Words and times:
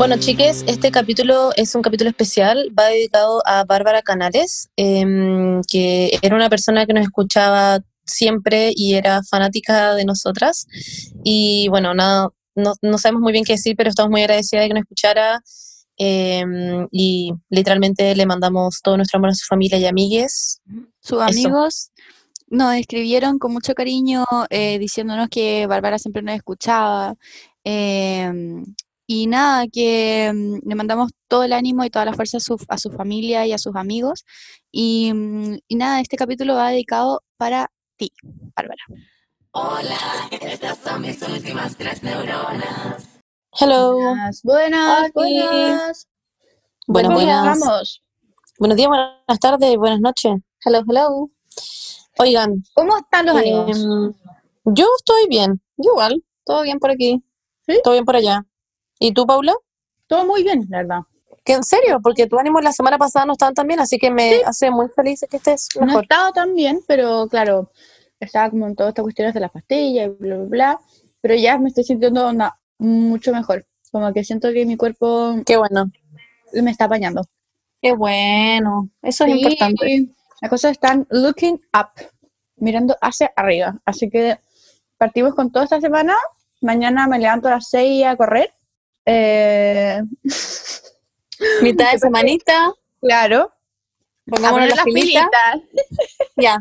Bueno, 0.00 0.16
chiques, 0.16 0.64
este 0.66 0.90
capítulo 0.90 1.50
es 1.56 1.74
un 1.74 1.82
capítulo 1.82 2.08
especial, 2.08 2.70
va 2.76 2.86
dedicado 2.86 3.42
a 3.44 3.64
Bárbara 3.64 4.00
Canales, 4.00 4.70
em, 4.76 5.60
que 5.70 6.18
era 6.22 6.34
una 6.34 6.48
persona 6.48 6.86
que 6.86 6.94
nos 6.94 7.02
escuchaba 7.02 7.80
siempre 8.06 8.72
y 8.74 8.94
era 8.94 9.22
fanática 9.22 9.94
de 9.94 10.06
nosotras. 10.06 10.66
Y 11.22 11.68
bueno, 11.68 11.92
nada, 11.92 12.30
no, 12.54 12.72
no 12.80 12.96
sabemos 12.96 13.20
muy 13.20 13.32
bien 13.32 13.44
qué 13.44 13.52
decir, 13.52 13.76
pero 13.76 13.90
estamos 13.90 14.10
muy 14.10 14.22
agradecidas 14.22 14.64
de 14.64 14.68
que 14.68 14.74
nos 14.74 14.84
escuchara. 14.84 15.42
em, 15.98 16.88
y 16.90 17.34
literalmente 17.50 18.16
le 18.16 18.24
mandamos 18.24 18.80
todo 18.82 18.96
nuestro 18.96 19.18
amor 19.18 19.30
a 19.30 19.34
su 19.34 19.44
familia 19.44 19.76
y 19.76 19.84
amigues. 19.84 20.62
Sus 21.00 21.18
Eso. 21.18 21.24
amigos 21.24 21.90
nos 22.48 22.74
escribieron 22.74 23.38
con 23.38 23.52
mucho 23.52 23.74
cariño 23.74 24.24
eh, 24.48 24.78
diciéndonos 24.78 25.28
que 25.28 25.66
Bárbara 25.66 25.98
siempre 25.98 26.22
nos 26.22 26.36
escuchaba. 26.36 27.16
em, 27.64 28.64
y 29.12 29.26
nada, 29.26 29.66
que 29.66 30.30
mm, 30.32 30.68
le 30.68 30.74
mandamos 30.76 31.10
todo 31.26 31.42
el 31.42 31.52
ánimo 31.52 31.84
y 31.84 31.90
toda 31.90 32.04
la 32.04 32.12
fuerza 32.12 32.36
a 32.36 32.40
su, 32.40 32.56
a 32.68 32.78
su 32.78 32.92
familia 32.92 33.44
y 33.44 33.52
a 33.52 33.58
sus 33.58 33.74
amigos. 33.74 34.24
Y, 34.70 35.12
mm, 35.12 35.58
y 35.66 35.74
nada, 35.74 35.98
este 36.00 36.16
capítulo 36.16 36.54
va 36.54 36.70
dedicado 36.70 37.24
para 37.36 37.72
ti, 37.96 38.12
Bárbara. 38.54 38.84
Hello. 43.60 43.94
Buenas, 43.96 44.42
buenas, 44.44 45.10
Oli. 45.14 45.40
buenas. 45.40 46.08
Buenas, 46.86 47.08
¿Cómo 47.12 47.20
buenas. 47.20 47.56
estamos? 47.58 48.02
Buenos 48.60 48.76
días, 48.76 48.88
buenas 48.88 49.40
tardes, 49.40 49.76
buenas 49.76 50.00
noches. 50.00 50.34
Hello, 50.64 50.84
hello. 50.88 51.30
Oigan, 52.20 52.62
¿Cómo 52.74 52.96
están 52.96 53.26
los 53.26 53.36
ánimos? 53.36 53.76
em, 53.76 54.12
yo 54.66 54.86
estoy 54.98 55.26
bien, 55.28 55.60
yo 55.78 55.90
igual, 55.94 56.22
todo 56.44 56.62
bien 56.62 56.78
por 56.78 56.92
aquí, 56.92 57.24
¿Sí? 57.66 57.80
todo 57.82 57.94
bien 57.94 58.04
por 58.04 58.14
allá. 58.14 58.46
¿Y 59.00 59.12
tú, 59.12 59.26
Paula? 59.26 59.54
Todo 60.06 60.24
muy 60.26 60.44
bien, 60.44 60.66
la 60.68 60.78
verdad. 60.78 61.00
Que 61.44 61.54
en 61.54 61.64
serio, 61.64 61.98
porque 62.02 62.26
tu 62.26 62.38
ánimo 62.38 62.60
la 62.60 62.70
semana 62.72 62.98
pasada 62.98 63.24
no 63.26 63.32
estaban 63.32 63.54
tan 63.54 63.66
bien, 63.66 63.80
así 63.80 63.98
que 63.98 64.10
me 64.10 64.42
hace 64.44 64.70
muy 64.70 64.88
feliz 64.90 65.24
que 65.28 65.38
estés 65.38 65.68
No 65.80 65.86
mejor. 65.86 66.02
estaba 66.04 66.30
tan 66.32 66.54
bien, 66.54 66.80
pero 66.86 67.26
claro, 67.28 67.72
estaba 68.20 68.50
como 68.50 68.66
en 68.66 68.76
todas 68.76 68.90
estas 68.90 69.02
cuestiones 69.04 69.32
de 69.34 69.40
las 69.40 69.50
pastillas 69.50 70.06
y 70.06 70.08
bla, 70.10 70.36
bla, 70.36 70.46
bla. 70.46 70.80
Pero 71.22 71.34
ya 71.34 71.58
me 71.58 71.68
estoy 71.70 71.84
sintiendo 71.84 72.26
onda 72.26 72.60
mucho 72.78 73.32
mejor. 73.32 73.66
Como 73.90 74.12
que 74.12 74.22
siento 74.22 74.52
que 74.52 74.66
mi 74.66 74.76
cuerpo 74.76 75.36
Qué 75.46 75.56
bueno. 75.56 75.90
me 76.52 76.70
está 76.70 76.84
apañando. 76.84 77.22
Qué 77.82 77.94
bueno, 77.94 78.90
eso 79.02 79.24
es 79.24 79.32
Sí, 79.32 79.38
importante. 79.38 80.08
Las 80.42 80.50
cosas 80.50 80.72
están 80.72 81.06
looking 81.10 81.54
up, 81.74 81.88
mirando 82.56 82.96
hacia 83.00 83.32
arriba. 83.34 83.80
Así 83.86 84.10
que 84.10 84.38
partimos 84.98 85.34
con 85.34 85.50
toda 85.50 85.64
esta 85.64 85.80
semana. 85.80 86.14
Mañana 86.60 87.06
me 87.06 87.18
levanto 87.18 87.48
a 87.48 87.52
las 87.52 87.68
6 87.70 88.04
a 88.04 88.16
correr. 88.16 88.52
Eh, 89.06 90.00
Mitad 91.62 91.92
de 91.92 91.98
semanita, 91.98 92.72
claro. 93.00 93.52
pongámonos 94.26 94.68
poner 94.68 94.76
las 94.76 94.84
pilitas. 94.84 95.24
Ya. 96.36 96.58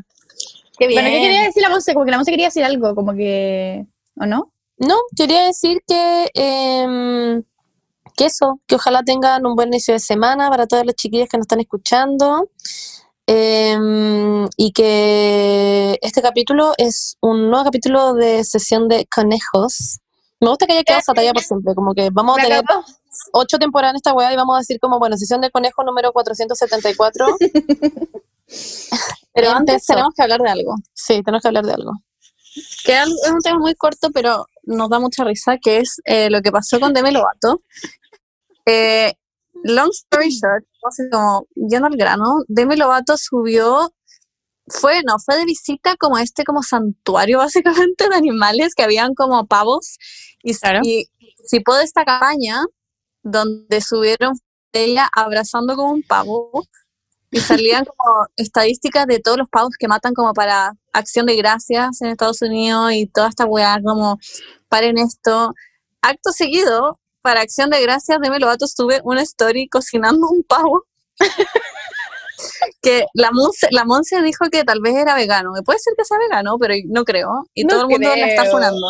Qué 0.78 0.88
bien. 0.88 1.02
Bueno, 1.04 1.16
¿qué 1.16 1.22
quería 1.22 1.44
decir 1.44 1.62
la 1.62 1.70
Monse? 1.70 1.94
Como 1.94 2.06
que 2.06 2.12
la 2.12 2.18
Monse 2.18 2.32
quería 2.32 2.48
decir 2.48 2.64
algo, 2.64 2.96
como 2.96 3.14
que... 3.14 3.86
¿O 4.16 4.26
no? 4.26 4.52
No, 4.78 4.96
quería 5.16 5.46
decir 5.48 5.82
que, 5.86 6.30
em, 6.34 7.44
que 8.16 8.26
eso, 8.26 8.62
que 8.66 8.76
ojalá 8.76 9.04
tengan 9.04 9.46
un 9.46 9.56
buen 9.56 9.68
inicio 9.70 9.94
de 9.94 10.00
semana 10.00 10.50
para 10.50 10.68
todas 10.68 10.86
las 10.86 10.96
chiquillas 10.96 11.28
que 11.30 11.38
nos 11.38 11.44
están 11.46 11.60
escuchando. 11.60 12.50
em, 13.28 14.48
y 14.58 14.72
que 14.72 16.00
este 16.02 16.22
capítulo 16.22 16.74
es 16.78 17.16
un 17.22 17.50
nuevo 17.52 17.66
capítulo 17.66 18.14
de 18.16 18.44
sesión 18.44 18.88
de 18.88 19.06
conejos. 19.06 20.00
Me 20.40 20.50
gusta 20.50 20.66
que 20.66 20.74
haya 20.74 20.84
quedado 20.84 21.02
esa 21.02 21.14
talla 21.14 21.34
por 21.34 21.44
siempre, 21.44 21.76
como 21.76 21.94
que 21.94 22.10
vamos 22.12 22.38
a 22.38 22.42
tener 22.42 22.60
acabó. 22.60 22.84
ocho 23.34 23.58
temporadas 23.58 23.94
en 23.94 23.98
esta 23.98 24.14
weá 24.14 24.32
y 24.32 24.38
vamos 24.38 24.56
a 24.56 24.60
decir 24.60 24.80
como, 24.80 24.98
bueno, 25.00 25.18
sesión 25.18 25.42
de 25.42 25.52
conejo 25.52 25.84
número 25.84 26.14
474. 26.14 27.26
Pero 29.34 29.52
antes 29.52 29.86
tenemos 29.86 30.14
que 30.16 30.24
hablar 30.24 30.42
de 30.42 30.50
algo. 30.50 30.76
Sí, 30.94 31.22
tenemos 31.24 31.42
que 31.42 31.48
hablar 31.50 31.66
de 31.66 31.74
algo. 31.74 31.92
Que 32.84 33.02
es 33.02 33.08
un 33.32 33.40
tema 33.44 33.60
muy 33.60 33.76
corto, 33.76 34.10
pero 34.12 34.48
nos 34.64 34.90
da 34.90 35.00
mucha 35.00 35.24
risa, 35.24 35.58
que 35.62 35.78
es 35.78 36.02
eh, 36.06 36.30
lo 36.30 36.42
que 36.42 36.52
pasó 36.52 36.80
con 36.80 36.94
Demi 36.94 37.12
Lovato. 37.12 37.62
Eh, 38.66 39.14
long 39.64 39.90
story 39.92 40.30
short, 40.30 40.66
así 40.88 41.04
como 41.12 41.46
yendo 41.56 41.88
al 41.88 41.96
grano, 41.96 42.44
Demi 42.48 42.76
Lovato 42.76 43.18
subió, 43.18 43.94
fue, 44.70 45.02
no, 45.04 45.18
fue 45.20 45.38
de 45.38 45.46
visita 45.46 45.96
como 45.98 46.18
este 46.18 46.44
como 46.44 46.64
santuario 46.64 47.38
básicamente 47.40 48.10
de 48.10 48.16
animales 48.16 48.74
que 48.76 48.84
habían 48.84 49.14
como 49.14 49.46
pavos 49.48 49.98
y, 50.44 50.56
Claro. 50.56 50.80
y 50.84 51.06
participó 51.36 51.76
de 51.76 51.84
esta 51.84 52.06
campaña 52.06 52.64
donde 53.24 53.82
subieron 53.82 54.34
ella 54.72 55.10
abrazando 55.14 55.76
como 55.76 55.92
un 55.92 56.04
pavo 56.04 56.64
y 57.32 57.40
salían 57.40 57.86
como 57.98 58.28
estadísticas 58.36 59.08
de 59.08 59.20
todos 59.20 59.38
los 59.38 59.50
pavos 59.50 59.74
que 59.78 59.88
matan 59.88 60.14
como 60.14 60.34
para 60.34 60.74
acción 60.94 61.26
de 61.26 61.36
gracias 61.36 62.02
en 62.02 62.10
Estados 62.10 62.42
Unidos 62.42 62.92
y 62.94 63.08
toda 63.08 63.30
esta 63.30 63.46
weá 63.46 63.80
como 63.84 64.20
paren 64.68 64.98
esto. 64.98 65.54
Acto 66.02 66.32
seguido, 66.32 67.00
para 67.22 67.42
acción 67.42 67.70
de 67.70 67.82
gracias, 67.82 68.20
Demi 68.22 68.40
Lovato 68.40 68.68
sube 68.68 69.02
una 69.04 69.22
story 69.22 69.68
cocinando 69.68 70.28
un 70.30 70.44
pavo. 70.44 70.86
que 72.82 73.06
la 73.14 73.32
Monse, 73.32 73.68
la 73.72 73.86
Monse 73.86 74.22
dijo 74.22 74.46
que 74.52 74.64
tal 74.64 74.80
vez 74.82 74.96
era 74.96 75.16
vegano. 75.16 75.52
Puede 75.66 75.80
ser 75.80 75.94
que 75.98 76.06
sea 76.06 76.18
vegano, 76.18 76.58
pero 76.60 76.76
no 76.88 77.04
creo. 77.06 77.30
Y 77.54 77.64
No 77.64 77.70
todo 77.70 77.82
el 77.82 77.88
mundo 77.90 78.10
la 78.16 78.28
está 78.28 78.42
creo. 78.44 78.52
funando. 78.54 78.88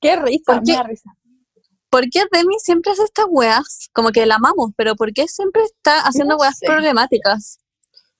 Qué 0.00 0.16
risa, 0.16 0.42
¿Por 0.46 0.62
qué? 0.62 0.82
risa. 0.84 1.10
¿Por 1.88 2.10
qué 2.10 2.24
Demi 2.32 2.56
siempre 2.58 2.92
hace 2.92 3.04
estas 3.04 3.26
weas? 3.30 3.88
Como 3.92 4.10
que 4.10 4.26
la 4.26 4.34
amamos, 4.36 4.72
pero 4.76 4.96
¿por 4.96 5.12
qué 5.12 5.26
siempre 5.28 5.62
está 5.62 6.00
haciendo 6.00 6.34
No 6.34 6.40
weas 6.40 6.58
sé. 6.58 6.66
problemáticas? 6.66 7.58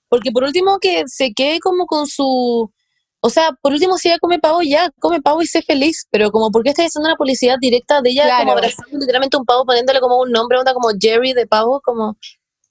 Porque 0.09 0.31
por 0.31 0.43
último 0.43 0.79
que 0.79 1.03
se 1.07 1.33
quede 1.33 1.59
como 1.59 1.85
con 1.85 2.07
su... 2.07 2.71
O 3.19 3.29
sea, 3.29 3.51
por 3.61 3.73
último 3.73 3.97
si 3.97 4.07
ella 4.07 4.19
come 4.19 4.39
pavo, 4.39 4.61
ya, 4.61 4.89
come 4.99 5.21
pavo 5.21 5.41
y 5.41 5.47
sé 5.47 5.61
feliz. 5.61 6.07
Pero 6.11 6.31
como, 6.31 6.49
¿por 6.49 6.63
qué 6.63 6.69
estás 6.69 6.85
haciendo 6.87 7.09
una 7.09 7.17
publicidad 7.17 7.57
directa 7.59 8.01
de 8.01 8.11
ella 8.11 8.37
como 8.39 8.53
abrazando 8.53 8.97
literalmente 8.97 9.37
un 9.37 9.45
pavo, 9.45 9.65
poniéndole 9.65 9.99
como 9.99 10.19
un 10.21 10.31
nombre, 10.31 10.57
onda 10.59 10.73
como 10.73 10.89
Jerry 10.99 11.33
de 11.33 11.45
pavo? 11.45 11.81
Como, 11.83 12.15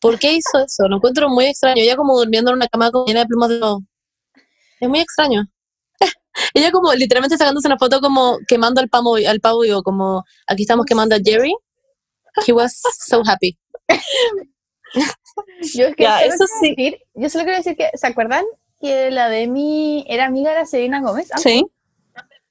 ¿por 0.06 0.18
qué 0.20 0.34
hizo 0.34 0.64
eso? 0.64 0.86
Lo 0.88 0.96
encuentro 0.96 1.28
muy 1.28 1.46
extraño. 1.46 1.82
Ella 1.82 1.96
como 1.96 2.16
durmiendo 2.16 2.52
en 2.52 2.58
una 2.58 2.68
cama 2.68 2.92
llena 3.06 3.20
de 3.20 3.26
plumas 3.26 3.48
de 3.48 3.58
pavo. 3.58 3.82
Es 4.80 4.88
muy 4.88 5.00
extraño. 5.00 5.42
ella 6.54 6.70
como 6.70 6.92
literalmente 6.92 7.36
sacándose 7.36 7.66
una 7.66 7.76
foto 7.78 8.00
como 8.00 8.38
quemando 8.46 8.80
al 8.80 8.88
pavo, 8.88 9.16
al 9.16 9.40
pavo 9.40 9.64
y 9.64 9.68
yo 9.68 9.82
como, 9.82 10.22
aquí 10.46 10.62
estamos 10.62 10.86
quemando 10.86 11.16
a 11.16 11.18
Jerry. 11.24 11.52
He 12.46 12.52
was 12.52 12.80
so 13.08 13.22
happy. 13.26 13.58
Yo 15.74 15.86
es 15.88 15.96
que 15.96 16.04
eso 16.04 16.44
decir- 16.62 16.98
yo 17.14 17.28
solo 17.28 17.44
quiero 17.44 17.58
decir 17.58 17.76
que, 17.76 17.90
¿se 17.94 18.06
acuerdan 18.06 18.44
que 18.80 19.10
la 19.10 19.28
Demi 19.28 20.04
era 20.08 20.26
amiga 20.26 20.50
de 20.50 20.58
la 20.60 20.66
Selena 20.66 21.00
Gómez? 21.00 21.30
Ah, 21.32 21.38
Sí. 21.38 21.64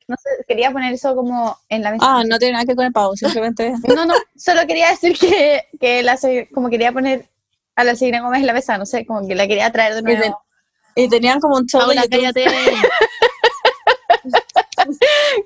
No 0.08 0.16
sé, 0.18 0.30
quería 0.48 0.72
poner 0.72 0.94
eso 0.94 1.16
como 1.16 1.58
en 1.68 1.82
la 1.82 1.92
mesa. 1.92 2.06
Ah, 2.08 2.24
no 2.28 2.38
tiene 2.38 2.54
nada 2.54 2.66
que 2.66 2.70
ver 2.70 2.76
con 2.76 2.86
el 2.86 2.92
pavo, 2.92 3.16
simplemente. 3.16 3.74
No, 3.88 4.06
no, 4.06 4.14
solo 4.36 4.68
quería 4.68 4.90
decir 4.92 5.18
que, 5.18 5.64
que 5.80 6.04
la, 6.04 6.20
como 6.54 6.70
quería 6.70 6.92
poner 6.92 7.28
a 7.76 7.84
la 7.84 7.96
Selena 7.96 8.22
Gómez 8.22 8.44
la 8.44 8.54
mesa, 8.54 8.78
no 8.78 8.86
sé, 8.86 9.06
como 9.06 9.28
que 9.28 9.36
la 9.36 9.48
quería 9.48 9.72
traer 9.72 9.96
de 9.96 10.14
Y, 10.14 10.16
nuevo. 10.18 10.42
y 10.96 11.10
tenían 11.10 11.40
como 11.40 11.58
un 11.58 11.66
show 11.66 11.82
de 11.82 11.88
Paula, 11.96 12.04
YouTube. 12.04 12.34
cállate. 12.34 12.46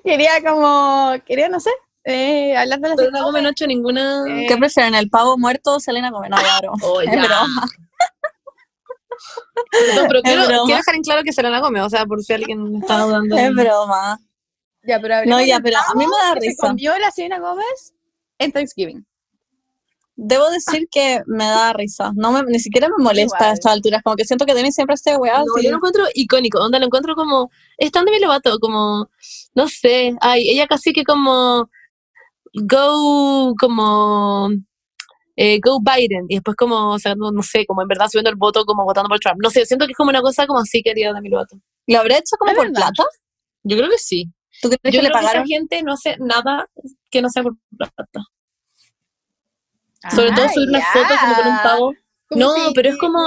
Quería 0.03 0.41
como, 0.43 1.13
quería, 1.25 1.49
no 1.49 1.59
sé, 1.59 1.71
eh, 2.03 2.55
hablar 2.57 2.79
de 2.79 2.89
la 2.89 2.95
Selena 2.95 3.19
no 3.19 3.25
come 3.25 3.39
Gómez. 3.39 3.43
noche 3.43 3.67
ninguna... 3.67 4.23
Eh, 4.27 4.45
¿Qué 4.47 4.57
prefieren, 4.57 4.95
el 4.95 5.09
pavo 5.09 5.37
muerto 5.37 5.75
o 5.75 5.79
Selena 5.79 6.09
Gómez? 6.11 6.29
No, 6.31 6.37
ya, 6.41 6.59
bro. 6.61 6.73
Oh, 6.83 7.01
Es 7.01 7.11
ya. 7.11 7.23
broma. 7.25 7.67
No, 9.95 10.07
pero 10.07 10.21
quiero, 10.21 10.65
dejar 10.65 10.95
en 10.95 11.01
claro 11.01 11.23
que 11.23 11.33
Selena 11.33 11.59
Gómez, 11.59 11.83
o 11.83 11.89
sea, 11.89 12.05
por 12.05 12.21
si 12.23 12.33
alguien 12.33 12.75
está 12.81 12.99
dudando. 13.01 13.37
Es 13.37 13.53
broma. 13.53 14.19
Ya, 14.83 14.99
pero 14.99 15.15
No, 15.25 15.41
ya, 15.41 15.59
pero 15.59 15.77
a 15.77 15.93
mí 15.95 16.05
me 16.05 16.11
da 16.27 16.33
que 16.35 16.41
se 16.41 16.47
risa. 16.49 16.67
comió 16.67 16.97
la 16.97 17.11
Selena 17.11 17.39
Gómez 17.39 17.93
en 18.37 18.51
Thanksgiving. 18.51 19.05
Debo 20.21 20.49
decir 20.49 20.87
que 20.91 21.21
me 21.27 21.45
da 21.45 21.71
risa. 21.71 22.11
No 22.15 22.33
me, 22.33 22.43
ni 22.43 22.59
siquiera 22.59 22.89
me 22.89 23.01
molesta 23.01 23.37
Igual. 23.37 23.49
a 23.51 23.53
estas 23.53 23.71
alturas. 23.71 24.01
Como 24.03 24.17
que 24.17 24.25
siento 24.25 24.45
que 24.45 24.53
Demi 24.53 24.71
siempre 24.73 24.95
hace 24.95 25.15
weá 25.15 25.37
No, 25.45 25.53
así. 25.55 25.63
yo 25.63 25.71
lo 25.71 25.77
encuentro 25.77 26.03
icónico, 26.13 26.59
onda 26.59 26.77
lo 26.77 26.87
encuentro 26.87 27.15
como, 27.15 27.49
es 27.77 27.89
tan 27.91 28.03
Demi 28.05 28.19
Lovato, 28.19 28.59
como, 28.59 29.09
no 29.55 29.67
sé, 29.69 30.13
ay, 30.19 30.49
ella 30.49 30.67
casi 30.67 30.91
que 30.91 31.03
como, 31.05 31.69
go, 32.53 33.53
como, 33.59 34.49
eh, 35.37 35.59
go 35.63 35.79
Biden, 35.81 36.25
y 36.27 36.35
después 36.35 36.57
como 36.57 36.99
sacando, 36.99 37.31
no 37.31 37.41
sé, 37.41 37.65
como 37.65 37.81
en 37.81 37.87
verdad 37.87 38.07
subiendo 38.09 38.29
el 38.29 38.35
voto, 38.35 38.65
como 38.65 38.83
votando 38.83 39.07
por 39.09 39.19
Trump, 39.19 39.39
no 39.41 39.49
sé, 39.49 39.65
siento 39.65 39.85
que 39.85 39.93
es 39.93 39.97
como 39.97 40.09
una 40.09 40.21
cosa 40.21 40.45
como 40.47 40.59
así 40.59 40.81
querida 40.83 41.13
Demi 41.13 41.29
Lovato. 41.29 41.55
¿Lo 41.87 41.99
habré 41.99 42.15
hecho 42.17 42.35
como 42.37 42.53
por 42.53 42.65
verdad. 42.67 42.89
plata? 42.93 43.09
Yo 43.63 43.77
creo 43.77 43.89
que 43.89 43.97
sí. 43.97 44.25
¿Tú 44.61 44.67
crees 44.69 44.93
Yo 44.93 44.99
que 44.99 45.03
le 45.03 45.09
creo 45.09 45.13
que 45.13 45.19
esa 45.19 45.27
pagaron? 45.27 45.47
gente 45.47 45.81
no 45.83 45.93
hace 45.93 46.17
nada 46.19 46.67
que 47.09 47.21
no 47.21 47.29
sea 47.29 47.43
por 47.43 47.53
plata. 47.77 48.21
Sobre 50.15 50.31
todo 50.31 50.45
Ah, 50.45 50.53
subir 50.53 50.69
una 50.69 50.79
ya. 50.79 50.85
foto 50.93 51.15
como 51.21 51.35
con 51.35 51.47
un 51.47 51.57
pavo. 51.63 51.93
No, 52.31 52.53
si, 52.53 52.73
pero 52.73 52.89
es 52.89 52.97
como-. 52.97 53.25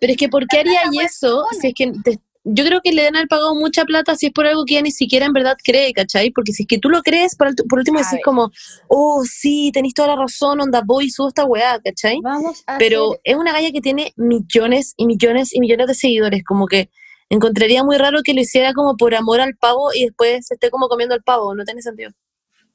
Pero 0.00 0.12
es 0.12 0.16
que, 0.18 0.28
¿por 0.28 0.46
qué 0.46 0.58
haría 0.60 0.80
eso 1.02 1.44
si 1.60 1.68
es 1.68 1.74
que 1.74 1.92
te- 2.04 2.20
yo 2.44 2.64
creo 2.64 2.80
que 2.82 2.90
le 2.92 3.02
deben 3.02 3.14
haber 3.16 3.28
pagado 3.28 3.54
mucha 3.54 3.84
plata 3.84 4.16
si 4.16 4.26
es 4.26 4.32
por 4.32 4.46
algo 4.48 4.64
que 4.64 4.74
ella 4.74 4.82
ni 4.82 4.90
siquiera 4.90 5.26
en 5.26 5.32
verdad 5.32 5.56
cree, 5.64 5.92
¿cachai? 5.92 6.32
Porque 6.32 6.52
si 6.52 6.64
es 6.64 6.66
que 6.68 6.78
tú 6.78 6.88
lo 6.90 7.00
crees, 7.02 7.36
por, 7.36 7.54
por 7.68 7.78
último 7.78 8.00
decís 8.00 8.18
como, 8.24 8.50
oh, 8.88 9.22
sí, 9.24 9.70
tenéis 9.72 9.94
toda 9.94 10.08
la 10.08 10.16
razón, 10.16 10.60
onda, 10.60 10.82
voy 10.84 11.04
y 11.06 11.10
subo 11.10 11.28
esta 11.28 11.44
weá, 11.44 11.78
¿cachai? 11.80 12.18
Vamos 12.20 12.64
a 12.66 12.78
Pero 12.78 13.10
hacer- 13.12 13.20
es 13.24 13.36
una 13.36 13.52
galla 13.52 13.70
que 13.70 13.80
tiene 13.80 14.12
millones 14.16 14.94
y 14.96 15.06
millones 15.06 15.54
y 15.54 15.60
millones 15.60 15.86
de 15.86 15.94
seguidores, 15.94 16.42
como 16.44 16.66
que 16.66 16.90
encontraría 17.30 17.84
muy 17.84 17.96
raro 17.96 18.22
que 18.24 18.34
lo 18.34 18.40
hiciera 18.40 18.74
como 18.74 18.96
por 18.96 19.14
amor 19.14 19.40
al 19.40 19.54
pavo 19.56 19.90
y 19.94 20.04
después 20.06 20.44
se 20.46 20.54
esté 20.54 20.68
como 20.70 20.88
comiendo 20.88 21.14
el 21.14 21.22
pavo, 21.22 21.54
no 21.54 21.64
tiene 21.64 21.80
sentido. 21.80 22.10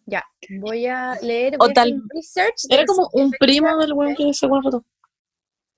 Ya, 0.07 0.23
voy 0.61 0.87
a 0.87 1.15
leer. 1.21 1.55
O 1.59 1.67
tal- 1.67 1.89
hacer 1.89 1.93
un 2.01 2.09
research. 2.09 2.65
Era 2.69 2.85
como 2.85 3.09
un 3.13 3.29
primo 3.31 3.77
del 3.77 3.93
weón 3.93 4.15
que 4.15 4.23
una 4.23 4.61
foto. 4.61 4.83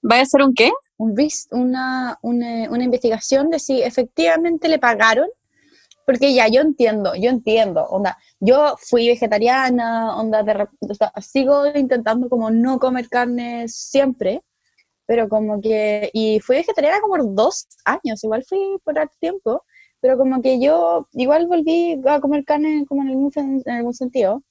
¿Vaya 0.02 0.22
a 0.22 0.26
ser 0.26 0.44
un 0.44 0.54
qué? 0.54 0.72
un 0.98 1.16
una, 1.52 2.18
una, 2.22 2.70
una 2.70 2.84
investigación 2.84 3.50
de 3.50 3.60
si 3.60 3.82
efectivamente 3.82 4.68
le 4.68 4.80
pagaron, 4.80 5.28
porque 6.06 6.34
ya 6.34 6.48
yo 6.48 6.62
entiendo, 6.62 7.14
yo 7.16 7.30
entiendo, 7.30 7.86
onda, 7.86 8.18
yo 8.40 8.76
fui 8.78 9.08
vegetariana, 9.08 10.16
onda, 10.18 10.44
de 10.44 10.68
o 10.82 10.94
sea, 10.94 11.12
sigo 11.22 11.66
intentando 11.68 12.30
como 12.30 12.52
no 12.52 12.80
comer 12.80 13.08
carne 13.10 13.68
siempre, 13.68 14.42
pero 15.06 15.28
como 15.30 15.62
que, 15.62 16.10
y 16.14 16.40
fui 16.42 16.58
vegetariana 16.58 17.00
como 17.02 17.16
por 17.16 17.34
dos 17.36 17.68
años, 17.86 18.24
igual 18.24 18.44
fui 18.44 18.78
por 18.84 19.00
harto 19.00 19.16
tiempo, 19.20 19.64
pero 20.02 20.18
como 20.18 20.42
que 20.42 20.60
yo 20.62 21.08
igual 21.14 21.48
volví 21.48 22.00
a 22.08 22.20
comer 22.20 22.46
carne 22.46 22.86
como 22.88 23.02
en 23.04 23.10
algún, 23.10 23.32
en 23.36 23.72
algún 23.72 23.94
sentido, 23.94 24.44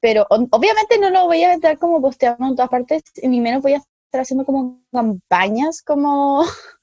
pero 0.00 0.26
obviamente 0.30 0.98
no 1.00 1.10
lo 1.10 1.26
voy 1.26 1.44
a 1.44 1.54
estar 1.54 1.78
como 1.78 2.02
posteando 2.02 2.46
en 2.48 2.56
todas 2.56 2.70
partes, 2.70 3.02
ni 3.22 3.40
menos 3.40 3.62
voy 3.62 3.74
a 3.74 3.78
estar 3.78 4.22
haciendo 4.22 4.44
como 4.46 4.82
campañas 4.92 5.82
como 5.82 6.44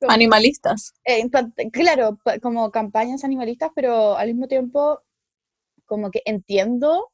Como- 0.00 0.12
Animalistas. 0.12 0.92
eh, 1.04 1.28
claro, 1.72 2.18
como 2.42 2.70
campañas 2.70 3.24
animalistas, 3.24 3.70
pero 3.74 4.16
al 4.16 4.28
mismo 4.28 4.46
tiempo 4.48 5.00
como 5.86 6.10
que 6.10 6.22
entiendo, 6.26 7.10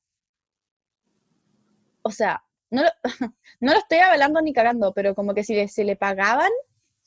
o 2.02 2.10
sea, 2.10 2.42
no 2.70 2.82
lo, 2.82 2.88
no 3.60 3.72
lo 3.72 3.78
estoy 3.78 3.98
avalando 3.98 4.40
ni 4.40 4.52
cagando, 4.52 4.92
pero 4.94 5.14
como 5.14 5.34
que 5.34 5.44
si 5.44 5.54
le, 5.54 5.68
si 5.68 5.84
le 5.84 5.96
pagaban, 5.96 6.50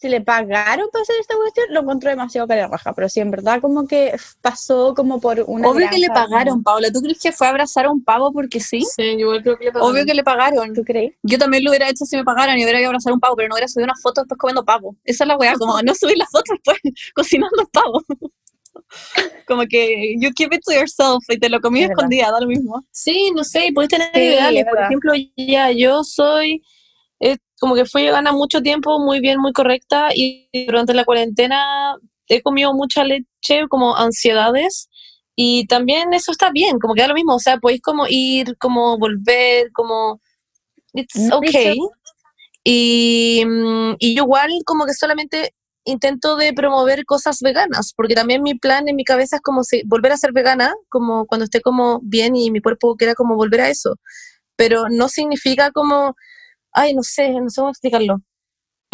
si 0.04 0.10
le 0.10 0.20
pagaron 0.20 0.90
para 0.92 1.02
hacer 1.04 1.16
esta 1.22 1.36
cuestión, 1.38 1.66
lo 1.70 1.80
encontré 1.80 2.10
demasiado 2.10 2.46
cara 2.46 2.68
raja, 2.68 2.92
pero 2.94 3.08
si 3.08 3.22
en 3.22 3.32
verdad 3.32 3.62
como 3.62 3.88
que 3.88 4.14
pasó 4.42 4.94
como 4.94 5.22
por 5.22 5.42
una 5.48 5.70
Obvio 5.70 5.88
que 5.90 5.98
le 5.98 6.10
pagaron, 6.10 6.62
Paula. 6.62 6.92
¿Tú 6.92 7.02
crees 7.02 7.20
que 7.22 7.32
fue 7.32 7.48
a 7.48 7.52
abrazar 7.52 7.86
a 7.86 7.90
un 7.90 8.04
pavo 8.04 8.34
porque 8.34 8.60
sí? 8.60 8.82
Sí, 8.82 9.14
yo 9.14 9.20
igual 9.20 9.42
creo 9.44 9.58
que 9.58 9.66
le 9.66 9.72
Obvio 9.80 10.06
que 10.06 10.14
le 10.14 10.24
pagaron. 10.26 10.74
¿Tú 10.74 10.84
crees? 10.84 11.14
Yo 11.24 11.38
también 11.38 11.64
lo 11.64 11.72
hubiera 11.72 11.88
hecho 11.90 12.04
si 12.04 12.18
me 12.18 12.26
pagaran 12.26 12.58
y 12.60 12.64
hubiera 12.66 12.80
ido 12.80 12.88
a 12.88 12.90
abrazar 12.90 13.12
a 13.12 13.14
un 13.14 13.22
pavo, 13.22 13.38
pero 13.38 13.48
no 13.48 13.56
hubiera 13.56 13.70
subido 13.70 13.86
una 13.86 13.96
foto 13.96 14.22
después 14.22 14.38
comiendo 14.38 14.66
pavo. 14.66 14.98
Esa 15.06 15.24
es 15.24 15.28
la 15.30 15.38
weá, 15.38 15.54
como 15.54 15.82
no 15.82 15.96
subir 15.96 16.18
la 16.18 16.26
foto 16.26 16.52
después 16.54 16.78
cocinando 17.16 17.66
pavo. 17.72 18.04
como 19.48 19.66
que 19.68 20.16
you 20.20 20.32
keep 20.36 20.54
it 20.54 20.62
to 20.66 20.74
yourself 20.74 21.24
y 21.30 21.38
te 21.40 21.48
lo 21.50 21.62
comí 21.62 21.80
Es 21.84 21.88
verdad. 21.90 22.00
escondida, 22.00 22.32
da 22.32 22.42
lo 22.42 22.48
mismo. 22.48 22.84
Sí, 22.92 23.32
no 23.34 23.44
sé, 23.46 23.70
puedes 23.74 23.90
tener 23.90 24.10
Sí, 24.14 24.20
ideales. 24.20 24.66
es 24.66 24.70
Por 24.70 24.80
ejemplo, 24.82 25.14
ya 25.38 25.72
yo 25.72 26.04
soy, 26.04 26.62
eh, 27.20 27.38
como 27.64 27.76
que 27.76 27.86
fui 27.86 28.04
vegana 28.04 28.34
mucho 28.34 28.62
tiempo, 28.62 29.00
muy 29.00 29.22
bien, 29.22 29.40
muy 29.40 29.54
correcta, 29.54 30.10
y 30.14 30.50
durante 30.66 30.94
la 30.94 31.06
cuarentena 31.06 31.96
he 32.28 32.42
comido 32.42 32.74
mucha 32.74 33.06
leche, 33.06 33.70
como 33.70 33.96
ansiedades, 33.96 34.90
y 35.34 35.66
también 35.68 36.12
eso 36.14 36.34
está 36.34 36.52
bien, 36.52 36.78
como 36.78 36.94
que 36.94 37.04
da 37.04 37.08
lo 37.08 37.14
mismo, 37.14 37.36
o 37.36 37.40
sea, 37.40 37.60
podéis 37.60 37.82
como 37.82 38.04
ir, 38.10 38.58
como 38.58 38.98
volver, 38.98 39.72
como, 39.72 40.20
it's 40.94 41.32
okay. 41.32 41.78
Y, 42.66 43.46
mm, 43.46 43.96
y 43.98 44.14
yo 44.14 44.24
igual 44.24 44.50
como 44.66 44.86
que 44.86 44.94
solamente 44.94 45.54
intento 45.86 46.36
de 46.36 46.52
promover 46.52 47.06
cosas 47.06 47.38
veganas, 47.42 47.94
porque 47.96 48.14
también 48.14 48.44
mi 48.44 48.56
plan 48.56 48.90
en 48.90 48.98
mi 48.98 49.06
cabeza 49.06 49.38
es 49.38 49.42
como 49.42 49.64
si, 49.64 49.84
volver 49.86 50.12
a 50.12 50.18
ser 50.18 50.34
vegana, 50.34 50.74
como 50.90 51.26
cuando 51.28 51.46
esté 51.46 51.62
como 51.62 52.02
bien 52.04 52.36
y 52.36 52.52
mi 52.52 52.60
cuerpo 52.60 52.98
quiera 52.98 53.16
como 53.16 53.38
volver 53.38 53.62
a 53.62 53.70
eso. 53.70 53.96
Pero 54.58 54.88
no 54.90 55.08
significa 55.08 55.72
como, 55.72 56.14
ay, 56.74 56.94
no 56.94 57.04
sé, 57.04 57.30
no 57.32 57.50
sé 57.50 57.62
cómo 57.62 57.70
explicarlo. 57.72 58.18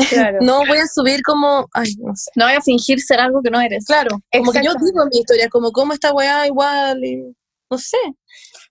Claro. 0.10 0.40
No 0.42 0.60
voy 0.66 0.78
a 0.78 0.88
subir 0.88 1.22
como, 1.24 1.68
ay, 1.74 1.94
no 2.00 2.16
sé. 2.16 2.32
No 2.36 2.46
voy 2.46 2.56
a 2.56 2.62
fingir 2.62 3.00
ser 3.02 3.20
algo 3.20 3.42
que 3.42 3.50
no 3.52 3.60
eres. 3.62 3.86
Claro, 3.86 4.22
como 4.32 4.52
que 4.52 4.64
yo 4.64 4.74
digo 4.76 5.04
en 5.04 5.10
mi 5.10 5.20
historia, 5.20 5.50
como 5.50 5.72
cómo 5.72 5.94
esta 5.94 6.14
weá 6.14 6.48
igual, 6.48 7.04
y 7.04 7.36
no 7.70 7.78
sé. 7.78 7.98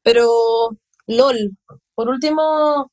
Pero, 0.02 0.26
lol, 1.06 1.56
por 1.94 2.08
último, 2.08 2.90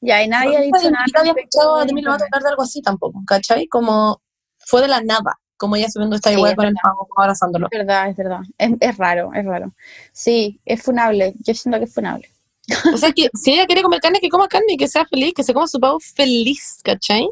Ya, 0.00 0.22
y 0.22 0.28
nadie 0.28 0.56
ha 0.58 0.60
Nunca 0.60 0.78
dicho 0.78 0.90
nada. 0.90 1.04
había 1.20 1.32
escuchado 1.32 1.76
a 1.76 1.80
de 1.80 1.86
Demi 1.86 2.02
Lovato 2.02 2.24
internet. 2.24 2.34
hablar 2.34 2.42
de 2.44 2.48
algo 2.50 2.62
así 2.62 2.82
tampoco, 2.82 3.22
¿cachai? 3.26 3.66
Como 3.68 4.22
fue 4.58 4.82
de 4.82 4.88
la 4.88 5.00
nada, 5.02 5.38
como 5.56 5.76
ella 5.76 5.88
subiendo 5.90 6.16
esta 6.16 6.30
Sí, 6.30 6.34
igual 6.34 6.52
es 6.52 6.56
con 6.56 6.66
el 6.66 6.74
verdad. 6.74 6.82
pavo, 6.82 7.06
como 7.08 7.22
abrazándolo. 7.22 7.70
Es 7.70 7.78
verdad, 7.78 8.08
es 8.10 8.16
verdad. 8.16 8.40
Es, 8.58 8.72
es 8.80 8.96
raro, 8.98 9.32
es 9.34 9.44
raro. 9.44 9.74
Sí, 10.12 10.60
es 10.64 10.82
funable. 10.82 11.34
Yo 11.40 11.54
siento 11.54 11.78
que 11.78 11.84
es 11.86 11.94
funable. 11.94 12.28
O 12.92 12.96
sea, 12.96 13.12
que 13.12 13.28
si 13.34 13.52
ella 13.52 13.66
quiere 13.66 13.82
comer 13.82 14.00
carne, 14.00 14.20
que 14.20 14.28
coma 14.28 14.48
carne 14.48 14.72
y 14.74 14.76
que 14.76 14.88
sea 14.88 15.04
feliz, 15.06 15.34
que 15.34 15.42
se 15.42 15.52
coma 15.52 15.66
su 15.66 15.78
pavo 15.78 15.98
feliz, 16.00 16.80
¿cachai? 16.82 17.28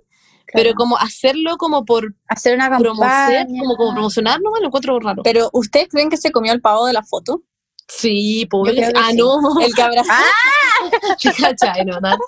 Pero 0.52 0.64
Claro. 0.70 0.74
como 0.76 0.98
hacerlo 0.98 1.56
como 1.56 1.84
por 1.84 2.14
hacer 2.28 2.54
una 2.54 2.68
promocionar, 2.78 3.32
campaña. 3.38 3.58
como, 3.60 3.76
como 3.76 3.92
promocionarlo, 3.94 4.50
bueno, 4.50 4.62
lo 4.64 4.68
encuentro 4.68 5.00
raro. 5.00 5.22
Pero, 5.22 5.48
¿ustedes 5.54 5.88
creen 5.88 6.10
que 6.10 6.16
se 6.18 6.30
comió 6.30 6.52
el 6.52 6.60
pavo 6.60 6.86
de 6.86 6.92
la 6.92 7.02
foto? 7.02 7.42
Sí, 7.88 8.46
pues, 8.50 8.74
que 8.74 8.84
ah, 8.94 9.08
sí. 9.10 9.16
no, 9.16 9.38
El 9.60 9.74
que 9.74 9.82
abrazó. 9.82 10.10
¿cachai? 11.40 11.84
No, 11.84 11.98
that's 12.00 12.18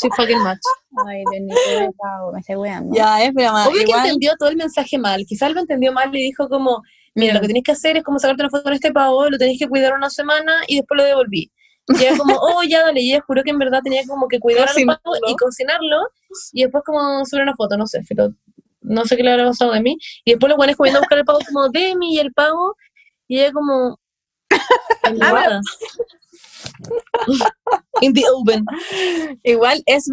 too 0.00 0.08
fucking 0.16 0.38
much. 0.38 0.58
Ay, 1.06 1.22
de 1.30 1.90
pavo, 1.98 2.32
me 2.32 2.40
estoy 2.40 2.56
weando. 2.56 2.94
Ya, 2.94 3.22
es 3.24 3.32
broma. 3.32 3.66
Obvio 3.68 3.78
que 3.78 3.82
Igual, 3.84 4.04
entendió 4.06 4.32
todo 4.38 4.48
el 4.48 4.56
mensaje 4.56 4.98
mal, 4.98 5.24
quizás 5.26 5.52
lo 5.52 5.60
entendió 5.60 5.92
mal 5.92 6.14
y 6.14 6.18
dijo 6.22 6.48
como, 6.48 6.82
mira, 7.14 7.34
lo 7.34 7.40
que 7.40 7.46
tenés 7.48 7.62
que 7.62 7.72
hacer 7.72 7.96
es 7.96 8.02
como 8.02 8.18
sacarte 8.18 8.42
una 8.42 8.50
foto 8.50 8.64
con 8.64 8.72
este 8.72 8.92
pavo, 8.92 9.28
lo 9.28 9.38
tenés 9.38 9.58
que 9.58 9.68
cuidar 9.68 9.94
una 9.94 10.10
semana 10.10 10.52
y 10.66 10.76
después 10.76 10.98
lo 10.98 11.04
devolví. 11.04 11.50
Y 11.88 12.02
ella 12.02 12.16
como, 12.16 12.36
oh, 12.36 12.62
ya 12.62 12.82
dale, 12.82 13.00
y 13.00 13.12
ella 13.12 13.24
juró 13.26 13.42
que 13.42 13.50
en 13.50 13.58
verdad 13.58 13.80
tenía 13.82 14.06
como 14.06 14.28
que 14.28 14.38
cuidar 14.38 14.68
al 14.68 14.84
pavo 14.84 15.00
Cocinarlo. 15.02 15.28
y 15.28 15.36
cocinarlo 15.36 15.96
y 16.52 16.62
después 16.62 16.84
como 16.84 17.24
subir 17.24 17.42
una 17.42 17.56
foto, 17.56 17.76
no 17.76 17.86
sé, 17.86 18.00
pero 18.08 18.32
no 18.80 19.04
sé 19.04 19.16
qué 19.16 19.22
le 19.22 19.32
habrá 19.32 19.46
pasado 19.46 19.72
de 19.72 19.80
mí. 19.80 19.96
Y 20.24 20.32
después 20.32 20.48
los 20.48 20.56
buenos 20.56 20.76
comiendo 20.76 20.98
a 20.98 21.02
buscar 21.02 21.18
el 21.18 21.24
pavo 21.24 21.38
como 21.46 21.68
Demi 21.70 22.14
y 22.14 22.18
el 22.18 22.32
pavo 22.32 22.76
y 23.28 23.40
ella 23.40 23.52
como... 23.52 23.98
In 28.00 28.14
the 28.14 28.24
oven. 28.34 28.64
igual 29.42 29.82
es 29.86 30.08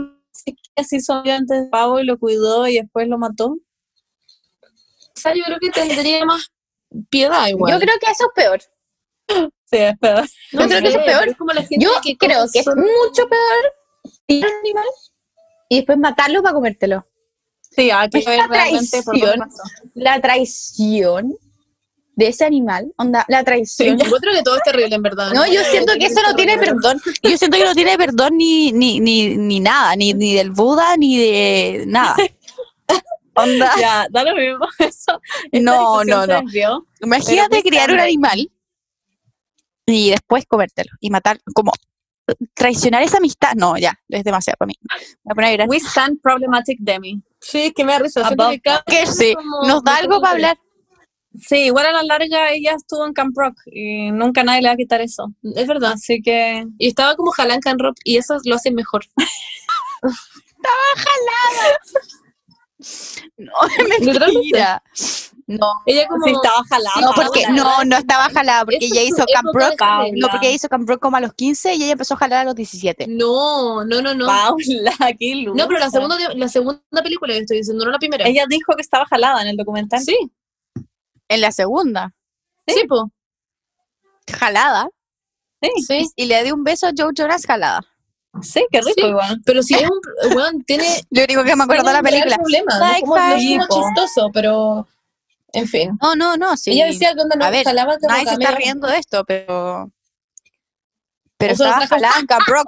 que 0.45 0.55
así 0.75 1.01
son 1.01 1.27
antes 1.27 1.65
de 1.65 1.69
pavo 1.69 1.99
y 1.99 2.05
lo 2.05 2.17
cuidó 2.17 2.67
y 2.67 2.75
después 2.75 3.07
lo 3.07 3.17
mató. 3.17 3.47
O 3.47 3.57
sea, 5.15 5.33
yo 5.35 5.43
creo 5.45 5.59
que 5.59 5.71
tendría 5.71 6.25
más 6.25 6.51
piedad 7.09 7.47
igual. 7.47 7.73
Yo 7.73 7.79
creo 7.79 7.95
que 7.99 8.11
eso 8.11 8.25
es 8.25 8.31
peor. 8.35 8.59
Yo 9.71 10.67
creo 10.67 10.81
que 10.81 10.87
eso 10.87 10.99
es 10.99 11.05
peor. 11.05 11.21
pero 11.25 11.37
como 11.37 11.51
la 11.53 11.61
gente 11.61 11.83
Yo 11.85 11.91
que 12.03 12.17
creo 12.17 12.45
que 12.51 12.59
es 12.59 12.67
mucho 12.67 13.27
peor 13.29 13.73
tirar 14.25 14.49
un 14.51 14.59
animal 14.59 14.85
y 15.69 15.75
después 15.77 15.97
matarlo 15.97 16.41
para 16.41 16.53
comértelo. 16.53 17.05
Sí, 17.71 17.91
hay 17.91 18.09
que 18.09 18.19
Esta 18.19 18.31
ver 18.31 18.49
realmente 18.49 19.03
por 19.03 19.13
dónde 19.19 19.27
traición. 19.37 19.49
pasó. 19.49 19.63
La 19.93 20.21
traición 20.21 21.37
de 22.15 22.27
ese 22.27 22.43
animal, 22.43 22.91
onda, 22.97 23.23
la 23.29 23.43
traición. 23.43 23.97
Yo 23.97 24.05
creo 24.17 24.33
que 24.33 24.43
todo 24.43 24.57
es 24.57 24.63
terrible, 24.63 24.93
en 24.95 25.01
verdad. 25.03 25.31
No, 25.31 25.45
yo 25.45 25.63
siento 25.63 25.93
que 25.93 26.07
eso 26.07 26.21
no 26.27 26.35
tiene 26.35 26.57
perdón. 26.57 26.99
Yo 27.23 27.37
siento 27.37 27.57
que 27.57 27.63
no 27.63 27.73
tiene 27.75 27.97
perdón 27.97 28.35
ni, 28.37 28.71
ni, 28.73 28.99
ni, 28.99 29.37
ni 29.37 29.59
nada, 29.59 29.95
ni, 29.95 30.13
ni 30.13 30.33
del 30.33 30.51
Buda, 30.51 30.97
ni 30.97 31.17
de 31.17 31.83
nada. 31.87 32.15
Onda. 33.35 33.71
Ya, 33.79 34.07
da 34.09 34.23
lo 34.23 34.35
mismo 34.35 34.65
eso. 34.79 35.21
Esta 35.51 35.59
No, 35.61 36.03
no, 36.03 36.25
no. 36.27 36.41
Imagínate 37.01 37.61
criar 37.61 37.91
un 37.91 37.99
animal 37.99 38.51
y 39.91 40.11
después 40.11 40.45
comértelo 40.47 40.91
y 40.99 41.09
matar, 41.09 41.39
como 41.53 41.71
traicionar 42.53 43.03
esa 43.03 43.17
amistad. 43.17 43.53
No, 43.55 43.77
ya, 43.77 43.93
es 44.09 44.23
demasiado 44.23 44.57
para 44.57 44.67
mí. 44.67 44.75
Me 44.81 44.95
voy 45.23 45.31
a 45.31 45.35
poner 45.35 45.61
a. 45.61 45.65
We 45.65 45.77
stand 45.77 46.21
problematic 46.21 46.77
Demi. 46.79 47.21
Sí, 47.39 47.63
es 47.63 47.73
que 47.73 47.83
me 47.83 47.93
da 47.93 47.99
risa. 47.99 48.29
que 48.85 49.05
sí, 49.07 49.33
como- 49.33 49.67
nos 49.67 49.83
da 49.83 49.97
algo 49.97 50.21
para 50.21 50.33
hablar. 50.33 50.57
Sí, 51.39 51.65
igual 51.65 51.85
a 51.85 51.91
la 51.91 52.03
larga 52.03 52.51
ella 52.51 52.73
estuvo 52.73 53.05
en 53.05 53.13
Camp 53.13 53.37
Rock 53.37 53.55
y 53.67 54.11
nunca 54.11 54.43
nadie 54.43 54.63
le 54.63 54.69
va 54.69 54.73
a 54.73 54.77
quitar 54.77 54.99
eso. 54.99 55.31
Es 55.55 55.67
verdad. 55.67 55.93
Así 55.93 56.21
que 56.21 56.65
Y 56.79 56.87
estaba 56.89 57.15
como 57.15 57.31
jalanca 57.31 57.69
en 57.69 57.79
rock 57.79 57.97
y 58.03 58.17
eso 58.17 58.37
lo 58.45 58.55
hace 58.55 58.71
mejor. 58.71 59.05
No, 63.37 63.51
es 63.99 64.01
mentira. 64.01 64.83
No, 65.51 65.65
Ella 65.87 66.07
como... 66.07 66.23
sí 66.23 66.31
estaba 66.31 66.63
jalada. 66.69 67.01
no, 67.01 67.11
porque 67.15 67.43
no, 67.49 67.83
no 67.83 67.97
estaba 67.97 68.29
jalada, 68.29 68.65
porque 68.65 68.77
ella 68.81 69.01
hizo 69.01 69.25
Camp 69.33 69.47
Rock. 69.51 69.81
No, 70.13 70.27
porque 70.29 70.45
ella 70.47 70.55
hizo 70.55 70.69
Camp 70.69 70.87
Rock 70.87 71.01
como 71.01 71.17
a 71.17 71.21
los 71.21 71.33
15 71.33 71.73
y 71.73 71.83
ella 71.83 71.93
empezó 71.93 72.13
a 72.13 72.17
jalar 72.17 72.41
a 72.41 72.43
los 72.43 72.53
17. 72.55 73.07
No, 73.07 73.83
no, 73.83 73.99
no, 74.01 74.13
no. 74.13 74.27
Paula, 74.27 74.93
qué 75.19 75.35
luz. 75.35 75.55
No, 75.55 75.67
pero 75.67 75.79
la 75.79 75.89
segunda, 75.89 76.15
la 76.35 76.47
segunda 76.49 77.01
película 77.01 77.33
que 77.33 77.39
estoy 77.39 77.57
diciendo, 77.57 77.83
no 77.83 77.89
la 77.91 77.97
primera. 77.97 78.27
Ella 78.27 78.45
dijo 78.47 78.73
que 78.75 78.83
estaba 78.83 79.05
jalada 79.07 79.41
en 79.41 79.47
el 79.47 79.57
documental. 79.57 79.99
Sí, 80.01 80.15
En 81.27 81.41
la 81.41 81.51
segunda, 81.51 82.13
sí, 82.67 82.83
po. 82.87 83.09
jalada. 84.31 84.87
Sí, 85.87 86.07
Y 86.15 86.25
le 86.27 86.43
di 86.43 86.51
un 86.51 86.63
beso 86.63 86.85
a 86.87 86.91
Joe 86.95 87.11
Jonas 87.17 87.45
jalada. 87.45 87.81
Sí, 88.43 88.63
qué 88.71 88.79
rico 88.81 88.93
Sí. 88.95 89.07
igual. 89.07 89.41
pero 89.45 89.63
si 89.63 89.73
es 89.75 89.89
un... 89.89 90.63
Tiene... 90.63 91.01
Lo 91.09 91.23
único 91.23 91.43
que 91.43 91.55
me 91.55 91.63
acuerdo 91.63 91.87
de 91.87 91.93
la 91.93 92.03
película. 92.03 92.37
problema. 92.37 92.77
Like 92.79 93.01
no, 93.07 93.13
como, 93.13 93.27
no 93.27 93.33
es 93.35 93.67
como 93.67 93.85
chistoso, 93.95 94.29
pero... 94.31 94.87
En 95.53 95.67
fin. 95.67 95.97
No, 96.01 96.15
no, 96.15 96.37
no, 96.37 96.57
sí. 96.57 96.71
Ella 96.71 96.87
decía 96.87 97.13
que 97.13 97.21
onda 97.21 97.35
no 97.35 97.45
A 97.45 97.49
ver, 97.49 97.63
como 97.63 97.75
Nadie 97.75 98.25
se 98.25 98.33
está 98.33 98.51
riendo 98.51 98.87
de 98.87 98.97
esto, 98.97 99.23
pero. 99.25 99.91
Pero 101.37 101.53
estaba 101.53 101.87
jalada 101.87 102.19
en 102.19 102.25
Camp 102.25 102.47
Rock. 102.47 102.65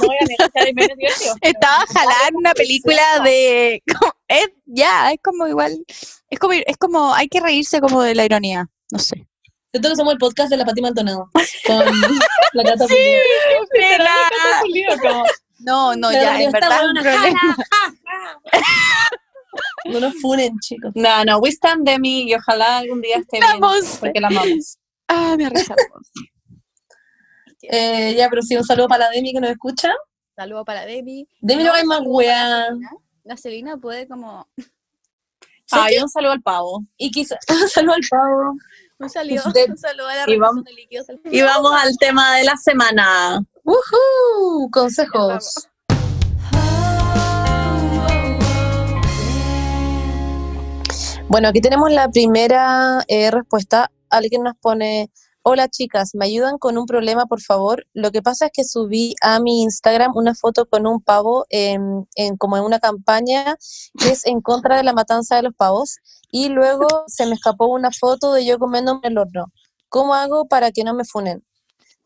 No 0.00 0.06
voy 0.06 0.16
a 0.20 0.24
negar 0.24 0.74
menos 0.74 0.96
divertido. 0.96 1.34
Estaba 1.40 1.84
jalada 1.86 2.28
en 2.28 2.36
una 2.36 2.54
película 2.54 3.02
de. 3.24 3.82
Es, 4.28 4.50
ya, 4.66 5.10
es 5.10 5.18
como 5.20 5.48
igual. 5.48 5.84
Es 6.30 6.38
como, 6.38 6.52
es 6.52 6.76
como. 6.78 7.12
Hay 7.12 7.28
que 7.28 7.40
reírse 7.40 7.80
como 7.80 8.02
de 8.02 8.14
la 8.14 8.24
ironía. 8.24 8.68
No 8.92 9.00
sé. 9.00 9.26
Siento 9.72 9.88
que 9.88 9.96
somos 9.96 10.12
el 10.12 10.18
podcast 10.18 10.50
de 10.50 10.56
la 10.56 10.64
Pati 10.64 10.80
Maldonado. 10.80 11.28
Con 11.66 11.76
la 12.52 12.62
Cata 12.62 12.86
Sí, 12.86 12.94
Pulido. 14.60 14.94
No, 15.58 15.96
no, 15.96 16.10
Pero 16.10 16.22
ya, 16.22 16.40
en 16.40 16.52
verdad. 16.52 16.82
No 19.86 20.00
nos 20.00 20.14
funen, 20.20 20.58
chicos. 20.60 20.92
No, 20.94 21.24
no, 21.24 21.38
we 21.38 21.50
stand 21.50 21.86
Demi 21.86 22.22
y 22.30 22.34
ojalá 22.34 22.78
algún 22.78 23.00
día 23.00 23.16
esté 23.18 23.38
bien. 23.40 23.60
Vamos. 23.60 23.98
Porque 24.00 24.20
la 24.20 24.28
amamos. 24.28 24.78
Ah, 25.08 25.34
me 25.36 25.48
risa. 25.50 25.74
Eh, 27.62 28.14
ya, 28.16 28.28
pero 28.28 28.42
sí, 28.42 28.56
un 28.56 28.64
saludo 28.64 28.88
para 28.88 29.04
la 29.06 29.10
Demi 29.10 29.32
que 29.32 29.40
nos 29.40 29.50
escucha. 29.50 29.92
Saludo 30.36 30.64
para 30.64 30.84
Debbie. 30.84 31.26
Demi 31.40 31.62
No, 31.64 31.70
lo 31.70 31.74
hay 31.76 31.84
más. 31.84 31.98
Celina. 32.00 32.68
La 33.24 33.36
Celina 33.36 33.76
puede 33.76 34.06
como. 34.08 34.48
Ay, 35.70 35.96
un 35.98 36.08
saludo 36.08 36.32
al 36.32 36.42
pavo. 36.42 36.84
Y 36.96 37.10
quizá, 37.10 37.38
un 37.48 37.68
saludo 37.68 37.94
al 37.94 38.02
pavo. 38.10 38.56
Un 38.98 39.10
saludo, 39.10 39.42
De- 39.52 39.64
un 39.70 39.78
saludo 39.78 40.08
a 40.08 40.14
la 40.14 40.24
y 40.30 40.36
vamos- 40.38 40.56
retención 40.56 40.64
de 40.64 40.72
líquidos. 40.72 41.08
al- 41.08 41.20
Y 41.32 41.42
vamos 41.42 41.72
al 41.74 41.96
tema 41.98 42.36
de 42.36 42.44
la 42.44 42.56
semana. 42.56 43.40
¡Woohoo! 43.64 44.70
Consejos. 44.70 45.68
Bueno, 51.34 51.48
aquí 51.48 51.60
tenemos 51.60 51.90
la 51.90 52.08
primera 52.10 53.02
eh, 53.08 53.28
respuesta. 53.32 53.90
Alguien 54.08 54.44
nos 54.44 54.54
pone, 54.60 55.10
hola 55.42 55.68
chicas, 55.68 56.10
¿me 56.14 56.26
ayudan 56.26 56.58
con 56.58 56.78
un 56.78 56.86
problema, 56.86 57.26
por 57.26 57.40
favor? 57.40 57.88
Lo 57.92 58.12
que 58.12 58.22
pasa 58.22 58.46
es 58.46 58.52
que 58.54 58.62
subí 58.62 59.16
a 59.20 59.40
mi 59.40 59.62
Instagram 59.62 60.12
una 60.14 60.36
foto 60.36 60.64
con 60.64 60.86
un 60.86 61.02
pavo 61.02 61.44
en, 61.50 62.06
en- 62.14 62.36
como 62.36 62.56
en 62.56 62.62
una 62.62 62.78
campaña 62.78 63.56
que 63.98 64.10
es 64.10 64.24
en 64.26 64.42
contra 64.42 64.76
de 64.76 64.84
la 64.84 64.92
matanza 64.92 65.34
de 65.34 65.42
los 65.42 65.54
pavos 65.56 65.96
y 66.30 66.50
luego 66.50 66.86
se 67.08 67.26
me 67.26 67.34
escapó 67.34 67.66
una 67.66 67.90
foto 67.90 68.32
de 68.32 68.46
yo 68.46 68.60
comiéndome 68.60 69.00
el 69.08 69.18
horno. 69.18 69.46
¿Cómo 69.88 70.14
hago 70.14 70.46
para 70.46 70.70
que 70.70 70.84
no 70.84 70.94
me 70.94 71.04
funen? 71.04 71.42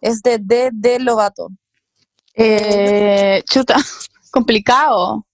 Es 0.00 0.22
de 0.22 0.38
D. 0.40 0.70
de 0.72 1.00
Lobato. 1.00 1.48
Eh, 2.32 3.42
chuta, 3.44 3.76
complicado. 4.32 5.26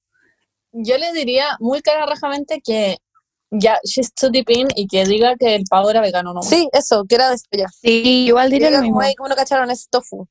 Yo 0.73 0.99
le 0.99 1.13
diría 1.13 1.57
muy 1.61 1.81
carajamente 1.81 2.61
que 2.61 2.97
ya 3.58 3.78
she's 3.84 4.12
too 4.14 4.30
deep 4.30 4.49
in 4.50 4.68
y 4.76 4.87
que 4.87 5.04
diga 5.04 5.34
que 5.37 5.54
el 5.54 5.64
pavo 5.68 5.90
era 5.90 6.00
vegano, 6.00 6.32
¿no? 6.34 6.42
Sí, 6.42 6.68
eso, 6.73 7.04
que 7.08 7.14
era 7.16 7.30
de 7.30 7.37
ella. 7.50 7.66
Sí, 7.80 8.26
igual 8.26 8.50
diría 8.50 8.70
lo 8.70 8.80
mismo. 8.80 8.96
como, 8.96 9.02
"Ey, 9.06 9.14
¿cómo 9.14 9.28
no 9.28 9.37
cacharon? 9.37 9.70
Es 9.70 9.88
tofu. 9.88 10.26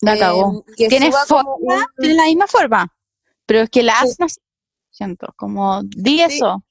La 0.00 0.14
Eh, 0.16 0.18
cagó. 0.18 0.64
Tiene 0.76 1.10
forma, 1.26 1.54
un- 1.56 1.84
tiene 1.98 2.14
la 2.14 2.24
misma 2.24 2.46
forma, 2.46 2.92
pero 3.46 3.60
es 3.62 3.70
que 3.70 3.82
la 3.82 3.94
Sí. 4.04 4.14
así. 4.20 4.40
Siento, 4.90 5.28
como, 5.36 5.82
di 5.84 6.20
eso. 6.20 6.62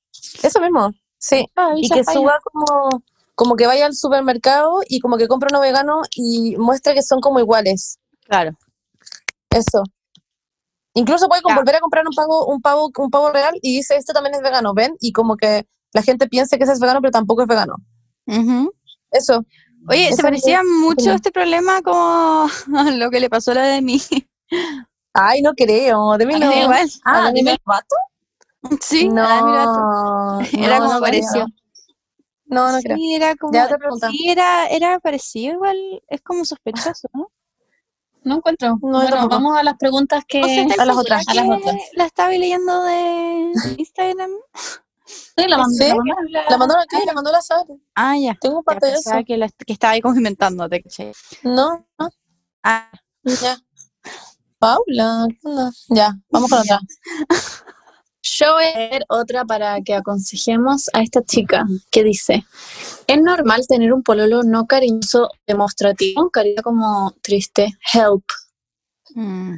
Eso 0.41 0.59
mismo, 0.61 0.91
sí. 1.17 1.45
Y 1.77 1.89
que 1.89 2.03
falla. 2.03 2.19
suba 2.19 2.39
como, 2.43 3.03
como 3.35 3.55
que 3.55 3.65
vaya 3.67 3.85
al 3.87 3.95
supermercado 3.95 4.81
y 4.87 4.99
como 4.99 5.17
que 5.17 5.27
compre 5.27 5.49
uno 5.51 5.59
vegano 5.61 6.01
y 6.15 6.55
muestre 6.57 6.93
que 6.93 7.01
son 7.01 7.19
como 7.19 7.39
iguales. 7.39 7.97
Claro. 8.27 8.51
Eso. 9.49 9.83
Incluso 10.95 11.27
puede 11.27 11.41
volver 11.41 11.75
a 11.75 11.79
comprar 11.79 12.05
un 12.07 12.13
pavo, 12.13 12.45
un 12.45 12.61
pavo, 12.61 12.91
un 12.97 13.09
pavo 13.09 13.31
real 13.31 13.55
y 13.61 13.77
dice 13.77 13.95
esto 13.95 14.13
también 14.13 14.35
es 14.35 14.41
vegano, 14.41 14.73
¿ven? 14.73 14.95
Y 14.99 15.11
como 15.11 15.37
que 15.37 15.67
la 15.91 16.03
gente 16.03 16.27
piense 16.27 16.57
que 16.57 16.63
ese 16.65 16.73
es 16.73 16.79
vegano, 16.79 17.01
pero 17.01 17.11
tampoco 17.11 17.41
es 17.41 17.47
vegano. 17.47 17.75
Eso. 19.11 19.43
Oye, 19.89 20.05
Eso 20.07 20.15
se 20.15 20.21
es 20.21 20.21
parecía 20.21 20.61
mucho 20.63 21.11
este 21.11 21.31
problema 21.31 21.81
como 21.81 22.47
lo 22.95 23.09
que 23.09 23.19
le 23.19 23.29
pasó 23.29 23.51
a 23.51 23.55
la 23.55 23.65
de 23.65 23.81
mí. 23.81 24.01
Ay, 25.13 25.41
no 25.41 25.53
creo. 25.53 26.17
De 26.17 26.25
mí 26.25 26.39
no. 26.39 26.51
Igual. 26.51 26.89
Ah, 27.05 27.27
A 27.27 27.31
mí 27.31 27.41
el 27.41 27.57
vato. 27.65 27.95
Sí, 28.81 29.09
no, 29.09 29.23
a. 29.23 30.39
Era 30.53 30.79
no, 30.79 30.85
como 30.85 30.93
no 30.95 30.99
pareció. 31.01 31.45
No, 32.45 32.71
no 32.71 32.79
creo. 32.79 32.97
Era 33.15 33.35
como. 33.35 33.53
Ya 33.53 33.67
pregunta. 33.67 34.09
Sí, 34.09 34.29
era, 34.29 34.67
era 34.67 34.99
parecido, 34.99 35.55
igual. 35.55 35.77
Es 36.07 36.21
como 36.21 36.45
sospechoso, 36.45 37.09
¿no? 37.13 37.29
No 38.25 38.35
encuentro. 38.37 38.69
No, 38.81 38.89
bueno, 38.89 39.09
tampoco. 39.09 39.29
vamos 39.29 39.57
a 39.57 39.63
las 39.63 39.75
preguntas 39.77 40.23
que... 40.27 40.41
O 40.41 40.45
sea, 40.45 40.61
¿estás 40.63 40.79
a 40.79 40.85
las 40.85 40.97
otras, 40.97 41.27
a 41.27 41.33
las 41.33 41.45
otras. 41.49 41.75
La 41.93 42.05
estaba 42.05 42.29
leyendo 42.29 42.83
de 42.83 43.51
Instagram. 43.77 44.31
Sí, 45.05 45.45
la 45.47 45.57
mandé. 45.57 45.89
¿Sí? 45.91 45.97
la. 46.29 46.49
La 46.49 46.57
mandó 46.57 46.75
la 46.75 46.85
que 46.85 47.05
la 47.05 47.13
mandó 47.13 47.31
la 47.31 47.41
Sara. 47.41 47.63
Ah, 47.95 48.15
ya. 48.17 48.35
Tengo 48.39 48.57
un 48.57 48.61
Ya 48.61 48.65
parte 48.65 48.87
de 48.87 48.93
eso. 48.93 49.11
que, 49.27 49.37
la- 49.37 49.49
que 49.49 49.73
estaba 49.73 49.93
ahí 49.93 50.01
como 50.01 50.15
inventando. 50.15 50.67
te 50.69 50.81
caché. 50.81 51.11
No, 51.43 51.85
no, 51.99 52.09
Ah, 52.63 52.89
ya. 53.23 53.57
Paula, 54.59 55.27
¿qué 55.29 55.47
onda? 55.49 55.71
Ya, 55.89 56.15
vamos 56.29 56.49
con 56.49 56.59
otra. 56.61 56.79
Yo 58.25 58.53
voy 58.53 58.63
a 58.63 58.77
leer 58.77 59.05
otra 59.09 59.43
para 59.43 59.81
que 59.81 59.93
aconsejemos 59.93 60.89
a 60.93 61.01
esta 61.01 61.21
chica 61.23 61.65
que 61.91 62.03
dice, 62.05 62.45
es 63.07 63.21
normal 63.21 63.67
tener 63.67 63.91
un 63.91 64.01
pololo 64.01 64.43
no 64.43 64.65
cariñoso 64.65 65.29
demostrativo, 65.45 66.29
cariño 66.29 66.61
como 66.63 67.13
triste, 67.21 67.77
help. 67.93 68.23
mm. 69.13 69.55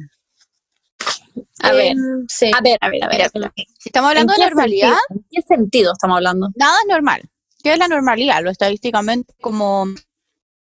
A 1.62 1.72
ver, 1.72 1.92
Em, 1.92 2.26
sí. 2.28 2.50
a 2.56 2.60
ver, 2.60 2.78
a 2.80 2.88
ver, 2.88 3.04
a 3.04 3.08
ver. 3.08 3.30
Mira, 3.34 3.52
Si 3.78 3.88
estamos 3.88 4.08
hablando 4.08 4.32
¿En 4.34 4.40
de 4.40 4.46
normalidad, 4.46 4.96
sentido? 5.08 5.20
¿En 5.20 5.26
qué 5.30 5.42
sentido 5.42 5.92
estamos 5.92 6.16
hablando? 6.16 6.48
nada 6.56 6.76
es 6.82 6.88
normal. 6.88 7.22
¿Qué 7.62 7.72
es 7.72 7.78
la 7.78 7.88
normalidad? 7.88 8.42
Lo 8.42 8.50
estadísticamente 8.50 9.34
como... 9.40 9.86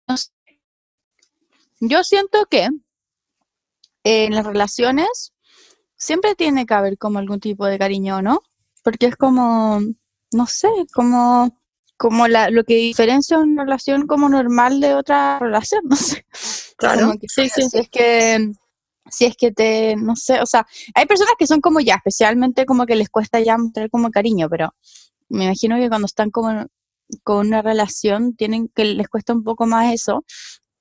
no 0.09 0.17
sé. 0.17 0.31
Yo 1.81 2.03
siento 2.03 2.47
que 2.47 2.69
en 4.05 4.35
las 4.35 4.47
relaciones 4.47 5.34
siempre 6.05 6.35
tiene 6.35 6.67
que 6.67 6.75
haber 6.75 6.99
como 6.99 7.19
algún 7.19 7.41
tipo 7.41 7.65
de 7.65 7.79
cariño, 7.79 8.21
¿no? 8.21 8.43
Porque 8.83 9.07
es 9.07 9.17
como, 9.17 9.81
no 10.33 10.47
sé, 10.47 10.69
como, 10.93 11.59
como 11.97 12.29
la, 12.29 12.51
lo 12.51 12.65
que 12.65 12.75
diferencia 12.75 13.39
una 13.39 13.65
relación 13.65 14.07
como 14.07 14.29
normal 14.29 14.81
de 14.81 14.95
otra 14.95 15.39
relación, 15.39 15.83
no 15.89 15.97
sé. 15.97 16.27
Claro, 16.77 17.13
que 17.19 17.27
sí, 17.29 17.49
sí. 17.49 17.63
Si 17.71 17.79
es 17.79 17.89
que, 17.89 18.53
si 19.11 19.25
es 19.25 19.35
que 19.37 19.51
te, 19.51 19.97
no 19.97 20.15
sé, 20.15 20.41
o 20.43 20.47
sea, 20.47 20.67
hay 20.95 21.07
personas 21.07 21.35
que 21.39 21.47
son 21.47 21.63
como 21.63 21.81
ya, 21.81 21.95
especialmente 21.95 22.67
como 22.67 22.85
que 22.85 22.97
les 22.97 23.09
cuesta 23.09 23.41
ya 23.41 23.57
mostrar 23.57 23.89
como 23.89 24.11
cariño, 24.11 24.49
pero 24.51 24.75
me 25.31 25.45
imagino 25.45 25.77
que 25.77 25.89
cuando 25.89 26.07
están 26.07 26.31
como 26.31 26.67
con 27.23 27.47
una 27.47 27.63
relación 27.63 28.37
tienen 28.37 28.69
que 28.69 28.85
les 28.85 29.09
cuesta 29.09 29.33
un 29.33 29.43
poco 29.43 29.65
más 29.67 29.95
eso, 29.95 30.25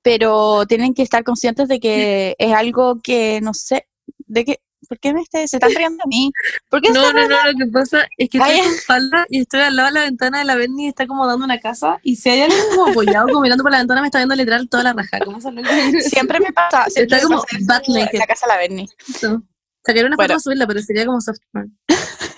pero 0.02 0.66
tienen 0.66 0.92
que 0.92 1.02
estar 1.02 1.24
conscientes 1.24 1.68
de 1.68 1.80
que 1.80 2.36
es 2.38 2.52
algo 2.52 3.00
que, 3.02 3.40
no 3.40 3.54
sé, 3.54 3.86
de 4.18 4.44
que, 4.44 4.60
¿por 4.88 4.98
qué 4.98 5.12
me 5.12 5.20
está- 5.22 5.46
se 5.46 5.56
están 5.56 5.70
riendo 5.74 5.98
de 6.04 6.08
mí? 6.08 6.32
¿Por 6.68 6.80
qué 6.80 6.88
se 6.88 6.94
No, 6.94 7.12
no, 7.12 7.28
no, 7.28 7.52
lo 7.52 7.58
que 7.58 7.70
pasa 7.72 8.06
es 8.16 8.28
que 8.28 8.38
estoy 8.38 8.60
con 8.60 8.74
falda 8.86 9.26
y 9.28 9.40
estoy 9.40 9.60
al 9.60 9.76
lado 9.76 9.88
de 9.88 9.94
la 9.94 10.00
ventana 10.02 10.38
de 10.38 10.44
la 10.44 10.54
Berni 10.56 10.84
y 10.86 10.88
está 10.88 11.06
como 11.06 11.26
dando 11.26 11.44
una 11.44 11.58
casa 11.60 11.98
y 12.02 12.16
si 12.16 12.30
hay 12.30 12.42
alguien 12.42 12.60
como 12.70 12.86
apoyado 12.90 13.26
como 13.28 13.40
mirando 13.40 13.62
por 13.62 13.72
la 13.72 13.78
ventana 13.78 14.00
me 14.00 14.08
está 14.08 14.18
viendo 14.18 14.34
literal 14.34 14.68
toda 14.68 14.82
la 14.82 14.92
raja. 14.92 15.18
¿Cómo 15.24 15.38
Siempre 16.00 16.40
me 16.40 16.52
pasa, 16.52 16.84
siempre 16.90 17.16
Está 17.16 17.28
me 17.28 17.34
como 17.34 17.42
pasa 17.42 17.56
eso 17.80 17.98
en 18.12 18.18
la 18.18 18.26
casa 18.26 18.46
de 18.46 18.52
la 18.52 18.58
Berni. 18.58 18.86
Eso. 19.08 19.42
Sacaré 19.86 20.06
una 20.06 20.16
foto 20.16 20.22
Bueno. 20.22 20.28
para 20.34 20.40
subirla, 20.40 20.66
pero 20.66 20.80
sería 20.80 21.06
como 21.06 21.20
soft 21.20 21.38
porn. 21.52 21.76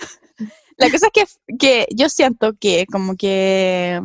La 0.77 0.91
cosa 0.91 1.07
es 1.13 1.39
que, 1.47 1.57
que 1.57 1.87
yo 1.95 2.07
siento 2.07 2.53
que 2.59 2.85
como 2.91 3.15
que 3.15 3.99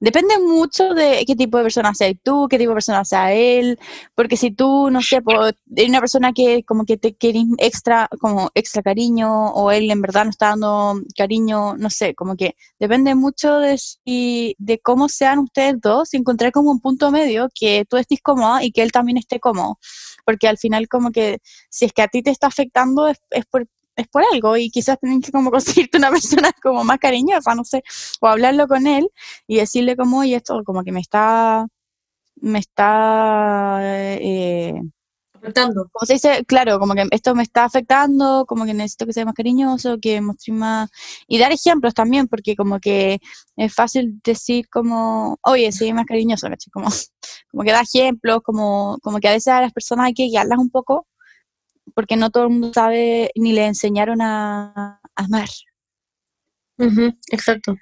depende 0.00 0.38
mucho 0.40 0.92
de 0.94 1.24
qué 1.24 1.36
tipo 1.36 1.58
de 1.58 1.64
persona 1.64 1.94
seas 1.94 2.14
tú, 2.24 2.48
qué 2.50 2.58
tipo 2.58 2.70
de 2.70 2.74
persona 2.76 3.04
sea 3.04 3.32
él, 3.32 3.78
porque 4.16 4.36
si 4.36 4.50
tú, 4.50 4.90
no 4.90 5.00
sé, 5.00 5.22
po, 5.22 5.32
eres 5.44 5.88
una 5.88 6.00
persona 6.00 6.32
que 6.32 6.64
como 6.64 6.84
que 6.84 6.96
te 6.96 7.14
quieres 7.14 7.44
extra, 7.58 8.08
como 8.20 8.50
extra 8.54 8.82
cariño, 8.82 9.50
o 9.52 9.70
él 9.70 9.90
en 9.90 10.02
verdad 10.02 10.24
no 10.24 10.30
está 10.30 10.48
dando 10.48 11.00
cariño, 11.16 11.76
no 11.76 11.90
sé, 11.90 12.14
como 12.16 12.36
que 12.36 12.56
depende 12.80 13.14
mucho 13.14 13.60
de 13.60 13.78
si, 13.78 14.56
de 14.58 14.80
cómo 14.80 15.08
sean 15.08 15.38
ustedes 15.38 15.80
dos, 15.80 16.14
encontrar 16.14 16.50
como 16.50 16.72
un 16.72 16.80
punto 16.80 17.12
medio 17.12 17.48
que 17.54 17.84
tú 17.88 17.96
estés 17.96 18.20
cómoda 18.22 18.64
y 18.64 18.72
que 18.72 18.82
él 18.82 18.90
también 18.92 19.18
esté 19.18 19.38
cómodo, 19.38 19.78
porque 20.24 20.48
al 20.48 20.58
final 20.58 20.88
como 20.88 21.12
que 21.12 21.38
si 21.70 21.84
es 21.84 21.92
que 21.92 22.02
a 22.02 22.08
ti 22.08 22.22
te 22.22 22.30
está 22.30 22.48
afectando 22.48 23.06
es, 23.06 23.18
es 23.30 23.44
es 23.98 24.08
por 24.08 24.22
algo 24.32 24.56
y 24.56 24.70
quizás 24.70 24.98
tienen 25.00 25.20
que 25.20 25.32
como 25.32 25.50
conseguirte 25.88 25.98
una 25.98 26.10
persona 26.10 26.52
como 26.62 26.84
más 26.84 26.98
cariñosa, 26.98 27.54
no 27.54 27.64
sé, 27.64 27.82
o 28.20 28.28
hablarlo 28.28 28.68
con 28.68 28.86
él 28.86 29.10
y 29.46 29.56
decirle 29.58 29.96
como, 29.96 30.20
oye, 30.20 30.36
esto 30.36 30.62
como 30.64 30.84
que 30.84 30.92
me 30.92 31.00
está, 31.00 31.66
me 32.36 32.60
está, 32.60 33.80
eh, 33.82 34.80
Afectando. 35.34 35.88
como 35.92 36.06
se 36.06 36.14
dice, 36.14 36.44
claro, 36.46 36.78
como 36.80 36.94
que 36.94 37.06
esto 37.12 37.34
me 37.34 37.42
está 37.44 37.64
afectando, 37.64 38.44
como 38.46 38.64
que 38.64 38.74
necesito 38.74 39.06
que 39.06 39.12
sea 39.12 39.24
más 39.24 39.34
cariñoso, 39.34 39.98
que 40.00 40.20
mostre 40.20 40.52
más, 40.52 40.90
y 41.28 41.38
dar 41.38 41.52
ejemplos 41.52 41.94
también, 41.94 42.26
porque 42.28 42.56
como 42.56 42.80
que 42.80 43.20
es 43.56 43.74
fácil 43.74 44.20
decir 44.24 44.68
como, 44.68 45.38
oye, 45.42 45.70
sí, 45.72 45.92
más 45.92 46.06
cariñoso, 46.06 46.48
¿cachai? 46.48 46.70
Como, 46.72 46.88
como 47.50 47.62
que 47.64 47.72
da 47.72 47.82
ejemplos, 47.82 48.40
como, 48.42 48.98
como 49.02 49.18
que 49.20 49.28
a 49.28 49.32
veces 49.32 49.48
a 49.48 49.60
las 49.60 49.72
personas 49.72 50.06
hay 50.06 50.14
que 50.14 50.24
guiarlas 50.24 50.58
un 50.58 50.70
poco, 50.70 51.06
porque 51.94 52.16
no 52.16 52.30
todo 52.30 52.44
el 52.44 52.50
mundo 52.50 52.72
sabe 52.72 53.30
ni 53.34 53.52
le 53.52 53.66
enseñaron 53.66 54.20
a, 54.22 55.00
a 55.14 55.24
amar. 55.24 55.48
Ujú, 56.78 57.12
exacto. 57.30 57.76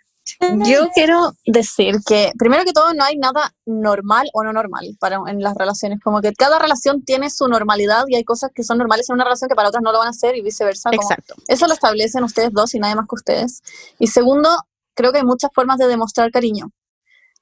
Yo 0.65 0.89
quiero 0.93 1.35
decir 1.47 1.95
que, 2.05 2.33
primero 2.37 2.65
que 2.65 2.73
todo, 2.73 2.93
no 2.95 3.05
hay 3.05 3.17
nada 3.17 3.55
normal 3.65 4.27
o 4.33 4.43
no 4.43 4.53
normal 4.53 4.97
para, 4.99 5.21
en 5.29 5.41
las 5.41 5.55
relaciones. 5.55 6.01
Como 6.03 6.21
que 6.21 6.33
cada 6.33 6.59
relación 6.59 7.05
tiene 7.05 7.31
su 7.31 7.47
normalidad 7.47 8.05
y 8.09 8.17
hay 8.17 8.25
cosas 8.25 8.51
que 8.53 8.65
son 8.65 8.79
normales 8.79 9.09
en 9.09 9.15
una 9.15 9.25
relación 9.25 9.49
que 9.49 9.55
para 9.55 9.69
otras 9.69 9.83
no 9.85 9.93
lo 9.93 9.99
van 9.99 10.09
a 10.09 10.11
hacer 10.11 10.37
y 10.37 10.43
viceversa. 10.43 10.91
como- 10.91 11.01
Exacto. 11.01 11.35
eso 11.47 11.69
lo 11.69 11.75
establecen 11.75 12.25
ustedes 12.25 12.51
dos 12.53 12.75
y 12.75 12.81
nadie 12.81 12.97
más 12.97 13.07
que 13.09 13.15
ustedes. 13.15 13.63
Y 14.01 14.09
segundo, 14.09 14.49
creo 14.95 15.13
que 15.13 15.19
hay 15.19 15.25
muchas 15.25 15.51
formas 15.55 15.79
de 15.79 15.87
demostrar 15.87 16.31
cariño. 16.33 16.71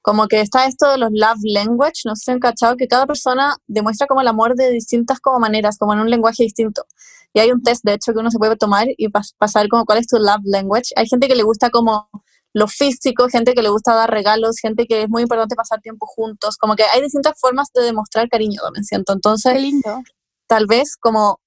Como 0.06 0.28
que 0.28 0.42
está 0.42 0.66
esto 0.66 0.90
de 0.90 0.98
los 0.98 1.08
love 1.12 1.38
language, 1.44 2.02
no 2.04 2.14
sé 2.14 2.24
si 2.26 2.30
han 2.32 2.38
cachado, 2.38 2.76
que 2.76 2.86
cada 2.88 3.06
persona 3.06 3.56
demuestra 3.66 4.06
como 4.06 4.20
el 4.20 4.28
amor 4.28 4.54
de 4.54 4.70
distintas 4.70 5.18
como 5.18 5.40
maneras, 5.40 5.78
como 5.78 5.94
en 5.94 6.00
un 6.00 6.10
lenguaje 6.10 6.42
distinto. 6.42 6.84
Y 7.32 7.40
hay 7.40 7.50
un 7.50 7.62
test, 7.62 7.82
de 7.84 7.94
hecho, 7.94 8.12
que 8.12 8.18
uno 8.18 8.30
se 8.30 8.36
puede 8.38 8.54
tomar 8.56 8.86
y 8.98 9.08
pas- 9.08 9.34
pasar 9.38 9.66
como 9.68 9.86
cuál 9.86 9.96
es 10.00 10.06
tu 10.06 10.18
love 10.18 10.42
language. 10.44 10.90
Hay 10.96 11.06
gente 11.08 11.26
que 11.26 11.34
le 11.34 11.42
gusta 11.42 11.70
como 11.70 12.10
lo 12.52 12.68
físico, 12.68 13.28
gente 13.30 13.54
que 13.54 13.62
le 13.62 13.70
gusta 13.70 13.94
dar 13.94 14.10
regalos, 14.10 14.56
gente 14.60 14.84
que 14.86 15.04
es 15.04 15.08
muy 15.08 15.22
importante 15.22 15.56
pasar 15.56 15.80
tiempo 15.80 16.04
juntos. 16.06 16.58
Como 16.58 16.76
que 16.76 16.82
hay 16.84 17.00
distintas 17.00 17.32
formas 17.40 17.68
de 17.74 17.82
demostrar 17.84 18.28
cariño, 18.28 18.60
me 18.76 18.84
siento. 18.84 19.14
Entonces, 19.14 19.54
Qué 19.54 19.58
lindo. 19.60 20.02
tal 20.46 20.66
vez 20.66 20.96
como, 21.00 21.40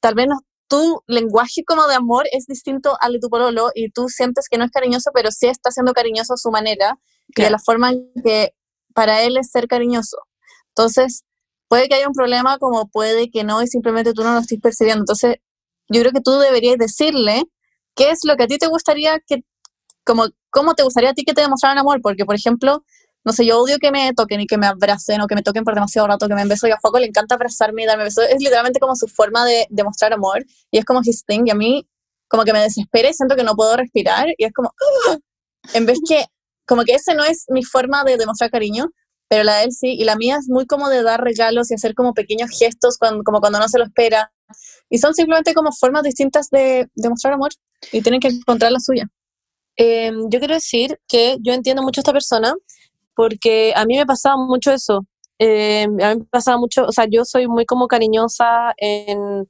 tal 0.00 0.14
vez 0.14 0.28
no- 0.28 0.38
tu 0.68 1.02
lenguaje 1.08 1.64
como 1.66 1.86
de 1.88 1.96
amor 1.96 2.26
es 2.32 2.46
distinto 2.46 2.96
al 3.00 3.14
de 3.14 3.18
tu 3.18 3.28
pololo 3.28 3.70
y 3.74 3.90
tú 3.90 4.08
sientes 4.08 4.46
que 4.48 4.56
no 4.56 4.64
es 4.64 4.70
cariñoso, 4.70 5.10
pero 5.12 5.32
sí 5.32 5.46
está 5.48 5.72
siendo 5.72 5.92
cariñoso 5.92 6.34
a 6.34 6.36
su 6.38 6.50
manera 6.52 6.96
y 7.28 7.32
de 7.32 7.34
Claro. 7.34 7.52
la 7.52 7.58
forma 7.58 7.90
en 7.90 8.10
que 8.22 8.54
para 8.94 9.22
él 9.22 9.36
es 9.36 9.50
ser 9.50 9.66
cariñoso. 9.68 10.18
Entonces, 10.68 11.24
puede 11.68 11.88
que 11.88 11.96
haya 11.96 12.08
un 12.08 12.14
problema 12.14 12.58
como 12.58 12.88
puede 12.88 13.30
que 13.30 13.44
no 13.44 13.62
y 13.62 13.66
simplemente 13.66 14.12
tú 14.12 14.22
no 14.22 14.34
lo 14.34 14.40
estés 14.40 14.60
percibiendo. 14.60 15.02
Entonces, 15.02 15.36
yo 15.88 16.00
creo 16.00 16.12
que 16.12 16.20
tú 16.20 16.32
deberías 16.38 16.78
decirle 16.78 17.44
qué 17.94 18.10
es 18.10 18.20
lo 18.24 18.36
que 18.36 18.44
a 18.44 18.46
ti 18.46 18.58
te 18.58 18.66
gustaría 18.68 19.18
que, 19.26 19.44
como, 20.04 20.26
cómo 20.50 20.74
te 20.74 20.82
gustaría 20.82 21.10
a 21.10 21.14
ti 21.14 21.24
que 21.24 21.34
te 21.34 21.42
demostraran 21.42 21.78
amor, 21.78 22.00
porque, 22.02 22.24
por 22.24 22.34
ejemplo, 22.36 22.84
no 23.24 23.32
sé, 23.32 23.46
yo 23.46 23.58
odio 23.60 23.78
que 23.78 23.90
me 23.90 24.12
toquen 24.14 24.40
y 24.42 24.46
que 24.46 24.58
me 24.58 24.66
abracen 24.66 25.20
o 25.22 25.26
que 25.26 25.34
me 25.34 25.42
toquen 25.42 25.64
por 25.64 25.74
demasiado 25.74 26.06
rato, 26.08 26.28
que 26.28 26.34
me 26.34 26.40
den 26.42 26.48
besos 26.48 26.68
y 26.68 26.72
a 26.72 26.78
Juaco 26.80 26.98
le 26.98 27.06
encanta 27.06 27.34
abrazarme 27.36 27.82
y 27.82 27.86
darme 27.86 28.04
besos. 28.04 28.24
Es 28.28 28.38
literalmente 28.40 28.80
como 28.80 28.94
su 28.96 29.06
forma 29.08 29.44
de 29.46 29.66
demostrar 29.70 30.12
amor 30.12 30.44
y 30.70 30.78
es 30.78 30.84
como 30.84 31.00
his 31.02 31.24
thing 31.24 31.44
y 31.46 31.50
a 31.50 31.54
mí 31.54 31.88
como 32.28 32.44
que 32.44 32.52
me 32.52 32.60
desespera 32.60 33.08
y 33.08 33.14
siento 33.14 33.34
que 33.36 33.44
no 33.44 33.54
puedo 33.54 33.76
respirar 33.76 34.26
y 34.36 34.44
es 34.44 34.52
como, 34.52 34.74
¡ah! 35.08 35.16
en 35.72 35.86
vez 35.86 35.98
que, 36.06 36.26
como 36.66 36.84
que 36.84 36.94
ese 36.94 37.14
no 37.14 37.24
es 37.24 37.44
mi 37.48 37.64
forma 37.64 38.04
de 38.04 38.16
demostrar 38.16 38.50
cariño, 38.50 38.90
pero 39.28 39.44
la 39.44 39.56
de 39.58 39.64
él 39.64 39.72
sí, 39.72 39.94
y 39.94 40.04
la 40.04 40.16
mía 40.16 40.36
es 40.38 40.48
muy 40.48 40.66
como 40.66 40.88
de 40.88 41.02
dar 41.02 41.22
regalos 41.22 41.70
y 41.70 41.74
hacer 41.74 41.94
como 41.94 42.14
pequeños 42.14 42.50
gestos 42.56 42.98
cuando, 42.98 43.22
como 43.24 43.40
cuando 43.40 43.58
no 43.58 43.68
se 43.68 43.78
lo 43.78 43.84
espera. 43.84 44.32
Y 44.90 44.98
son 44.98 45.14
simplemente 45.14 45.54
como 45.54 45.72
formas 45.72 46.02
distintas 46.02 46.50
de 46.50 46.88
demostrar 46.94 47.34
amor 47.34 47.50
y 47.90 48.02
tienen 48.02 48.20
que 48.20 48.28
encontrar 48.28 48.70
la 48.70 48.80
suya. 48.80 49.08
Eh, 49.76 50.12
yo 50.28 50.38
quiero 50.38 50.54
decir 50.54 51.00
que 51.08 51.36
yo 51.40 51.52
entiendo 51.52 51.82
mucho 51.82 52.00
a 52.00 52.02
esta 52.02 52.12
persona 52.12 52.54
porque 53.16 53.72
a 53.74 53.84
mí 53.86 53.96
me 53.96 54.06
pasaba 54.06 54.36
mucho 54.36 54.72
eso. 54.72 55.06
Eh, 55.38 55.84
a 55.84 55.88
mí 55.88 56.20
me 56.20 56.24
pasaba 56.30 56.58
mucho, 56.58 56.84
o 56.84 56.92
sea, 56.92 57.06
yo 57.10 57.24
soy 57.24 57.48
muy 57.48 57.64
como 57.66 57.88
cariñosa 57.88 58.72
en, 58.76 59.48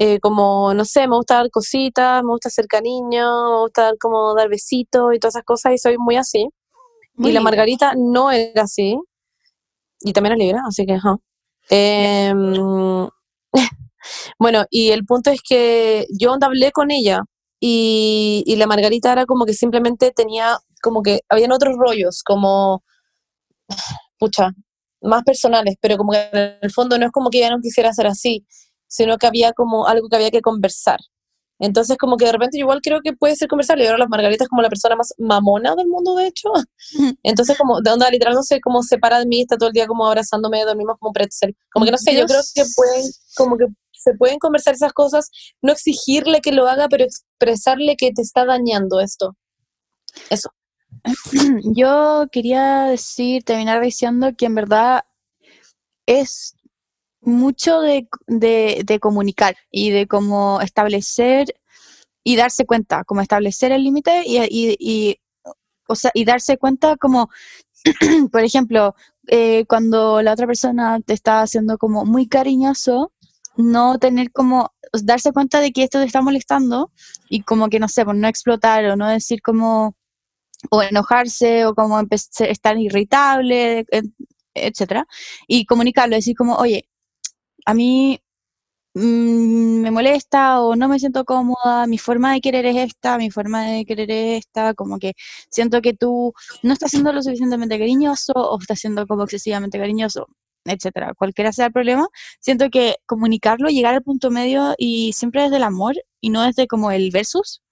eh, 0.00 0.20
como, 0.20 0.72
no 0.74 0.84
sé, 0.84 1.08
me 1.08 1.16
gusta 1.16 1.34
dar 1.36 1.50
cositas, 1.50 2.22
me 2.22 2.30
gusta 2.30 2.48
hacer 2.48 2.68
cariño, 2.68 3.52
me 3.54 3.60
gusta 3.62 3.82
dar 3.82 3.98
como 3.98 4.32
dar 4.34 4.48
besitos 4.48 5.12
y 5.12 5.18
todas 5.18 5.34
esas 5.34 5.44
cosas 5.44 5.72
y 5.74 5.78
soy 5.78 5.98
muy 5.98 6.16
así. 6.16 6.46
Muy 7.14 7.30
y 7.30 7.32
la. 7.34 7.40
Margarita 7.40 7.94
no 7.96 8.30
era 8.30 8.62
así. 8.62 8.96
Y 10.00 10.12
también 10.12 10.34
es 10.34 10.38
libre, 10.38 10.60
así 10.68 10.86
que, 10.86 10.94
ajá. 10.94 11.16
Em, 11.70 13.08
bueno, 14.38 14.64
y 14.70 14.90
el 14.90 15.04
punto 15.04 15.30
es 15.32 15.40
que 15.42 16.06
yo 16.16 16.32
hablé 16.40 16.70
con 16.70 16.92
ella 16.92 17.22
y, 17.60 18.44
y 18.46 18.54
la 18.54 18.68
Margarita 18.68 19.10
era 19.12 19.26
como 19.26 19.46
que 19.46 19.54
simplemente 19.54 20.12
tenía, 20.12 20.58
como 20.80 21.02
que 21.02 21.22
habían 21.28 21.50
otros 21.50 21.74
rollos, 21.76 22.22
como, 22.24 22.84
pucha, 24.18 24.52
más 25.02 25.24
personales, 25.24 25.74
pero 25.80 25.96
como 25.96 26.12
que 26.12 26.28
en 26.32 26.58
el 26.62 26.70
fondo 26.72 26.98
no 26.98 27.06
es 27.06 27.12
como 27.12 27.30
que 27.30 27.38
ella 27.38 27.50
no 27.50 27.60
quisiera 27.60 27.92
ser 27.92 28.06
así, 28.06 28.46
sino 28.88 29.18
que 29.18 29.26
había 29.26 29.52
como 29.52 29.86
algo 29.86 30.08
que 30.08 30.16
había 30.16 30.30
que 30.30 30.42
conversar. 30.42 30.98
Entonces, 31.60 31.96
como 31.96 32.16
que 32.16 32.24
de 32.24 32.32
repente 32.32 32.56
yo 32.56 32.62
igual 32.62 32.80
creo 32.82 33.00
que 33.02 33.12
puede 33.12 33.34
ser 33.34 33.48
conversable. 33.48 33.84
Y 33.84 33.86
ahora 33.88 33.98
la 33.98 34.08
Margarita 34.08 34.44
es 34.44 34.48
como 34.48 34.62
la 34.62 34.68
persona 34.68 34.94
más 34.94 35.12
mamona 35.18 35.74
del 35.74 35.88
mundo, 35.88 36.14
de 36.14 36.28
hecho. 36.28 36.50
Entonces, 37.22 37.58
como, 37.58 37.80
de 37.80 37.90
onda, 37.90 38.10
literal, 38.10 38.34
no 38.34 38.42
sé 38.42 38.60
cómo 38.60 38.82
se 38.82 38.98
para 38.98 39.18
de 39.18 39.26
mí, 39.26 39.42
está 39.42 39.56
todo 39.56 39.68
el 39.68 39.72
día 39.72 39.86
como 39.86 40.06
abrazándome, 40.06 40.64
dormimos 40.64 40.96
como 41.00 41.12
pretzel. 41.12 41.56
Como 41.72 41.84
que 41.84 41.90
no 41.90 41.98
sé, 41.98 42.14
yo, 42.14 42.20
Yo 42.20 42.26
creo 42.26 42.40
que 42.54 42.62
pueden, 42.76 43.04
como 43.36 43.56
que 43.56 43.66
se 43.92 44.14
pueden 44.14 44.38
conversar 44.38 44.74
esas 44.74 44.92
cosas, 44.92 45.30
no 45.60 45.72
exigirle 45.72 46.40
que 46.40 46.52
lo 46.52 46.68
haga, 46.68 46.88
pero 46.88 47.04
expresarle 47.04 47.96
que 47.96 48.12
te 48.12 48.22
está 48.22 48.44
dañando 48.44 49.00
esto. 49.00 49.36
Eso. 50.30 50.50
Yo 51.76 52.26
quería 52.30 52.84
decir, 52.84 53.42
terminar 53.42 53.80
diciendo 53.82 54.30
que 54.36 54.46
en 54.46 54.54
verdad 54.54 55.02
es 56.06 56.54
mucho 57.28 57.80
de, 57.80 58.08
de, 58.26 58.98
comunicar 59.00 59.56
y 59.70 59.90
de 59.90 60.06
cómo 60.06 60.60
establecer 60.60 61.54
y 62.24 62.36
darse 62.36 62.66
cuenta, 62.66 63.04
como 63.04 63.20
establecer 63.22 63.72
el 63.72 63.84
límite 63.84 64.22
y, 64.26 64.38
y, 64.78 65.20
o 65.88 65.94
sea, 65.94 66.10
y 66.14 66.24
darse 66.24 66.58
cuenta 66.58 66.96
como, 66.96 67.30
por 68.32 68.42
ejemplo, 68.44 68.94
eh, 69.28 69.64
cuando 69.68 70.22
la 70.22 70.32
otra 70.32 70.46
persona 70.46 71.00
te 71.00 71.14
está 71.14 71.42
haciendo 71.42 71.78
como 71.78 72.04
muy 72.04 72.28
cariñoso, 72.28 73.12
no 73.56 73.98
tener 73.98 74.32
como, 74.32 74.72
darse 75.02 75.32
cuenta 75.32 75.60
de 75.60 75.72
que 75.72 75.84
esto 75.84 75.98
te 76.00 76.06
está 76.06 76.22
molestando 76.22 76.92
y 77.28 77.42
como 77.42 77.68
que, 77.68 77.80
no 77.80 77.88
sé, 77.88 78.04
por 78.04 78.14
no 78.16 78.28
explotar 78.28 78.84
o 78.86 78.96
no 78.96 79.08
decir 79.08 79.42
como, 79.42 79.96
o 80.70 80.82
enojarse 80.82 81.66
o 81.66 81.74
como 81.74 82.00
estar 82.40 82.78
irritable, 82.78 83.86
et- 83.90 84.06
etcétera, 84.54 85.06
y 85.46 85.64
comunicarlo, 85.66 86.16
decir 86.16 86.36
como, 86.36 86.56
oye, 86.56 86.87
a 87.66 87.74
mí 87.74 88.20
mm, 88.94 89.80
me 89.82 89.90
molesta 89.90 90.60
o 90.62 90.76
no 90.76 90.88
me 90.88 90.98
siento 90.98 91.24
cómoda, 91.24 91.86
mi 91.86 91.98
forma 91.98 92.32
de 92.34 92.40
querer 92.40 92.66
es 92.66 92.76
esta, 92.76 93.18
mi 93.18 93.30
forma 93.30 93.64
de 93.66 93.84
querer 93.84 94.10
es 94.10 94.40
esta, 94.46 94.74
como 94.74 94.98
que 94.98 95.14
siento 95.50 95.80
que 95.82 95.94
tú 95.94 96.32
no 96.62 96.72
estás 96.72 96.90
siendo 96.92 97.12
lo 97.12 97.22
suficientemente 97.22 97.78
cariñoso 97.78 98.32
o 98.34 98.58
estás 98.60 98.80
siendo 98.80 99.06
como 99.06 99.24
excesivamente 99.24 99.78
cariñoso, 99.78 100.26
etcétera, 100.64 101.14
cualquiera 101.14 101.52
sea 101.52 101.66
el 101.66 101.72
problema, 101.72 102.08
siento 102.40 102.70
que 102.70 102.96
comunicarlo, 103.06 103.68
llegar 103.68 103.94
al 103.94 104.02
punto 104.02 104.30
medio 104.30 104.74
y 104.78 105.12
siempre 105.14 105.42
desde 105.42 105.56
el 105.56 105.64
amor 105.64 105.94
y 106.20 106.30
no 106.30 106.42
desde 106.42 106.66
como 106.66 106.90
el 106.92 107.10
versus, 107.10 107.62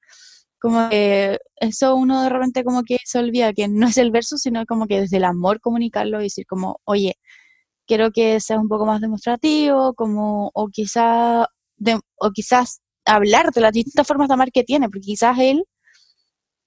como 0.58 0.88
que 0.88 1.38
eso 1.56 1.94
uno 1.96 2.22
de 2.22 2.28
repente 2.30 2.64
como 2.64 2.82
que 2.82 2.98
se 3.04 3.18
olvida 3.18 3.52
que 3.52 3.68
no 3.68 3.88
es 3.88 3.98
el 3.98 4.10
versus, 4.10 4.42
sino 4.42 4.64
como 4.66 4.86
que 4.86 5.02
desde 5.02 5.18
el 5.18 5.24
amor 5.24 5.60
comunicarlo 5.60 6.20
y 6.20 6.24
decir 6.24 6.46
como, 6.46 6.80
oye, 6.84 7.16
quiero 7.86 8.10
que 8.12 8.40
seas 8.40 8.60
un 8.60 8.68
poco 8.68 8.86
más 8.86 9.00
demostrativo, 9.00 9.94
como, 9.94 10.50
o 10.54 10.68
quizá, 10.68 11.46
de- 11.76 12.00
o 12.16 12.30
quizás 12.32 12.80
hablar 13.04 13.52
de 13.52 13.60
las 13.60 13.72
distintas 13.72 14.06
formas 14.06 14.28
de 14.28 14.34
amar 14.34 14.50
que 14.52 14.64
tiene, 14.64 14.88
porque 14.88 15.00
quizás 15.06 15.38
él, 15.38 15.64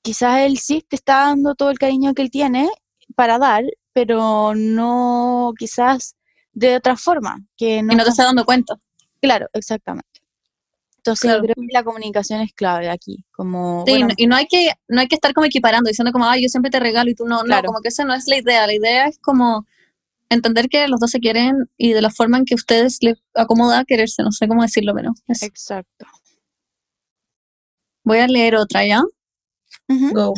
quizás 0.01 0.39
él 0.41 0.58
sí 0.58 0.84
te 0.88 0.95
está 0.95 1.27
dando 1.27 1.55
todo 1.55 1.69
el 1.71 1.79
cariño 1.79 2.13
que 2.13 2.21
él 2.21 2.32
tiene 2.32 2.69
para 3.15 3.38
dar, 3.38 3.63
pero 3.93 4.53
no 4.55 5.53
quizás 5.58 6.15
de 6.53 6.75
otra 6.77 6.95
forma, 6.95 7.38
que 7.58 7.82
no, 7.84 7.93
Y 7.93 7.95
no 7.95 8.03
te 8.03 8.10
está- 8.12 8.23
dando 8.25 8.45
cuenta. 8.45 8.75
claro, 9.21 9.47
exactamente. 9.53 10.08
Entonces 10.97 11.29
Claro. 11.29 11.39
yo 11.39 11.43
creo 11.53 11.55
que 11.55 11.73
la 11.73 11.84
comunicación 11.84 12.41
es 12.41 12.53
clave 12.53 12.89
aquí, 12.89 13.23
como, 13.32 13.84
Sí, 13.88 13.93
bueno, 13.93 14.13
y 14.17 14.27
no 14.27 14.36
hay 14.36 14.45
que 14.47 14.71
no 14.89 14.99
hay 15.01 15.08
que 15.08 15.15
estar 15.15 15.34
como 15.34 15.45
equiparando, 15.45 15.88
diciendo 15.88 16.12
como, 16.12 16.25
ay, 16.25 16.43
yo 16.43 16.49
siempre 16.49 16.69
te 16.69 16.79
regalo 16.79 17.10
y 17.10 17.15
tú 17.15 17.25
no. 17.25 17.41
Claro. 17.41 17.63
No, 17.63 17.67
como 17.67 17.82
que 17.82 17.88
esa 17.88 18.03
no 18.03 18.13
es 18.13 18.27
la 18.27 18.38
idea. 18.38 18.67
La 18.67 18.73
idea 18.73 19.05
es 19.08 19.17
como 19.19 19.65
entender 20.30 20.70
que 20.70 20.88
los 20.88 21.00
dos 21.00 21.12
se 21.12 21.20
quieren 21.20 21.70
y 21.78 21.94
de 21.94 22.02
la 22.02 22.10
forma 22.10 22.38
en 22.38 22.46
que 22.46 22.54
a 22.54 22.56
ustedes 22.56 23.00
les 23.02 23.18
acomoda 23.36 23.84
quererse. 23.86 24.24
No 24.24 24.32
sé 24.32 24.48
cómo 24.48 24.62
decirlo, 24.62 24.94
pero 24.96 25.12
eso. 25.28 25.46
exacto. 25.46 26.06
Voy 28.04 28.20
a 28.20 28.28
leer 28.28 28.56
otra, 28.56 28.86
¿ya? 28.86 29.04
Go. 29.88 30.34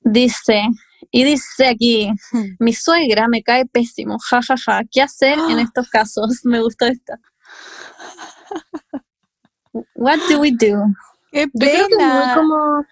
Dice, 0.00 0.62
y 1.10 1.24
dice 1.24 1.66
aquí, 1.66 2.10
mi 2.58 2.72
suegra 2.72 3.28
me 3.28 3.42
cae 3.42 3.66
pésimo, 3.66 4.18
ja, 4.18 4.40
ja, 4.42 4.54
ja. 4.56 4.82
¿Qué 4.90 5.02
hacer 5.02 5.38
en 5.50 5.58
estos 5.60 5.88
casos? 5.90 6.40
Me 6.44 6.60
gustó 6.60 6.86
esta. 6.86 7.18
What 9.94 10.18
do 10.28 10.40
we 10.40 10.50
do? 10.50 10.84
¡Qué 11.32 11.46
Yo 11.54 11.60
creo 11.60 11.86
que 11.86 11.94
es 11.94 12.12
muy 12.12 12.34
como... 12.34 12.86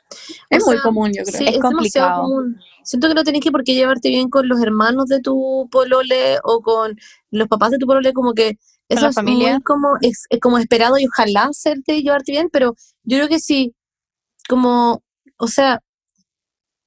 Es 0.51 0.65
muy 0.65 0.75
sea, 0.77 0.83
común, 0.83 1.13
yo 1.13 1.25
creo. 1.25 1.39
Sí, 1.39 1.45
Es 1.45 1.57
es, 1.57 1.63
demasiado 1.63 1.73
complicado. 1.73 2.23
común. 2.23 2.61
Siento 2.89 3.07
que 3.09 3.15
no 3.15 3.23
tenés 3.23 3.43
que 3.43 3.51
por 3.51 3.65
qué 3.65 3.75
llevarte 3.75 4.09
bien 4.09 4.31
con 4.31 4.49
los 4.49 4.63
hermanos 4.63 5.07
de 5.09 5.21
tu 5.21 5.69
polole 5.71 6.39
o 6.43 6.63
con 6.63 6.97
los 7.31 7.47
papás 7.47 7.71
de 7.73 7.77
tu 7.79 7.87
polole, 7.87 8.15
como 8.15 8.33
que 8.33 8.57
eso 8.89 9.03
la 9.03 9.09
es 9.11 9.15
familia. 9.15 9.53
muy 9.55 9.63
como, 9.63 9.89
es, 10.01 10.25
es 10.31 10.41
como 10.41 10.57
esperado 10.57 10.97
y 10.99 11.07
ojalá 11.07 11.43
hacerte 11.51 11.97
y 11.97 12.03
llevarte 12.03 12.33
bien, 12.33 12.49
pero 12.51 12.75
yo 13.03 13.19
creo 13.19 13.29
que 13.29 13.41
sí, 13.41 13.75
como, 14.49 15.03
o 15.37 15.49
sea, 15.49 15.81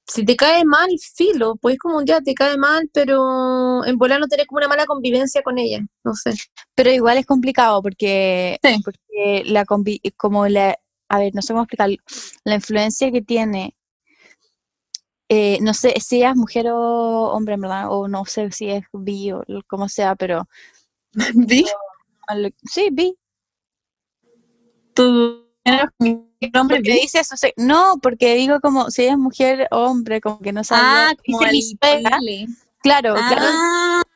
si 0.08 0.24
te 0.24 0.34
cae 0.34 0.64
mal, 0.64 0.88
filo, 1.14 1.54
pues 1.56 1.78
como 1.78 1.98
un 1.98 2.04
día 2.04 2.20
te 2.20 2.34
cae 2.34 2.56
mal, 2.58 2.90
pero 2.92 3.84
en 3.86 3.96
volar 3.96 4.18
no 4.18 4.26
tenés 4.26 4.46
como 4.48 4.58
una 4.58 4.66
mala 4.68 4.84
convivencia 4.86 5.42
con 5.42 5.56
ella, 5.58 5.78
no 6.04 6.14
sé. 6.14 6.32
Pero 6.74 6.90
igual 6.90 7.16
es 7.18 7.26
complicado 7.26 7.80
porque, 7.80 8.58
Sí. 8.62 8.80
porque 8.84 9.42
la 9.46 9.64
convi- 9.64 10.00
como 10.16 10.48
la, 10.48 10.76
a 11.08 11.18
ver, 11.20 11.32
no 11.34 11.42
sé 11.42 11.52
cómo 11.52 11.62
explicar, 11.62 11.90
la 12.44 12.54
influencia 12.56 13.12
que 13.12 13.22
tiene 13.22 13.76
eh, 15.34 15.58
no 15.62 15.72
sé 15.72 15.94
si 15.98 16.22
es 16.22 16.36
mujer 16.36 16.66
o 16.68 17.30
hombre, 17.32 17.56
verdad, 17.56 17.86
o 17.88 18.06
no 18.06 18.26
sé 18.26 18.50
si 18.50 18.68
es 18.68 18.84
bi 18.92 19.32
o 19.32 19.42
como 19.66 19.88
sea, 19.88 20.14
pero 20.14 20.46
¿Vi? 21.34 21.64
al- 22.26 22.54
sí, 22.70 22.90
bi. 22.92 23.16
Tu 24.94 25.46
nombre 26.52 26.76
Porque 26.76 26.92
dice 27.00 27.20
eso, 27.20 27.34
sí. 27.36 27.52
no, 27.56 27.94
porque 28.02 28.34
digo 28.34 28.60
como 28.60 28.90
si 28.90 29.04
es 29.06 29.16
mujer 29.16 29.68
o 29.70 29.84
hombre, 29.84 30.20
como 30.20 30.38
que 30.40 30.52
no 30.52 30.64
sabía. 30.64 31.08
Ah, 31.08 31.14
como 31.24 31.38
dice 31.50 31.78
mi 31.80 31.92
el 31.92 32.02
poli. 32.02 32.46
claro, 32.82 33.14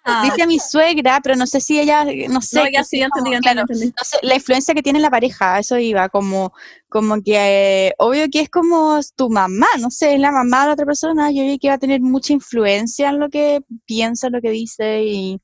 Ah, 0.09 0.23
dice 0.25 0.47
mi 0.47 0.59
suegra, 0.61 1.21
pero 1.23 1.35
no 1.37 1.47
sé 1.47 1.61
si 1.61 1.81
ella, 1.81 2.05
no 2.29 2.41
sé, 2.41 2.61
no, 2.61 2.65
ya 2.71 2.79
que 2.79 2.85
sí, 2.85 2.91
sea 2.91 3.01
ya 3.01 3.05
entendí, 3.07 3.31
como- 3.31 3.33
ya 3.33 3.41
claro, 3.41 3.61
entendí, 3.63 3.83
entendí. 3.85 3.95
no 3.99 4.05
sé, 4.05 4.19
la 4.23 4.35
influencia 4.37 4.75
que 4.75 4.83
tiene 4.83 4.99
en 4.99 5.03
la 5.03 5.11
pareja, 5.11 5.55
a 5.57 5.59
eso 5.59 5.79
iba, 5.79 6.09
como, 6.09 6.53
como 6.89 7.21
que, 7.23 7.89
eh, 7.89 7.93
obvio 7.99 8.27
que 8.31 8.41
es 8.41 8.49
como 8.49 9.01
tu 9.17 9.29
mamá, 9.31 9.67
no 9.81 9.91
sé, 9.91 10.15
es 10.15 10.21
la 10.21 10.31
mamá 10.31 10.61
de 10.63 10.67
la 10.69 10.73
otra 10.75 10.87
persona, 10.87 11.31
yo 11.33 11.43
vi 11.43 11.59
que 11.59 11.69
va 11.69 11.75
a 11.75 11.79
tener 11.79 12.01
mucha 12.01 12.33
influencia 12.33 13.09
en 13.11 13.19
lo 13.19 13.29
que 13.31 13.61
piensa, 13.85 14.31
lo 14.31 14.41
que 14.41 14.51
dice, 14.51 15.03
y, 15.05 15.41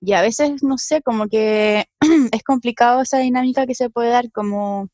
y 0.00 0.12
a 0.14 0.22
veces, 0.22 0.62
no 0.62 0.78
sé, 0.78 1.02
como 1.02 1.28
que 1.28 1.84
es 2.32 2.42
complicado 2.44 3.02
esa 3.02 3.18
dinámica 3.18 3.66
que 3.66 3.74
se 3.74 3.90
puede 3.90 4.10
dar, 4.10 4.30
como, 4.32 4.88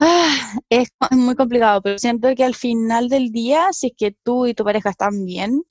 ah, 0.00 0.54
es 0.70 0.88
muy 1.10 1.34
complicado, 1.36 1.80
pero 1.82 1.98
siento 1.98 2.34
que 2.34 2.44
al 2.44 2.54
final 2.54 3.08
del 3.08 3.30
día, 3.32 3.68
si 3.72 3.88
es 3.88 3.92
que 3.96 4.16
tú 4.22 4.46
y 4.46 4.54
tu 4.54 4.64
pareja 4.64 4.90
están 4.90 5.24
bien, 5.24 5.62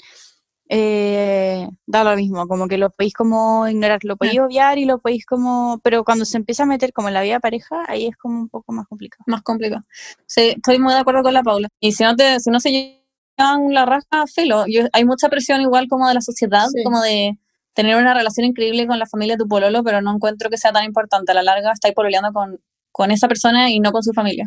eh, 0.74 1.68
da 1.86 2.06
lo 2.06 2.16
mismo, 2.16 2.48
como 2.48 2.70
que 2.70 2.78
lo 2.78 2.90
podéis 2.92 3.14
como 3.14 3.68
ignorar, 3.68 4.00
lo 4.04 4.16
podéis 4.16 4.40
obviar 4.40 4.78
y 4.78 4.86
lo 4.86 5.00
podéis 5.00 5.26
como, 5.26 5.82
pero 5.84 6.06
cuando 6.06 6.24
se 6.24 6.38
empieza 6.38 6.64
a 6.64 6.66
meter 6.66 6.94
como 6.94 7.10
en 7.10 7.14
la 7.14 7.22
vida 7.22 7.34
de 7.34 7.40
pareja, 7.42 7.84
ahí 7.90 8.08
es 8.08 8.16
como 8.16 8.40
un 8.40 8.48
poco 8.48 8.72
más 8.72 8.88
complicado. 8.88 9.22
Más 9.28 9.42
complicado. 9.42 9.84
Sí, 10.28 10.54
estoy 10.56 10.80
muy 10.80 10.94
de 10.94 11.00
acuerdo 11.00 11.24
con 11.24 11.34
la 11.34 11.44
Paula. 11.44 11.68
Y 11.82 11.92
si 11.92 12.06
no, 12.06 12.16
te, 12.16 12.40
si 12.40 12.50
no 12.52 12.62
se 12.62 12.72
llevan 12.72 13.74
la 13.74 13.86
raja, 13.86 14.26
filo. 14.34 14.64
Yo- 14.66 14.88
hay 14.94 15.04
mucha 15.04 15.28
presión 15.28 15.60
igual 15.60 15.88
como 15.90 16.08
de 16.08 16.14
la 16.14 16.22
sociedad, 16.22 16.68
Sí. 16.74 16.84
como 16.86 17.02
de 17.02 17.38
tener 17.74 17.98
una 17.98 18.14
relación 18.14 18.46
increíble 18.46 18.88
con 18.88 18.98
la 18.98 19.08
familia 19.08 19.36
de 19.36 19.44
tu 19.44 19.50
pololo, 19.50 19.84
pero 19.84 20.02
no 20.02 20.14
encuentro 20.16 20.50
que 20.50 20.58
sea 20.58 20.72
tan 20.72 20.86
importante. 20.86 21.34
A 21.34 21.36
la 21.36 21.44
larga 21.44 21.74
estáis 21.74 21.94
pololeando 21.94 22.32
con, 22.32 22.62
con 22.94 23.12
esa 23.12 23.28
persona 23.28 23.70
y 23.70 23.82
no 23.82 23.92
con 23.92 24.04
su 24.04 24.14
familia. 24.14 24.46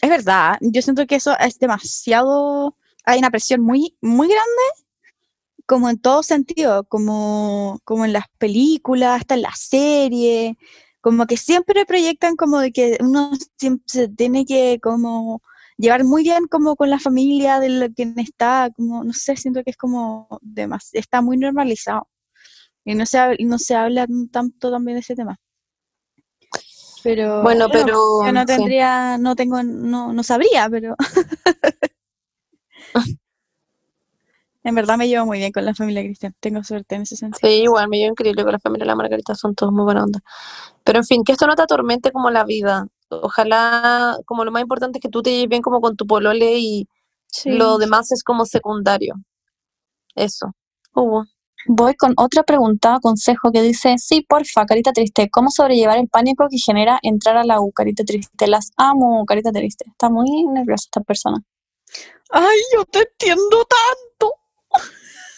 Es 0.00 0.08
verdad, 0.08 0.56
yo 0.62 0.80
siento 0.80 1.06
que 1.06 1.16
eso 1.16 1.38
es 1.38 1.58
demasiado, 1.58 2.76
hay 3.04 3.18
una 3.18 3.30
presión 3.30 3.60
muy, 3.62 3.94
muy 4.00 4.26
grande, 4.28 4.85
como 5.66 5.90
en 5.90 5.98
todo 5.98 6.22
sentido, 6.22 6.84
como, 6.84 7.80
como 7.84 8.04
en 8.04 8.12
las 8.12 8.26
películas, 8.38 9.20
hasta 9.20 9.34
en 9.34 9.42
las 9.42 9.58
series, 9.60 10.54
como 11.00 11.26
que 11.26 11.36
siempre 11.36 11.84
proyectan 11.86 12.36
como 12.36 12.58
de 12.60 12.72
que 12.72 12.98
uno 13.00 13.30
siempre 13.58 13.84
se 13.86 14.08
tiene 14.08 14.44
que 14.46 14.78
como 14.82 15.42
llevar 15.78 16.04
muy 16.04 16.22
bien 16.22 16.46
como 16.48 16.74
con 16.76 16.90
la 16.90 16.98
familia 16.98 17.60
de 17.60 17.68
lo 17.68 17.86
que 17.94 18.12
está, 18.16 18.70
como, 18.76 19.04
no 19.04 19.12
sé, 19.12 19.36
siento 19.36 19.62
que 19.64 19.70
es 19.70 19.76
como 19.76 20.28
demas- 20.42 20.90
está 20.94 21.20
muy 21.22 21.36
normalizado. 21.36 22.08
Y 22.84 22.94
no 22.94 23.04
se, 23.06 23.18
no 23.44 23.58
se 23.58 23.74
habla 23.74 24.06
tanto 24.32 24.70
también 24.70 24.96
de 24.96 25.00
ese 25.00 25.16
tema. 25.16 25.38
Pero 27.02 27.42
Bueno, 27.42 27.68
pero, 27.70 28.24
yo 28.24 28.32
no 28.32 28.40
sí. 28.46 28.46
tendría, 28.46 29.18
no 29.18 29.36
tengo, 29.36 29.62
no, 29.62 30.12
no 30.12 30.22
sabría, 30.22 30.68
pero 30.70 30.96
en 34.66 34.74
verdad 34.74 34.98
me 34.98 35.06
llevo 35.06 35.24
muy 35.26 35.38
bien 35.38 35.52
con 35.52 35.64
la 35.64 35.74
familia 35.74 36.02
Cristian. 36.02 36.34
Tengo 36.40 36.64
suerte 36.64 36.96
en 36.96 37.02
ese 37.02 37.14
sentido. 37.14 37.48
Sí, 37.48 37.62
igual, 37.62 37.88
me 37.88 37.98
llevo 37.98 38.10
increíble 38.10 38.42
con 38.42 38.50
la 38.50 38.58
familia 38.58 38.82
de 38.82 38.88
la 38.88 38.96
Margarita, 38.96 39.36
son 39.36 39.54
todos 39.54 39.72
muy 39.72 39.84
buena 39.84 40.02
onda. 40.02 40.20
Pero 40.82 40.98
en 40.98 41.04
fin, 41.04 41.22
que 41.22 41.32
esto 41.32 41.46
no 41.46 41.54
te 41.54 41.62
atormente 41.62 42.10
como 42.10 42.30
la 42.30 42.42
vida. 42.42 42.88
Ojalá, 43.08 44.16
como 44.24 44.44
lo 44.44 44.50
más 44.50 44.62
importante 44.62 44.98
es 44.98 45.02
que 45.02 45.08
tú 45.08 45.22
te 45.22 45.30
lleves 45.30 45.48
bien 45.48 45.62
como 45.62 45.80
con 45.80 45.96
tu 45.96 46.04
polole 46.04 46.58
y 46.58 46.88
lo 47.44 47.78
demás 47.78 48.10
es 48.10 48.24
como 48.24 48.44
secundario. 48.44 49.14
Eso. 50.16 50.52
Hugo. 50.94 51.26
Voy 51.68 51.94
con 51.94 52.14
otra 52.16 52.42
pregunta, 52.42 52.98
consejo 53.00 53.52
que 53.52 53.62
dice, 53.62 53.94
sí, 53.98 54.24
porfa, 54.28 54.66
carita 54.66 54.92
triste, 54.92 55.28
¿cómo 55.30 55.50
sobrellevar 55.50 55.98
el 55.98 56.08
pánico 56.08 56.48
que 56.48 56.58
genera 56.58 56.98
entrar 57.02 57.36
a 57.36 57.44
la 57.44 57.60
U, 57.60 57.70
carita 57.72 58.02
triste? 58.04 58.46
Las 58.48 58.72
amo, 58.76 59.24
carita 59.26 59.52
triste. 59.52 59.84
Está 59.88 60.10
muy 60.10 60.44
nerviosa 60.44 60.86
esta 60.86 61.00
persona. 61.02 61.40
Ay, 62.30 62.58
yo 62.74 62.84
te 62.84 63.00
entiendo 63.00 63.64
tanto. 63.64 64.34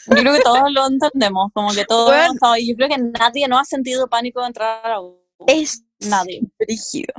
Yo 0.09 0.17
creo 0.17 0.35
que 0.35 0.41
todos 0.43 0.71
lo 0.73 0.87
entendemos, 0.87 1.51
como 1.53 1.73
que 1.73 1.85
todos 1.85 2.07
Bueno. 2.07 2.23
hemos 2.25 2.35
estado 2.37 2.53
ahí. 2.55 2.69
Yo 2.69 2.75
creo 2.77 2.89
que 2.89 2.99
nadie 2.99 3.49
no 3.49 3.59
ha 3.59 3.65
sentido 3.65 4.09
pánico 4.09 4.41
de 4.41 4.47
entrar 4.49 4.87
a 4.91 5.01
U. 5.01 5.21
Es 5.47 5.83
Nadie. 6.01 6.43
brígido. 6.59 7.13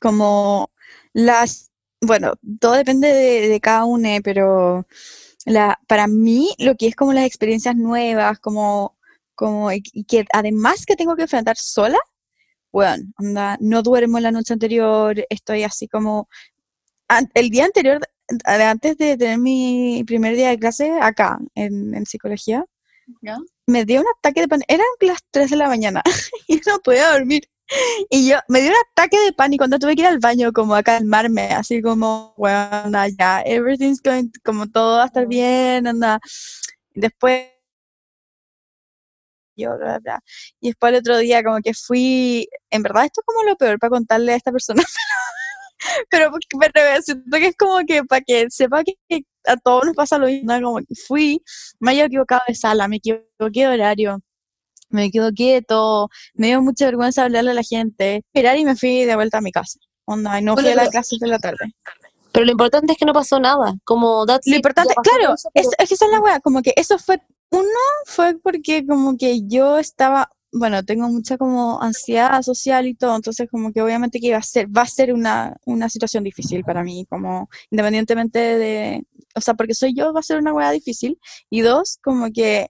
Como 0.00 0.70
las, 1.12 1.70
bueno, 2.00 2.32
todo 2.60 2.72
depende 2.72 3.08
de, 3.12 3.48
de 3.48 3.60
cada 3.60 3.84
uno, 3.84 4.08
pero 4.24 4.86
la, 5.44 5.78
para 5.86 6.06
mí 6.06 6.50
lo 6.58 6.74
que 6.76 6.86
es 6.88 6.96
como 6.96 7.12
las 7.12 7.26
experiencias 7.26 7.76
nuevas, 7.76 8.38
como, 8.40 8.96
como 9.34 9.70
y 9.72 9.82
y 9.92 10.04
que 10.04 10.24
además 10.32 10.86
que 10.86 10.96
tengo 10.96 11.16
que 11.16 11.22
enfrentar 11.22 11.56
sola, 11.56 11.98
bueno, 12.72 13.02
onda, 13.18 13.56
no 13.60 13.82
duermo 13.82 14.20
la 14.20 14.30
noche 14.32 14.52
anterior, 14.52 15.14
estoy 15.28 15.64
así 15.64 15.88
como 15.88 16.28
an- 17.08 17.30
el 17.34 17.50
día 17.50 17.64
anterior, 17.64 18.00
antes 18.44 18.96
de 18.96 19.16
tener 19.16 19.38
mi 19.38 20.04
primer 20.06 20.36
día 20.36 20.50
de 20.50 20.58
clase 20.58 20.92
acá 21.00 21.38
en, 21.54 21.94
en 21.94 22.06
psicología, 22.06 22.64
me 23.66 23.84
dio 23.84 24.00
un 24.00 24.06
ataque 24.18 24.40
de 24.42 24.48
pánico. 24.48 24.66
Eran 24.68 24.86
las 25.00 25.20
3 25.30 25.50
de 25.50 25.56
la 25.56 25.68
mañana 25.68 26.02
y 26.48 26.60
no 26.66 26.78
podía 26.80 27.12
dormir. 27.12 27.48
Y 28.10 28.28
yo 28.28 28.38
me 28.48 28.60
dio 28.60 28.70
un 28.70 28.76
ataque 28.92 29.18
de 29.20 29.32
pánico 29.32 29.62
cuando 29.62 29.78
tuve 29.78 29.94
que 29.94 30.02
ir 30.02 30.08
al 30.08 30.18
baño 30.18 30.52
como 30.52 30.74
a 30.74 30.82
calmarme, 30.82 31.50
así 31.50 31.80
como, 31.82 32.34
bueno, 32.36 32.68
anda, 32.72 33.06
ya, 33.08 33.42
everything's 33.42 34.00
going, 34.02 34.30
como 34.44 34.66
todo 34.68 34.96
va 34.96 35.04
a 35.04 35.06
estar 35.06 35.26
bien, 35.28 35.86
anda. 35.86 36.18
Después, 36.94 37.46
yo, 39.56 39.76
bla, 39.78 39.98
bla. 40.00 40.20
Y 40.60 40.68
después 40.68 40.92
el 40.92 40.98
otro 40.98 41.18
día 41.18 41.42
como 41.44 41.60
que 41.60 41.74
fui, 41.74 42.48
en 42.70 42.82
verdad 42.82 43.04
esto 43.04 43.20
es 43.20 43.26
como 43.26 43.44
lo 43.44 43.56
peor 43.56 43.78
para 43.78 43.90
contarle 43.90 44.32
a 44.32 44.36
esta 44.36 44.52
persona, 44.52 44.82
pero, 46.10 46.30
pero, 46.60 47.02
siento 47.02 47.36
que 47.38 47.46
es 47.48 47.56
como 47.56 47.78
que 47.86 48.04
para 48.04 48.20
que 48.22 48.46
sepa 48.50 48.82
que, 48.84 48.94
que 49.08 49.22
a 49.46 49.56
todos 49.56 49.84
nos 49.86 49.94
pasa 49.96 50.18
lo 50.18 50.26
mismo, 50.26 50.52
como 50.62 50.78
que 50.78 50.94
fui, 51.06 51.42
me 51.78 51.92
había 51.92 52.04
equivocado 52.06 52.42
de 52.48 52.54
sala, 52.54 52.88
me 52.88 52.96
equivoqué 52.96 53.60
de 53.60 53.68
horario, 53.68 54.18
me 54.90 55.06
equivoqué 55.06 55.54
de 55.54 55.62
todo, 55.62 56.08
me 56.34 56.48
dio 56.48 56.60
mucha 56.62 56.86
vergüenza 56.86 57.24
hablarle 57.24 57.52
a 57.52 57.54
la 57.54 57.62
gente, 57.62 58.16
esperar 58.16 58.58
y 58.58 58.64
me 58.64 58.76
fui 58.76 59.04
de 59.04 59.14
vuelta 59.14 59.38
a 59.38 59.40
mi 59.40 59.52
casa. 59.52 59.78
Onda, 60.04 60.40
no 60.40 60.54
Bueno, 60.54 60.66
fui 60.68 60.72
a 60.72 60.74
las 60.76 60.84
pero- 60.86 60.90
clases 60.90 61.18
de 61.20 61.26
la 61.28 61.38
tarde. 61.38 61.74
Pero 62.32 62.44
lo 62.46 62.52
importante 62.52 62.92
es 62.92 62.98
que 62.98 63.04
no 63.04 63.12
pasó 63.12 63.40
nada. 63.40 63.74
Como, 63.84 64.24
that's 64.24 64.46
Lo 64.46 64.52
it, 64.52 64.56
importante, 64.58 64.94
claro, 65.02 65.34
eso, 65.34 65.50
pero- 65.52 65.68
es, 65.68 65.74
es 65.78 65.88
que 65.88 65.94
esa 65.94 66.04
es 66.06 66.12
la 66.12 66.40
como 66.40 66.62
que 66.62 66.72
eso 66.76 66.96
fue, 66.98 67.20
uno 67.50 67.64
fue 68.06 68.38
porque 68.38 68.86
como 68.86 69.16
que 69.16 69.40
yo 69.48 69.78
estaba, 69.78 70.30
bueno, 70.52 70.84
tengo 70.84 71.08
mucha 71.08 71.38
como 71.38 71.80
ansiedad 71.82 72.42
social 72.42 72.86
y 72.86 72.94
todo, 72.94 73.16
entonces 73.16 73.48
como 73.50 73.72
que 73.72 73.82
obviamente 73.82 74.20
que 74.20 74.28
iba 74.28 74.38
a 74.38 74.42
ser, 74.42 74.66
va 74.76 74.82
a 74.82 74.86
ser 74.86 75.14
una, 75.14 75.56
una 75.64 75.88
situación 75.88 76.24
difícil 76.24 76.64
para 76.64 76.82
mí, 76.82 77.06
como 77.08 77.48
independientemente 77.70 78.38
de, 78.38 79.04
o 79.34 79.40
sea, 79.40 79.54
porque 79.54 79.74
soy 79.74 79.94
yo, 79.94 80.12
va 80.12 80.20
a 80.20 80.22
ser 80.24 80.38
una 80.38 80.52
wea 80.52 80.70
difícil, 80.72 81.18
y 81.50 81.60
dos, 81.60 81.98
como 82.02 82.30
que 82.32 82.68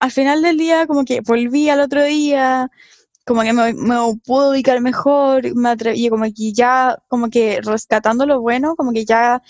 al 0.00 0.10
final 0.10 0.42
del 0.42 0.58
día, 0.58 0.86
como 0.86 1.04
que 1.04 1.20
volví 1.20 1.68
al 1.68 1.80
otro 1.80 2.02
día, 2.04 2.70
como 3.24 3.42
que 3.42 3.52
me, 3.52 3.72
me 3.74 3.96
pude 4.24 4.50
ubicar 4.50 4.80
mejor, 4.80 5.54
me 5.54 5.70
atreví, 5.70 6.08
como 6.08 6.24
que 6.24 6.52
ya, 6.52 6.98
como 7.08 7.30
que 7.30 7.60
rescatando 7.62 8.26
lo 8.26 8.40
bueno, 8.40 8.74
como 8.76 8.92
que 8.92 9.04
ya 9.04 9.42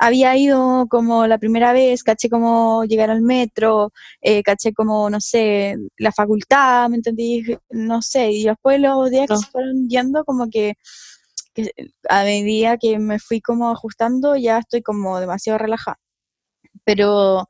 había 0.00 0.34
ido 0.34 0.86
como 0.88 1.26
la 1.26 1.36
primera 1.36 1.74
vez, 1.74 2.02
caché 2.02 2.30
como 2.30 2.84
llegar 2.84 3.10
al 3.10 3.20
metro, 3.20 3.92
eh, 4.22 4.42
caché 4.42 4.72
como, 4.72 5.10
no 5.10 5.20
sé, 5.20 5.76
la 5.98 6.10
facultad, 6.10 6.88
¿me 6.88 6.96
entendí? 6.96 7.44
No 7.68 8.00
sé, 8.00 8.30
y 8.32 8.44
después 8.44 8.80
los 8.80 9.10
días 9.10 9.28
que 9.28 9.36
se 9.36 9.46
fueron 9.46 9.88
yendo, 9.90 10.24
como 10.24 10.48
que, 10.48 10.74
que 11.52 11.70
a 12.08 12.24
medida 12.24 12.78
que 12.78 12.98
me 12.98 13.18
fui 13.18 13.42
como 13.42 13.70
ajustando, 13.70 14.36
ya 14.36 14.58
estoy 14.58 14.80
como 14.82 15.20
demasiado 15.20 15.58
relajada. 15.58 15.98
Pero 16.84 17.46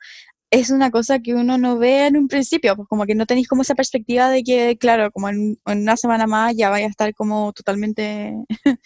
es 0.51 0.71
una 0.71 0.91
cosa 0.91 1.21
que 1.21 1.35
uno 1.35 1.57
no 1.59 1.79
ve 1.79 2.09
en 2.09 2.17
un 2.17 2.29
principio, 2.29 2.75
pues 2.75 2.89
como 2.89 3.07
que 3.07 3.15
no 3.15 3.27
tenéis 3.27 3.49
como 3.49 3.63
esa 3.63 3.77
perspectiva 3.77 4.29
de 4.29 4.43
que, 4.43 4.77
claro, 4.79 5.13
como 5.13 5.29
en, 5.29 5.61
en 5.67 5.83
una 5.83 5.97
semana 5.97 6.27
más 6.27 6.57
ya 6.57 6.71
vaya 6.71 6.87
a 6.87 6.91
estar 6.91 7.15
como 7.15 7.53
totalmente 7.53 8.35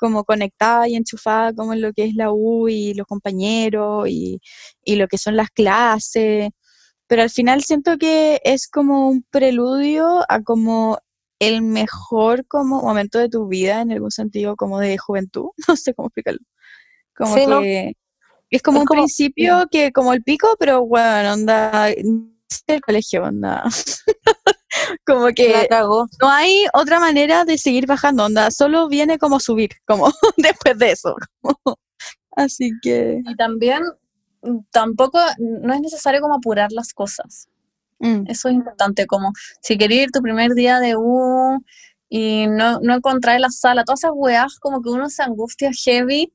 como 0.00 0.24
conectada 0.24 0.88
y 0.88 0.96
enchufada 0.96 1.52
como 1.52 1.74
en 1.74 1.82
lo 1.82 1.92
que 1.92 2.04
es 2.06 2.14
la 2.16 2.32
U 2.32 2.68
y 2.68 2.94
los 2.94 3.06
compañeros 3.06 4.08
y, 4.08 4.40
y 4.84 4.96
lo 4.96 5.06
que 5.06 5.18
son 5.18 5.36
las 5.36 5.50
clases. 5.50 6.50
Pero 7.06 7.22
al 7.22 7.30
final 7.30 7.62
siento 7.62 7.98
que 7.98 8.40
es 8.44 8.66
como 8.68 9.08
un 9.10 9.22
preludio 9.30 10.24
a 10.28 10.42
como 10.42 10.98
el 11.38 11.62
mejor 11.62 12.46
como 12.46 12.82
momento 12.82 13.18
de 13.18 13.28
tu 13.28 13.46
vida 13.48 13.80
en 13.82 13.92
algún 13.92 14.10
sentido 14.10 14.56
como 14.56 14.78
de 14.80 14.96
juventud, 14.98 15.50
no 15.68 15.76
sé 15.76 15.94
cómo 15.94 16.08
explicarlo. 16.08 16.40
Como 17.16 17.34
Sí, 17.34 17.46
¿no? 17.46 17.60
que 17.60 17.92
es 18.50 18.62
como 18.62 18.78
Es 18.78 18.82
un 18.82 18.86
como- 18.86 19.02
principio 19.02 19.66
que 19.70 19.92
como 19.92 20.12
el 20.12 20.22
pico, 20.22 20.48
pero 20.58 20.84
bueno, 20.86 21.34
onda, 21.34 21.90
el 21.90 22.80
colegio, 22.84 23.22
onda. 23.24 23.64
como 25.06 25.28
que 25.28 25.68
no 26.20 26.28
hay 26.30 26.64
otra 26.74 27.00
manera 27.00 27.44
de 27.44 27.58
seguir 27.58 27.86
bajando, 27.86 28.24
onda, 28.24 28.50
solo 28.50 28.88
viene 28.88 29.18
como 29.18 29.40
subir, 29.40 29.70
como 29.86 30.10
después 30.36 30.78
de 30.78 30.92
eso. 30.92 31.14
como- 31.40 31.78
Así 32.36 32.70
que... 32.80 33.20
Y 33.26 33.34
también 33.36 33.82
tampoco 34.70 35.18
no 35.38 35.74
es 35.74 35.80
necesario 35.80 36.20
como 36.20 36.34
apurar 36.36 36.70
las 36.72 36.92
cosas. 36.92 37.48
mm, 37.98 38.24
Eso 38.28 38.48
es 38.48 38.54
importante, 38.54 39.06
como 39.06 39.32
si 39.60 39.76
querías 39.76 40.04
ir 40.04 40.10
tu 40.10 40.20
primer 40.22 40.52
día 40.54 40.78
de 40.80 40.94
U 40.96 41.62
y 42.08 42.46
no, 42.46 42.80
no 42.80 42.94
encontrar 42.94 43.38
la 43.40 43.50
sala, 43.50 43.84
todas 43.84 44.00
esas 44.00 44.12
weas 44.14 44.58
como 44.58 44.80
que 44.82 44.88
uno 44.90 45.08
se 45.10 45.22
angustia 45.22 45.70
heavy, 45.84 46.32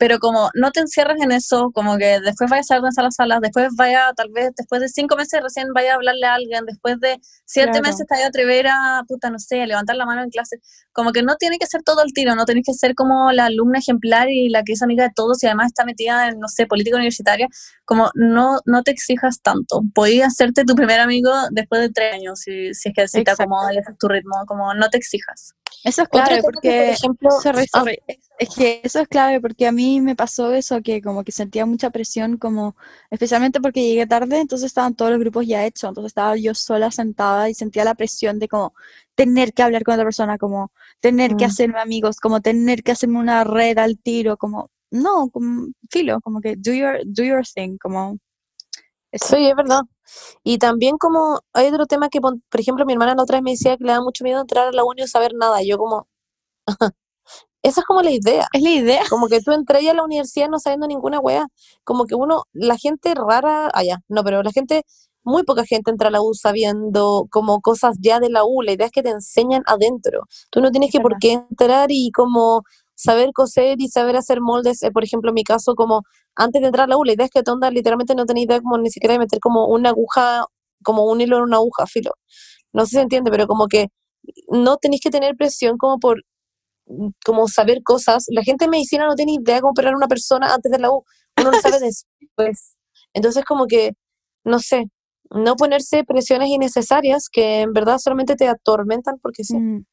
pero 0.00 0.18
como 0.18 0.48
no 0.54 0.70
te 0.70 0.80
encierres 0.80 1.18
en 1.20 1.30
eso, 1.30 1.70
como 1.74 1.98
que 1.98 2.20
después 2.20 2.48
vayas 2.48 2.70
a 2.70 2.76
dónde 2.76 2.88
están 2.88 3.04
las 3.04 3.16
salas, 3.16 3.40
después 3.42 3.68
vaya, 3.76 4.10
tal 4.16 4.30
vez 4.32 4.50
después 4.56 4.80
de 4.80 4.88
cinco 4.88 5.14
meses 5.14 5.42
recién 5.42 5.74
vaya 5.74 5.92
a 5.92 5.96
hablarle 5.96 6.24
a 6.26 6.34
alguien, 6.36 6.64
después 6.64 6.98
de 7.00 7.20
siete 7.44 7.68
Claro. 7.72 7.82
meses 7.86 8.06
te 8.06 8.14
vaya 8.14 8.24
a 8.24 8.28
atrever 8.28 8.66
a, 8.66 9.02
puta, 9.06 9.28
no 9.28 9.38
sé, 9.38 9.60
a 9.60 9.66
levantar 9.66 9.96
la 9.96 10.06
mano 10.06 10.22
en 10.22 10.30
clase, 10.30 10.56
como 10.92 11.12
que 11.12 11.22
no 11.22 11.36
tiene 11.36 11.58
que 11.58 11.66
ser 11.66 11.82
todo 11.82 12.02
el 12.02 12.14
tiro, 12.14 12.34
no 12.34 12.46
tenés 12.46 12.64
que 12.66 12.72
ser 12.72 12.94
como 12.94 13.30
la 13.32 13.44
alumna 13.44 13.78
ejemplar 13.78 14.30
y 14.30 14.48
la 14.48 14.62
que 14.62 14.72
es 14.72 14.80
amiga 14.80 15.04
de 15.04 15.12
todos 15.14 15.42
y 15.42 15.46
además 15.48 15.66
está 15.66 15.84
metida 15.84 16.28
en, 16.28 16.38
no 16.40 16.48
sé, 16.48 16.64
política 16.66 16.96
universitaria, 16.96 17.46
como 17.84 18.10
no, 18.14 18.60
no 18.64 18.82
te 18.82 18.92
exijas 18.92 19.42
tanto. 19.42 19.82
Podías 19.94 20.28
hacerte 20.28 20.64
tu 20.64 20.74
primer 20.76 21.00
amigo 21.00 21.30
después 21.50 21.82
de 21.82 21.90
tres 21.90 22.14
años, 22.14 22.40
si, 22.40 22.72
si 22.72 22.88
es 22.88 22.94
que 22.94 23.06
si 23.06 23.18
te 23.22 23.32
Exacto. 23.32 23.42
acomoda 23.42 23.74
y 23.74 23.76
ese 23.76 23.90
es 23.92 23.98
tu 23.98 24.08
ritmo, 24.08 24.46
como 24.46 24.72
no 24.72 24.88
te 24.88 24.96
exijas. 24.96 25.52
Eso 25.84 26.02
es 26.02 26.08
que, 26.08 26.40
porque... 26.42 26.70
por 26.70 26.84
ejemplo, 26.84 27.30
Sorry, 27.42 27.66
sorry. 27.66 27.98
Es 28.40 28.48
que 28.56 28.80
eso 28.84 29.00
es 29.00 29.08
clave 29.08 29.38
porque 29.40 29.66
a 29.66 29.72
mí 29.72 30.00
me 30.00 30.16
pasó 30.16 30.52
eso, 30.54 30.80
que 30.82 31.02
como 31.02 31.24
que 31.24 31.32
sentía 31.32 31.66
mucha 31.66 31.90
presión, 31.90 32.38
como 32.38 32.74
especialmente 33.10 33.60
porque 33.60 33.82
llegué 33.86 34.06
tarde, 34.06 34.40
entonces 34.40 34.66
estaban 34.68 34.94
todos 34.94 35.10
los 35.10 35.20
grupos 35.20 35.46
ya 35.46 35.66
hechos, 35.66 35.88
entonces 35.90 36.10
estaba 36.10 36.36
yo 36.36 36.54
sola 36.54 36.90
sentada 36.90 37.50
y 37.50 37.54
sentía 37.54 37.84
la 37.84 37.94
presión 37.94 38.38
de 38.38 38.48
como 38.48 38.72
tener 39.14 39.52
que 39.52 39.62
hablar 39.62 39.84
con 39.84 39.92
otra 39.94 40.04
persona, 40.06 40.38
como 40.38 40.72
tener 41.00 41.36
que 41.36 41.44
Mm. 41.44 41.46
hacerme 41.46 41.80
amigos, 41.80 42.16
como 42.18 42.40
tener 42.40 42.82
que 42.82 42.92
hacerme 42.92 43.18
una 43.18 43.44
red 43.44 43.76
al 43.78 43.98
tiro, 43.98 44.38
como 44.38 44.70
no, 44.90 45.28
como 45.30 45.68
filo, 45.90 46.20
como 46.22 46.40
que 46.40 46.56
do 46.56 46.72
your, 46.72 47.00
do 47.04 47.22
your 47.24 47.42
thing, 47.46 47.76
como 47.78 48.18
eso. 49.12 49.36
Sí, 49.36 49.46
es 49.48 49.54
verdad. 49.56 49.82
Y 50.44 50.58
también 50.58 50.98
como 50.98 51.40
hay 51.52 51.68
otro 51.68 51.86
tema 51.86 52.08
que, 52.10 52.20
por 52.20 52.38
ejemplo, 52.60 52.86
mi 52.86 52.94
hermana 52.94 53.14
la 53.16 53.22
otra 53.24 53.38
vez 53.38 53.44
me 53.44 53.50
decía 53.52 53.76
que 53.76 53.84
le 53.84 53.92
da 53.92 54.02
mucho 54.02 54.24
miedo 54.24 54.40
entrar 54.40 54.68
a 54.68 54.72
la 54.72 54.84
uni 54.84 55.02
y 55.02 55.08
saber 55.08 55.32
nada. 55.34 55.62
Yo 55.64 55.78
como, 55.78 56.08
esa 57.62 57.80
es 57.80 57.86
como 57.86 58.02
la 58.02 58.10
idea. 58.10 58.46
Es 58.52 58.62
la 58.62 58.70
idea. 58.70 59.02
Como 59.10 59.28
que 59.28 59.40
tú 59.40 59.52
entré 59.52 59.88
a 59.88 59.94
la 59.94 60.02
universidad 60.04 60.48
no 60.48 60.58
sabiendo 60.58 60.86
ninguna 60.86 61.20
wea. 61.20 61.46
Como 61.84 62.06
que 62.06 62.14
uno, 62.14 62.44
la 62.52 62.76
gente 62.78 63.14
rara, 63.14 63.70
allá, 63.74 63.98
no, 64.08 64.24
pero 64.24 64.42
la 64.42 64.50
gente, 64.52 64.82
muy 65.24 65.42
poca 65.44 65.64
gente 65.64 65.90
entra 65.90 66.08
a 66.08 66.10
la 66.10 66.22
U 66.22 66.34
sabiendo 66.34 67.26
como 67.30 67.60
cosas 67.60 67.96
ya 68.00 68.20
de 68.20 68.30
la 68.30 68.44
U. 68.44 68.62
La 68.62 68.72
idea 68.72 68.86
es 68.86 68.92
que 68.92 69.02
te 69.02 69.10
enseñan 69.10 69.62
adentro. 69.66 70.22
Tú 70.50 70.60
no 70.60 70.70
tienes 70.70 70.90
que 70.92 71.00
por 71.00 71.18
qué 71.18 71.32
entrar 71.32 71.88
y 71.90 72.10
como 72.12 72.62
saber 72.94 73.30
coser 73.34 73.76
y 73.80 73.88
saber 73.88 74.16
hacer 74.16 74.40
moldes. 74.40 74.82
eh, 74.82 74.90
por 74.92 75.04
ejemplo, 75.04 75.30
en 75.30 75.34
mi 75.34 75.44
caso, 75.44 75.74
como 75.74 76.02
antes 76.36 76.60
de 76.62 76.66
entrar 76.68 76.84
a 76.86 76.88
la 76.88 76.96
U, 76.98 77.04
la 77.04 77.12
idea 77.14 77.26
es 77.26 77.30
que 77.30 77.42
tú 77.42 77.52
onda 77.52 77.70
literalmente 77.70 78.14
no 78.14 78.26
tenés 78.26 78.44
idea 78.44 78.60
como 78.60 78.78
ni 78.78 78.90
siquiera 78.90 79.14
de 79.14 79.18
meter 79.20 79.38
como 79.40 79.66
una 79.66 79.90
aguja, 79.90 80.44
como 80.82 81.04
un 81.04 81.20
hilo 81.20 81.36
en 81.38 81.42
una 81.44 81.56
aguja, 81.58 81.86
filo. 81.86 82.12
No 82.72 82.84
sé 82.86 82.90
si 82.90 82.96
se 82.96 83.02
entiende, 83.02 83.30
pero 83.30 83.46
como 83.46 83.68
que 83.68 83.88
no 84.48 84.76
tenéis 84.78 85.00
que 85.02 85.10
tener 85.10 85.36
presión 85.36 85.78
como 85.78 85.98
por 85.98 86.22
como 87.24 87.48
saber 87.48 87.82
cosas. 87.82 88.26
La 88.28 88.42
gente 88.42 88.64
de 88.64 88.70
medicina 88.70 89.06
no 89.06 89.14
tiene 89.14 89.34
idea 89.34 89.56
de 89.56 89.60
cómo 89.60 89.72
operar 89.72 89.94
a 89.94 89.96
una 89.96 90.08
persona 90.08 90.54
antes 90.54 90.70
de 90.70 90.78
la 90.78 90.90
U. 90.90 91.04
Uno 91.38 91.50
lo 91.50 91.60
sabe 91.60 91.78
después. 91.80 92.76
Entonces, 93.12 93.44
como 93.44 93.66
que, 93.66 93.92
no 94.44 94.58
sé, 94.58 94.86
no 95.30 95.56
ponerse 95.56 96.04
presiones 96.04 96.48
innecesarias 96.48 97.28
que 97.30 97.62
en 97.62 97.72
verdad 97.72 97.98
solamente 97.98 98.36
te 98.36 98.48
atormentan 98.48 99.18
porque 99.20 99.44
sí. 99.44 99.56
Mm. 99.56 99.84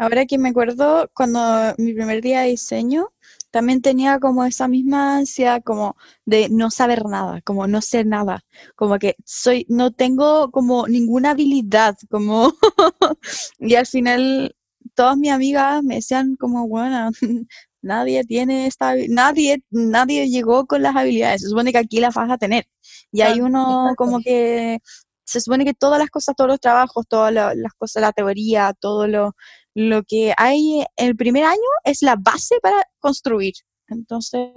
Ahora 0.00 0.26
que 0.26 0.38
me 0.38 0.50
acuerdo, 0.50 1.10
cuando 1.12 1.40
mi 1.76 1.92
primer 1.92 2.22
día 2.22 2.42
de 2.42 2.50
diseño, 2.50 3.08
también 3.50 3.82
tenía 3.82 4.20
como 4.20 4.44
esa 4.44 4.68
misma 4.68 5.16
ansia 5.16 5.60
como 5.60 5.96
de 6.24 6.48
no 6.50 6.70
saber 6.70 7.04
nada, 7.04 7.40
como 7.42 7.66
no 7.66 7.82
sé 7.82 8.04
nada, 8.04 8.44
como 8.76 9.00
que 9.00 9.16
soy, 9.24 9.66
no 9.68 9.90
tengo 9.90 10.52
como 10.52 10.86
ninguna 10.86 11.30
habilidad, 11.30 11.96
como, 12.10 12.52
y 13.58 13.74
al 13.74 13.86
final 13.86 14.54
todas 14.98 15.16
mis 15.18 15.30
amigas 15.32 15.82
me 15.84 15.96
decían 15.96 16.36
como, 16.36 16.68
bueno, 16.68 17.10
nadie 17.82 18.24
tiene 18.24 18.66
esta, 18.66 18.94
nadie, 19.08 19.62
nadie 19.70 20.28
llegó 20.30 20.66
con 20.66 20.82
las 20.82 20.96
habilidades, 20.96 21.42
se 21.42 21.48
supone 21.50 21.72
que 21.72 21.78
aquí 21.78 22.00
las 22.00 22.14
vas 22.14 22.30
a 22.30 22.38
tener, 22.38 22.66
y 23.12 23.22
hay 23.22 23.40
Claro, 23.40 23.46
uno 23.46 23.94
como 23.96 24.20
que 24.22 24.80
se 25.24 25.40
supone 25.40 25.64
que 25.64 25.74
todas 25.74 25.98
las 26.00 26.10
cosas, 26.10 26.34
todos 26.36 26.48
los 26.50 26.60
trabajos, 26.60 27.06
todas 27.08 27.32
la- 27.32 27.54
las 27.54 27.74
cosas, 27.74 28.02
la 28.02 28.12
teoría, 28.12 28.74
todo 28.80 29.06
lo, 29.08 29.34
lo 29.74 30.02
que 30.04 30.34
hay 30.38 30.84
el 30.96 31.16
primer 31.16 31.44
año 31.44 31.60
es 31.84 32.02
la 32.02 32.16
base 32.18 32.56
para 32.62 32.82
construir. 33.00 33.54
Entonces, 33.88 34.50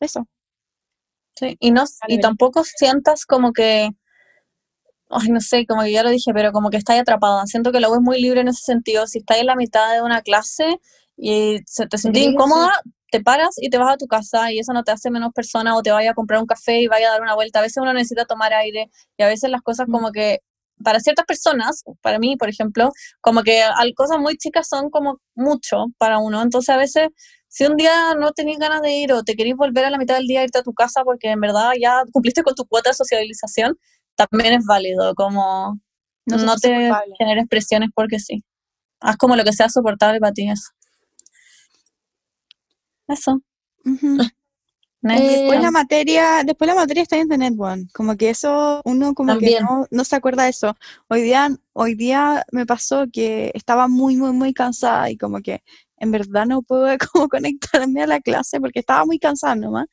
eso. 0.00 0.26
Sí, 1.36 1.56
y 1.60 1.70
no, 1.70 1.84
y 2.08 2.18
tampoco 2.20 2.64
sientas 2.64 3.26
como 3.26 3.52
que, 3.52 3.90
ay, 5.10 5.28
no 5.30 5.40
sé, 5.40 5.66
como 5.66 5.82
que 5.82 5.92
ya 5.92 6.02
lo 6.02 6.10
dije, 6.10 6.32
pero 6.34 6.52
como 6.52 6.70
que 6.70 6.76
estás 6.78 6.98
atrapada. 7.00 7.46
Siento 7.46 7.72
que 7.72 7.80
la 7.80 7.88
U 7.90 7.94
es 7.94 8.00
muy 8.00 8.20
libre 8.20 8.40
en 8.40 8.48
ese 8.48 8.62
sentido. 8.64 9.06
Si 9.06 9.18
estás 9.18 9.38
en 9.38 9.46
la 9.46 9.56
mitad 9.56 9.92
de 9.94 10.02
una 10.02 10.22
clase 10.22 10.78
y 11.16 11.58
se 11.66 11.86
te 11.86 11.98
sentís 11.98 12.24
Sí, 12.24 12.28
incómoda, 12.30 12.70
te 13.10 13.20
paras 13.22 13.54
y 13.58 13.70
te 13.70 13.78
vas 13.78 13.92
a 13.94 13.96
tu 13.96 14.06
casa 14.06 14.52
y 14.52 14.58
eso 14.58 14.72
no 14.72 14.82
te 14.84 14.92
hace 14.92 15.10
menos 15.10 15.32
persona 15.32 15.76
o 15.76 15.82
te 15.82 15.90
vaya 15.92 16.10
a 16.10 16.14
comprar 16.14 16.40
un 16.40 16.46
café 16.46 16.80
y 16.80 16.88
vaya 16.88 17.08
a 17.08 17.12
dar 17.12 17.22
una 17.22 17.34
vuelta. 17.34 17.60
A 17.60 17.62
veces 17.62 17.78
uno 17.82 17.92
necesita 17.92 18.24
tomar 18.26 18.52
aire 18.54 18.90
y 19.16 19.22
a 19.22 19.28
veces 19.28 19.50
las 19.50 19.62
cosas 19.62 19.88
Mm. 19.88 19.92
como 19.92 20.12
que 20.12 20.40
para 20.84 21.00
ciertas 21.00 21.24
personas, 21.24 21.84
para 22.02 22.18
mí, 22.18 22.36
por 22.36 22.48
ejemplo, 22.50 22.90
como 23.22 23.42
que 23.42 23.62
al- 23.62 23.94
cosas 23.94 24.18
muy 24.18 24.36
chicas 24.36 24.68
son 24.68 24.90
como 24.90 25.20
mucho 25.34 25.86
para 25.98 26.18
uno. 26.18 26.42
Entonces 26.42 26.68
a 26.74 26.76
veces 26.76 27.08
si 27.48 27.64
un 27.64 27.76
día 27.76 28.14
no 28.18 28.32
tenéis 28.32 28.58
ganas 28.58 28.82
de 28.82 28.92
ir 28.92 29.12
o 29.12 29.22
te 29.22 29.34
queréis 29.36 29.56
volver 29.56 29.84
a 29.86 29.90
la 29.90 29.96
mitad 29.98 30.16
del 30.16 30.26
día 30.26 30.40
a 30.40 30.44
irte 30.44 30.58
a 30.58 30.62
tu 30.62 30.74
casa 30.74 31.02
porque 31.04 31.30
en 31.30 31.40
verdad 31.40 31.70
ya 31.80 32.02
cumpliste 32.12 32.42
con 32.42 32.54
tu 32.54 32.66
cuota 32.66 32.90
de 32.90 32.94
socialización, 32.94 33.78
también 34.16 34.54
es 34.54 34.64
válido, 34.66 35.14
como 35.14 35.78
No 36.26 36.56
te 36.56 36.92
generes 37.18 37.46
presiones 37.48 37.90
porque 37.94 38.18
sí. 38.18 38.44
Haz 39.00 39.16
como 39.16 39.36
lo 39.36 39.44
que 39.44 39.52
sea 39.52 39.68
soportable 39.68 40.20
para 40.20 40.32
ti 40.32 40.50
eso. 40.50 40.70
Eso. 43.08 43.40
Next. 45.02 45.24
Después 45.28 45.60
la 45.60 45.68
Eh, 45.68 45.70
materia, 45.70 46.42
después 46.44 46.68
la 46.68 46.74
materia 46.74 47.02
está 47.02 47.16
en 47.16 47.22
Internet 47.22 47.54
One. 47.58 47.86
Como 47.94 48.16
que 48.16 48.30
eso, 48.30 48.82
uno 48.84 49.14
como 49.14 49.38
que 49.38 49.60
no, 49.60 49.86
no 49.90 50.04
se 50.04 50.16
acuerda 50.16 50.44
de 50.44 50.50
eso. 50.50 50.74
Hoy 51.08 51.22
día, 51.22 51.48
hoy 51.74 51.94
día 51.94 52.44
me 52.50 52.66
pasó 52.66 53.04
que 53.12 53.52
estaba 53.54 53.86
muy, 53.88 54.16
muy, 54.16 54.32
muy 54.32 54.52
cansada 54.52 55.10
y 55.10 55.16
como 55.16 55.40
que 55.40 55.62
en 55.98 56.10
verdad 56.10 56.46
no 56.46 56.62
pude 56.62 56.98
como 57.12 57.28
conectarme 57.28 58.02
a 58.02 58.06
la 58.06 58.20
clase 58.20 58.60
porque 58.60 58.80
estaba 58.80 59.04
muy 59.04 59.18
cansada 59.18 59.54
nomás. 59.54 59.86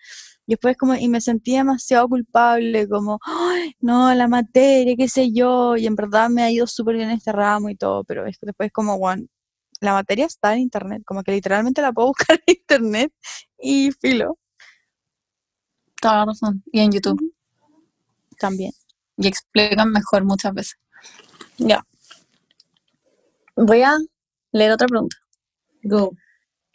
Y 0.47 0.53
después 0.53 0.77
como, 0.77 0.95
y 0.95 1.07
me 1.09 1.21
sentí 1.21 1.53
demasiado 1.55 2.09
culpable, 2.09 2.87
como, 2.89 3.19
"Ay, 3.25 3.75
no, 3.81 4.13
la 4.13 4.27
materia, 4.27 4.95
qué 4.97 5.07
sé 5.09 5.31
yo, 5.33 5.77
y 5.77 5.87
en 5.87 5.95
verdad 5.95 6.29
me 6.29 6.43
ha 6.43 6.51
ido 6.51 6.67
súper 6.67 6.95
bien 6.97 7.11
este 7.11 7.31
ramo 7.31 7.69
y 7.69 7.75
todo, 7.77 8.03
pero 8.03 8.25
es 8.27 8.37
que 8.37 8.47
después 8.47 8.71
como, 8.71 8.97
bueno, 8.99 9.25
la 9.81 9.93
materia 9.93 10.25
está 10.27 10.53
en 10.55 10.61
internet, 10.61 11.03
como 11.05 11.23
que 11.23 11.31
literalmente 11.33 11.81
la 11.81 11.93
puedo 11.93 12.09
buscar 12.09 12.39
en 12.47 12.55
internet 12.57 13.13
y 13.59 13.91
filo, 14.01 14.37
Toda 16.01 16.17
la 16.17 16.25
razón. 16.25 16.63
Y 16.71 16.81
en 16.81 16.91
YouTube. 16.91 17.33
también. 18.39 18.71
Y 19.17 19.27
explican 19.27 19.91
mejor 19.91 20.23
muchas 20.25 20.53
veces. 20.53 20.75
Ya. 21.57 21.85
Voy 23.55 23.81
a 23.83 23.97
leer 24.51 24.71
otra 24.71 24.87
pregunta. 24.87 25.17
Go. 25.83 26.13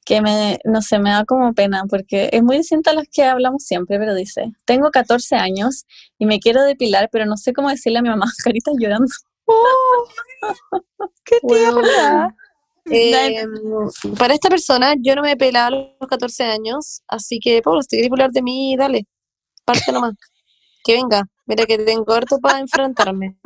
Que 0.08 0.22
me, 0.22 0.58
no 0.64 0.80
sé, 0.80 0.98
me 0.98 1.10
da 1.10 1.26
como 1.26 1.52
pena 1.52 1.84
porque 1.86 2.30
es 2.32 2.42
muy 2.42 2.56
distinta 2.56 2.92
a 2.92 2.94
las 2.94 3.04
que 3.12 3.24
hablamos 3.24 3.62
siempre, 3.62 3.98
pero 3.98 4.14
dice, 4.14 4.52
tengo 4.64 4.90
14 4.90 5.36
años 5.36 5.84
y 6.18 6.24
me 6.24 6.40
quiero 6.40 6.62
depilar, 6.62 7.10
pero 7.12 7.26
no 7.26 7.36
sé 7.36 7.52
cómo 7.52 7.68
decirle 7.68 7.98
a 7.98 8.02
mi 8.02 8.08
mamá, 8.08 8.24
carita 8.42 8.70
llorando. 8.78 9.12
¡Qué 11.26 11.36
Bueno, 11.42 11.82
tierna! 11.82 12.36
Eh, 12.90 13.44
para 14.18 14.32
esta 14.32 14.48
persona, 14.48 14.94
yo 14.98 15.14
no 15.14 15.20
me 15.20 15.36
pelaba 15.36 15.66
a 15.66 15.70
los 16.00 16.08
14 16.08 16.42
años, 16.44 17.02
así 17.06 17.38
que, 17.38 17.60
Pablo, 17.60 17.82
si 17.82 18.00
quieres 18.00 18.32
de 18.32 18.40
mí, 18.40 18.76
dale, 18.78 19.06
parte 19.66 19.92
nomás. 19.92 20.14
Que 20.84 20.94
venga, 20.94 21.22
mira 21.44 21.66
que 21.66 21.76
tengo 21.76 22.10
harto 22.14 22.38
para 22.38 22.60
enfrentarme. 22.60 23.36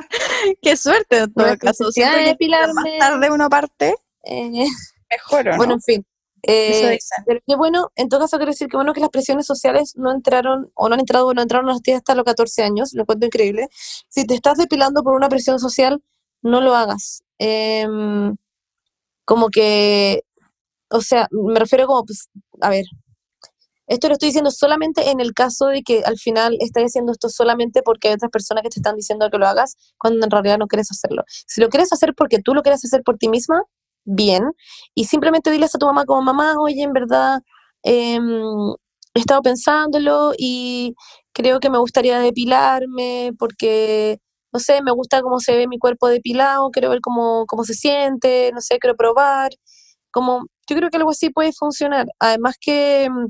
¡Qué 0.61 0.77
suerte 0.77 1.17
en 1.17 1.33
todo 1.33 1.57
caso! 1.57 1.83
necesidad 1.87 2.13
Siempre 2.13 2.23
de 2.25 2.37
que 2.37 2.45
llegue 2.45 2.73
más 2.73 2.83
depilarme. 2.85 2.97
tarde 2.99 3.31
uno 3.31 3.49
parte, 3.49 3.95
Eh, 4.23 4.65
mejor, 5.11 5.49
¿o 5.49 5.57
bueno, 5.57 5.71
no? 5.71 5.73
en 5.73 5.81
fin. 5.81 6.05
Eh, 6.45 6.99
pero 7.25 7.39
qué 7.47 7.55
bueno, 7.55 7.91
en 7.95 8.09
todo 8.09 8.19
caso 8.21 8.37
quiero 8.37 8.51
decir 8.51 8.67
que 8.67 8.75
bueno 8.77 8.93
que 8.93 8.99
las 8.99 9.09
presiones 9.09 9.45
sociales 9.45 9.93
no 9.95 10.11
entraron, 10.11 10.71
o 10.75 10.89
no 10.89 10.95
han 10.95 10.99
entrado, 10.99 11.27
o 11.27 11.33
no 11.33 11.41
entraron 11.41 11.69
a 11.69 11.73
las 11.73 11.81
tías 11.81 11.97
hasta 11.97 12.15
los 12.15 12.25
14 12.25 12.63
años, 12.63 12.91
lo 12.93 13.03
encuentro 13.03 13.27
increíble. 13.27 13.69
Si 14.09 14.25
te 14.25 14.35
estás 14.35 14.57
depilando 14.57 15.03
por 15.03 15.15
una 15.15 15.29
presión 15.29 15.59
social, 15.59 16.01
no 16.41 16.61
lo 16.61 16.75
hagas. 16.75 17.23
Em, 17.39 18.35
como 19.25 19.49
que, 19.49 20.23
o 20.89 21.01
sea, 21.01 21.27
me 21.31 21.59
refiero 21.59 21.87
como, 21.87 22.05
pues, 22.05 22.29
a 22.61 22.69
ver, 22.69 22.85
esto 23.87 24.07
lo 24.07 24.13
estoy 24.13 24.29
diciendo 24.29 24.51
solamente 24.51 25.09
en 25.11 25.19
el 25.19 25.33
caso 25.33 25.67
de 25.67 25.83
que 25.83 26.03
al 26.05 26.17
final 26.17 26.57
estás 26.61 26.83
haciendo 26.85 27.11
esto 27.11 27.29
solamente 27.29 27.81
porque 27.83 28.07
hay 28.07 28.13
otras 28.15 28.31
personas 28.31 28.63
que 28.63 28.69
te 28.69 28.79
están 28.79 28.95
diciendo 28.95 29.29
que 29.29 29.37
lo 29.37 29.47
hagas 29.47 29.75
cuando 29.97 30.25
en 30.25 30.31
realidad 30.31 30.57
no 30.57 30.67
quieres 30.67 30.89
hacerlo. 30.91 31.23
Si 31.47 31.59
lo 31.61 31.69
quieres 31.69 31.91
hacer 31.91 32.13
porque 32.15 32.39
tú 32.39 32.53
lo 32.53 32.63
quieres 32.63 32.83
hacer 32.85 33.03
por 33.03 33.17
ti 33.17 33.27
misma, 33.29 33.63
bien. 34.05 34.43
Y 34.95 35.05
simplemente 35.05 35.51
diles 35.51 35.75
a 35.75 35.79
tu 35.79 35.85
mamá 35.85 36.05
como 36.05 36.21
mamá, 36.21 36.55
oye, 36.59 36.83
en 36.83 36.93
verdad, 36.93 37.39
em, 37.83 38.23
he 39.13 39.19
estado 39.19 39.41
pensándolo 39.41 40.33
y 40.37 40.93
creo 41.33 41.59
que 41.59 41.69
me 41.69 41.77
gustaría 41.79 42.19
depilarme 42.19 43.31
porque, 43.39 44.19
no 44.51 44.59
sé, 44.59 44.81
me 44.81 44.91
gusta 44.91 45.21
cómo 45.21 45.39
se 45.39 45.55
ve 45.55 45.67
mi 45.67 45.79
cuerpo 45.79 46.07
depilado, 46.07 46.69
quiero 46.71 46.89
ver 46.89 46.99
cómo, 47.01 47.45
cómo 47.47 47.63
se 47.63 47.73
siente, 47.73 48.51
no 48.53 48.61
sé, 48.61 48.79
quiero 48.79 48.95
probar. 48.95 49.51
Como, 50.11 50.45
yo 50.69 50.75
creo 50.77 50.89
que 50.89 50.97
algo 50.97 51.11
así 51.11 51.29
puede 51.31 51.51
funcionar. 51.53 52.05
Además 52.19 52.55
que, 52.61 53.09
mm, 53.09 53.27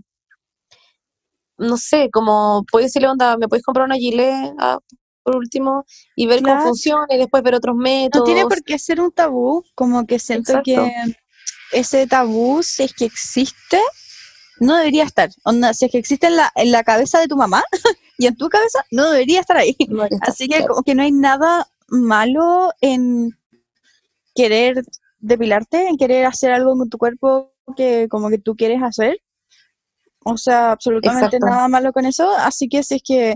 no 1.57 1.77
sé, 1.77 2.09
como 2.11 2.63
puedes 2.71 2.87
decirle, 2.89 3.09
onda, 3.09 3.37
me 3.37 3.47
puedes 3.47 3.63
comprar 3.63 3.85
una 3.85 3.95
gilet 3.95 4.53
ah, 4.59 4.79
por 5.23 5.35
último 5.37 5.85
y 6.15 6.27
ver 6.27 6.39
Claro. 6.41 6.59
cómo 6.59 6.69
funciona 6.69 7.05
y 7.09 7.17
después 7.17 7.41
ver 7.43 7.55
otros 7.55 7.75
métodos. 7.75 8.21
No 8.27 8.33
tiene 8.33 8.43
por 8.47 8.63
qué 8.63 8.77
ser 8.77 9.01
un 9.01 9.11
tabú, 9.11 9.63
como 9.75 10.05
que 10.05 10.19
siento 10.19 10.51
Exacto. 10.51 10.63
que 10.63 11.15
ese 11.79 12.05
tabú, 12.07 12.61
si 12.61 12.83
es 12.83 12.93
que 12.93 13.05
existe, 13.05 13.79
no 14.59 14.75
debería 14.77 15.03
estar. 15.03 15.29
Onda, 15.43 15.73
si 15.73 15.85
es 15.85 15.91
que 15.91 15.97
existe 15.97 16.27
en 16.27 16.35
la, 16.35 16.51
en 16.55 16.71
la 16.71 16.83
cabeza 16.83 17.19
de 17.19 17.27
tu 17.27 17.35
mamá 17.35 17.63
y 18.17 18.27
en 18.27 18.35
tu 18.35 18.47
cabeza, 18.49 18.85
no 18.91 19.09
debería 19.09 19.39
estar 19.39 19.57
ahí. 19.57 19.75
No, 19.89 20.03
Así 20.21 20.47
que 20.47 20.57
claro. 20.57 20.67
como 20.75 20.83
que 20.83 20.93
no 20.95 21.01
hay 21.03 21.11
nada 21.11 21.67
malo 21.87 22.71
en 22.81 23.31
querer 24.35 24.83
depilarte, 25.19 25.87
en 25.87 25.97
querer 25.97 26.25
hacer 26.25 26.51
algo 26.51 26.77
con 26.77 26.89
tu 26.89 26.97
cuerpo 26.97 27.53
que 27.77 28.07
como 28.09 28.29
que 28.29 28.37
tú 28.37 28.55
quieres 28.55 28.81
hacer. 28.83 29.17
O 30.25 30.37
sea, 30.37 30.71
absolutamente 30.71 31.37
Exacto. 31.37 31.45
nada 31.47 31.67
malo 31.67 31.91
con 31.91 32.05
eso. 32.05 32.29
Así 32.37 32.69
que 32.69 32.83
si 32.83 32.95
es 32.95 33.01
que 33.03 33.35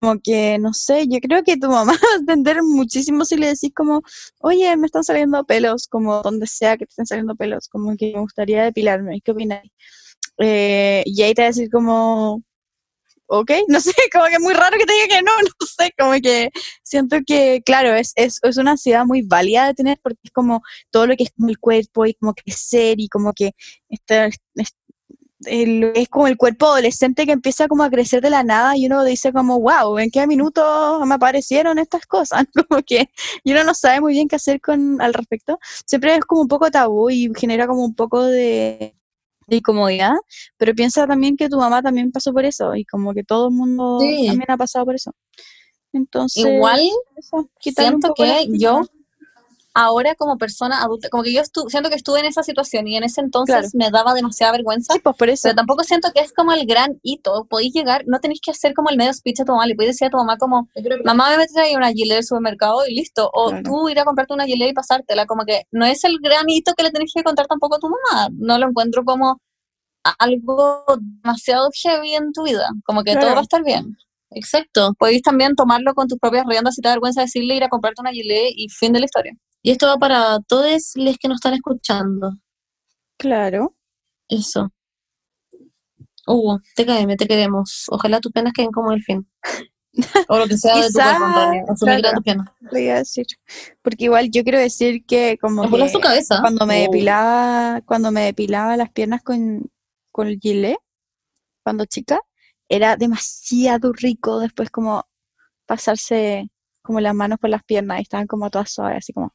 como 0.00 0.20
que, 0.22 0.58
no 0.58 0.72
sé, 0.72 1.06
yo 1.08 1.18
creo 1.20 1.42
que 1.44 1.56
tu 1.56 1.68
mamá 1.68 1.92
va 1.92 2.08
a 2.14 2.18
entender 2.20 2.62
muchísimo 2.62 3.24
si 3.24 3.36
le 3.36 3.48
decís 3.48 3.72
como, 3.74 4.02
oye, 4.40 4.76
me 4.76 4.86
están 4.86 5.04
saliendo 5.04 5.44
pelos, 5.44 5.86
como 5.88 6.22
donde 6.22 6.46
sea 6.46 6.76
que 6.76 6.86
te 6.86 6.90
estén 6.90 7.06
saliendo 7.06 7.36
pelos, 7.36 7.68
como 7.68 7.96
que 7.96 8.12
me 8.14 8.20
gustaría 8.20 8.64
depilarme, 8.64 9.20
¿qué 9.22 9.32
opinas? 9.32 9.62
Eh, 10.38 11.02
y 11.06 11.22
ahí 11.22 11.34
te 11.34 11.42
va 11.42 11.46
a 11.46 11.50
decir 11.50 11.70
como, 11.70 12.42
ok, 13.30 13.50
no 13.68 13.80
sé, 13.80 13.92
como 14.12 14.26
que 14.26 14.34
es 14.34 14.40
muy 14.40 14.54
raro 14.54 14.76
que 14.78 14.86
te 14.86 14.92
diga 14.92 15.16
que 15.16 15.22
no, 15.22 15.32
no 15.42 15.66
sé, 15.66 15.92
como 15.98 16.12
que 16.20 16.50
siento 16.82 17.18
que, 17.26 17.62
claro, 17.64 17.94
es, 17.94 18.12
es, 18.16 18.38
es 18.42 18.56
una 18.58 18.72
ansiedad 18.72 19.04
muy 19.06 19.22
válida 19.22 19.66
de 19.68 19.74
tener 19.74 19.98
porque 20.02 20.20
es 20.24 20.30
como 20.32 20.62
todo 20.90 21.06
lo 21.06 21.16
que 21.16 21.24
es 21.24 21.30
como 21.36 21.48
el 21.48 21.58
cuerpo 21.58 22.06
y 22.06 22.14
como 22.14 22.34
crecer 22.34 23.00
y 23.00 23.08
como 23.08 23.32
que 23.32 23.52
está, 23.88 24.26
es, 24.26 24.38
el- 25.46 25.92
es 25.94 26.08
como 26.08 26.26
el 26.26 26.36
cuerpo 26.36 26.66
adolescente 26.66 27.24
que 27.26 27.32
empieza 27.32 27.66
como 27.68 27.82
a 27.82 27.90
crecer 27.90 28.20
de 28.22 28.30
la 28.30 28.42
nada 28.44 28.76
y 28.76 28.86
uno 28.86 29.04
dice 29.04 29.32
como, 29.32 29.58
wow, 29.60 29.98
¿en 29.98 30.10
qué 30.10 30.26
minuto 30.26 31.04
me 31.06 31.14
aparecieron 31.14 31.78
estas 31.78 32.06
cosas? 32.06 32.44
Como 32.68 32.82
que 32.82 33.08
y 33.44 33.52
uno 33.52 33.64
no 33.64 33.74
sabe 33.74 34.00
muy 34.00 34.12
bien 34.14 34.28
qué 34.28 34.36
hacer 34.36 34.60
con 34.60 35.00
al 35.00 35.14
respecto. 35.14 35.58
Siempre 35.86 36.14
es 36.16 36.20
como 36.24 36.42
un 36.42 36.48
poco 36.48 36.70
tabú 36.70 37.10
y 37.10 37.30
genera 37.36 37.66
como 37.66 37.84
un 37.84 37.94
poco 37.94 38.24
de, 38.24 38.94
de 39.46 39.56
incomodidad, 39.56 40.14
pero 40.56 40.74
piensa 40.74 41.06
también 41.06 41.36
que 41.36 41.48
tu 41.48 41.56
mamá 41.56 41.82
también 41.82 42.12
pasó 42.12 42.32
por 42.32 42.44
eso 42.44 42.74
y 42.74 42.84
como 42.84 43.14
que 43.14 43.24
todo 43.24 43.48
el 43.48 43.54
mundo 43.54 43.98
Sí. 44.00 44.26
también 44.26 44.50
ha 44.50 44.56
pasado 44.56 44.84
por 44.84 44.94
eso. 44.94 45.12
Entonces, 45.92 46.44
Igual 46.44 46.80
eso, 47.16 47.50
siento 47.60 48.14
que 48.14 48.46
yo 48.52 48.82
ahora 49.74 50.14
como 50.16 50.36
persona 50.36 50.82
adulta, 50.82 51.08
como 51.10 51.22
que 51.22 51.32
yo 51.32 51.40
estu- 51.42 51.68
siento 51.70 51.88
que 51.90 51.94
estuve 51.96 52.20
en 52.20 52.26
esa 52.26 52.42
situación 52.42 52.88
y 52.88 52.96
en 52.96 53.04
ese 53.04 53.20
entonces 53.20 53.54
Claro. 53.54 53.68
me 53.74 53.90
daba 53.90 54.14
demasiada 54.14 54.52
vergüenza. 54.52 54.94
Sí, 54.94 55.00
pues 55.02 55.16
por 55.16 55.28
eso. 55.30 55.42
Pero 55.44 55.54
tampoco 55.56 55.84
siento 55.84 56.10
que 56.12 56.20
es 56.20 56.32
como 56.32 56.52
el 56.52 56.66
gran 56.66 56.98
hito. 57.02 57.46
Podéis 57.48 57.72
llegar, 57.72 58.02
no 58.06 58.18
tenéis 58.18 58.40
que 58.42 58.50
hacer 58.50 58.74
como 58.74 58.90
el 58.90 58.96
medio 58.96 59.12
speech 59.14 59.40
a 59.40 59.44
tu 59.44 59.52
mamá. 59.52 59.66
Le 59.66 59.74
podéis 59.76 59.92
decir 59.94 60.08
a 60.08 60.10
tu 60.10 60.16
mamá 60.16 60.36
como, 60.38 60.68
mamá 61.04 61.36
me 61.36 61.46
trae 61.46 61.76
una 61.76 61.92
gilet 61.92 62.16
del 62.16 62.24
supermercado 62.24 62.84
y 62.86 62.94
listo. 62.94 63.30
O 63.32 63.48
Claro. 63.50 63.62
tú 63.64 63.88
ir 63.88 63.98
a 64.00 64.04
comprarte 64.04 64.34
una 64.34 64.44
gilet 64.46 64.70
y 64.70 64.74
pasártela. 64.74 65.26
Como 65.26 65.44
que 65.44 65.62
no 65.70 65.86
es 65.86 66.02
el 66.04 66.16
gran 66.20 66.48
hito 66.50 66.74
que 66.74 66.82
le 66.82 66.90
tenéis 66.90 67.12
que 67.14 67.22
contar 67.22 67.46
tampoco 67.46 67.76
a 67.76 67.78
tu 67.78 67.88
mamá. 67.88 68.28
No 68.32 68.58
lo 68.58 68.68
encuentro 68.68 69.04
como 69.04 69.38
algo 70.18 70.84
demasiado 71.22 71.68
heavy 71.82 72.14
en 72.14 72.32
tu 72.32 72.42
vida. 72.44 72.68
Como 72.84 73.02
que 73.04 73.14
todo 73.16 73.32
va 73.34 73.38
a 73.38 73.42
estar 73.42 73.62
bien. 73.62 73.96
Exacto. 74.32 74.94
Podéis 74.98 75.22
también 75.22 75.54
tomarlo 75.54 75.94
con 75.94 76.06
tus 76.08 76.18
propias 76.18 76.44
riendas 76.46 76.74
si 76.74 76.80
te 76.82 76.88
da 76.88 76.94
vergüenza 76.94 77.20
decirle 77.20 77.56
ir 77.56 77.64
a 77.64 77.68
comprarte 77.68 78.00
una 78.00 78.10
gilet 78.12 78.52
y 78.56 78.68
fin 78.68 78.92
de 78.92 79.00
la 79.00 79.04
historia. 79.06 79.32
Y 79.62 79.70
esto 79.70 79.86
va 79.86 79.96
para 79.98 80.40
todos 80.40 80.92
los 80.94 81.18
que 81.18 81.28
nos 81.28 81.36
están 81.36 81.54
escuchando. 81.54 82.32
Claro. 83.18 83.74
Eso. 84.28 84.70
Hugo, 86.26 86.60
TKM, 86.76 87.16
te 87.16 87.26
queremos. 87.26 87.86
Ojalá 87.90 88.20
tus 88.20 88.32
penas 88.32 88.52
queden 88.52 88.70
como 88.70 88.92
el 88.92 89.02
fin. 89.02 89.28
O 90.28 90.38
lo 90.38 90.46
que 90.46 90.56
sea 90.56 90.76
de 90.76 90.86
tu 90.86 90.92
cuerpo. 90.94 91.72
Asumir 91.72 92.00
claro. 92.00 92.22
penas. 92.22 92.48
Le 92.70 92.82
iba 92.84 92.94
a 92.94 92.98
decir. 92.98 93.26
Porque 93.82 94.04
igual 94.04 94.30
yo 94.30 94.42
quiero 94.44 94.58
decir 94.58 95.04
que 95.04 95.36
como 95.40 95.68
que 95.68 95.88
su 95.88 95.98
cabeza. 96.00 96.38
cuando 96.40 96.64
me 96.66 96.78
Oh. 96.78 96.82
depilaba, 96.82 97.80
cuando 97.84 98.12
me 98.12 98.22
depilaba 98.22 98.76
las 98.76 98.90
piernas 98.92 99.22
con, 99.22 99.68
con 100.12 100.28
el 100.28 100.38
gilet, 100.38 100.78
cuando 101.64 101.84
chica, 101.86 102.20
era 102.68 102.96
demasiado 102.96 103.92
rico 103.92 104.38
después 104.38 104.70
como 104.70 105.04
pasarse 105.66 106.48
como 106.90 106.98
las 107.00 107.14
manos 107.14 107.38
por 107.38 107.50
las 107.50 107.62
piernas 107.62 108.00
y 108.00 108.02
estaban 108.02 108.26
como 108.26 108.50
todas 108.50 108.72
suaves, 108.72 108.98
así 108.98 109.12
como 109.12 109.32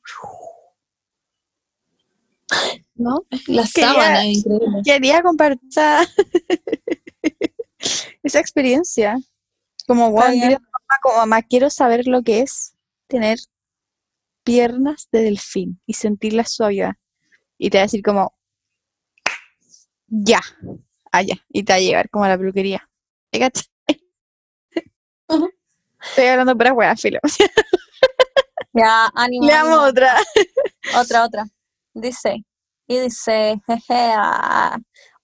¿No? 2.95 3.25
La 3.47 3.63
Quería- 3.63 3.93
sábana 3.93 4.25
es 4.25 4.37
increíble. 4.39 4.81
quería 4.83 5.21
compartir 5.23 5.69
esa, 5.69 6.01
esa 8.23 8.39
experiencia. 8.41 9.17
Como, 9.87 10.11
wow, 10.11 10.21
como 11.01 11.15
mamá, 11.17 11.41
quiero 11.43 11.69
saber 11.69 12.07
lo 12.07 12.23
que 12.23 12.41
es 12.41 12.75
tener 13.07 13.37
piernas 14.43 15.07
de 15.13 15.21
delfín 15.21 15.79
y 15.85 15.93
sentir 15.93 16.33
la 16.33 16.43
suavidad. 16.43 16.95
Y 17.57 17.69
te 17.69 17.77
va 17.77 17.83
a 17.83 17.85
decir 17.85 18.01
como, 18.03 18.33
ya, 20.07 20.41
allá. 21.11 21.35
Y 21.49 21.63
te 21.63 21.73
va 21.73 21.77
a 21.77 21.81
llevar 21.81 22.09
como 22.09 22.25
a 22.25 22.29
la 22.29 22.37
peluquería. 22.37 22.89
Estoy 26.09 26.25
hablando 26.25 26.57
para 26.57 26.73
weá, 26.73 26.95
filo. 26.95 27.19
Ya, 28.77 29.09
ánimo. 29.15 29.45
Le 29.45 29.53
amo 29.53 29.69
ánimo. 29.69 29.83
otra. 29.83 30.17
Otra, 30.99 31.23
otra. 31.23 31.45
Dice, 31.93 32.43
y 32.87 32.99
dice, 32.99 33.55
jeje, 33.65 34.13
ah, 34.17 34.77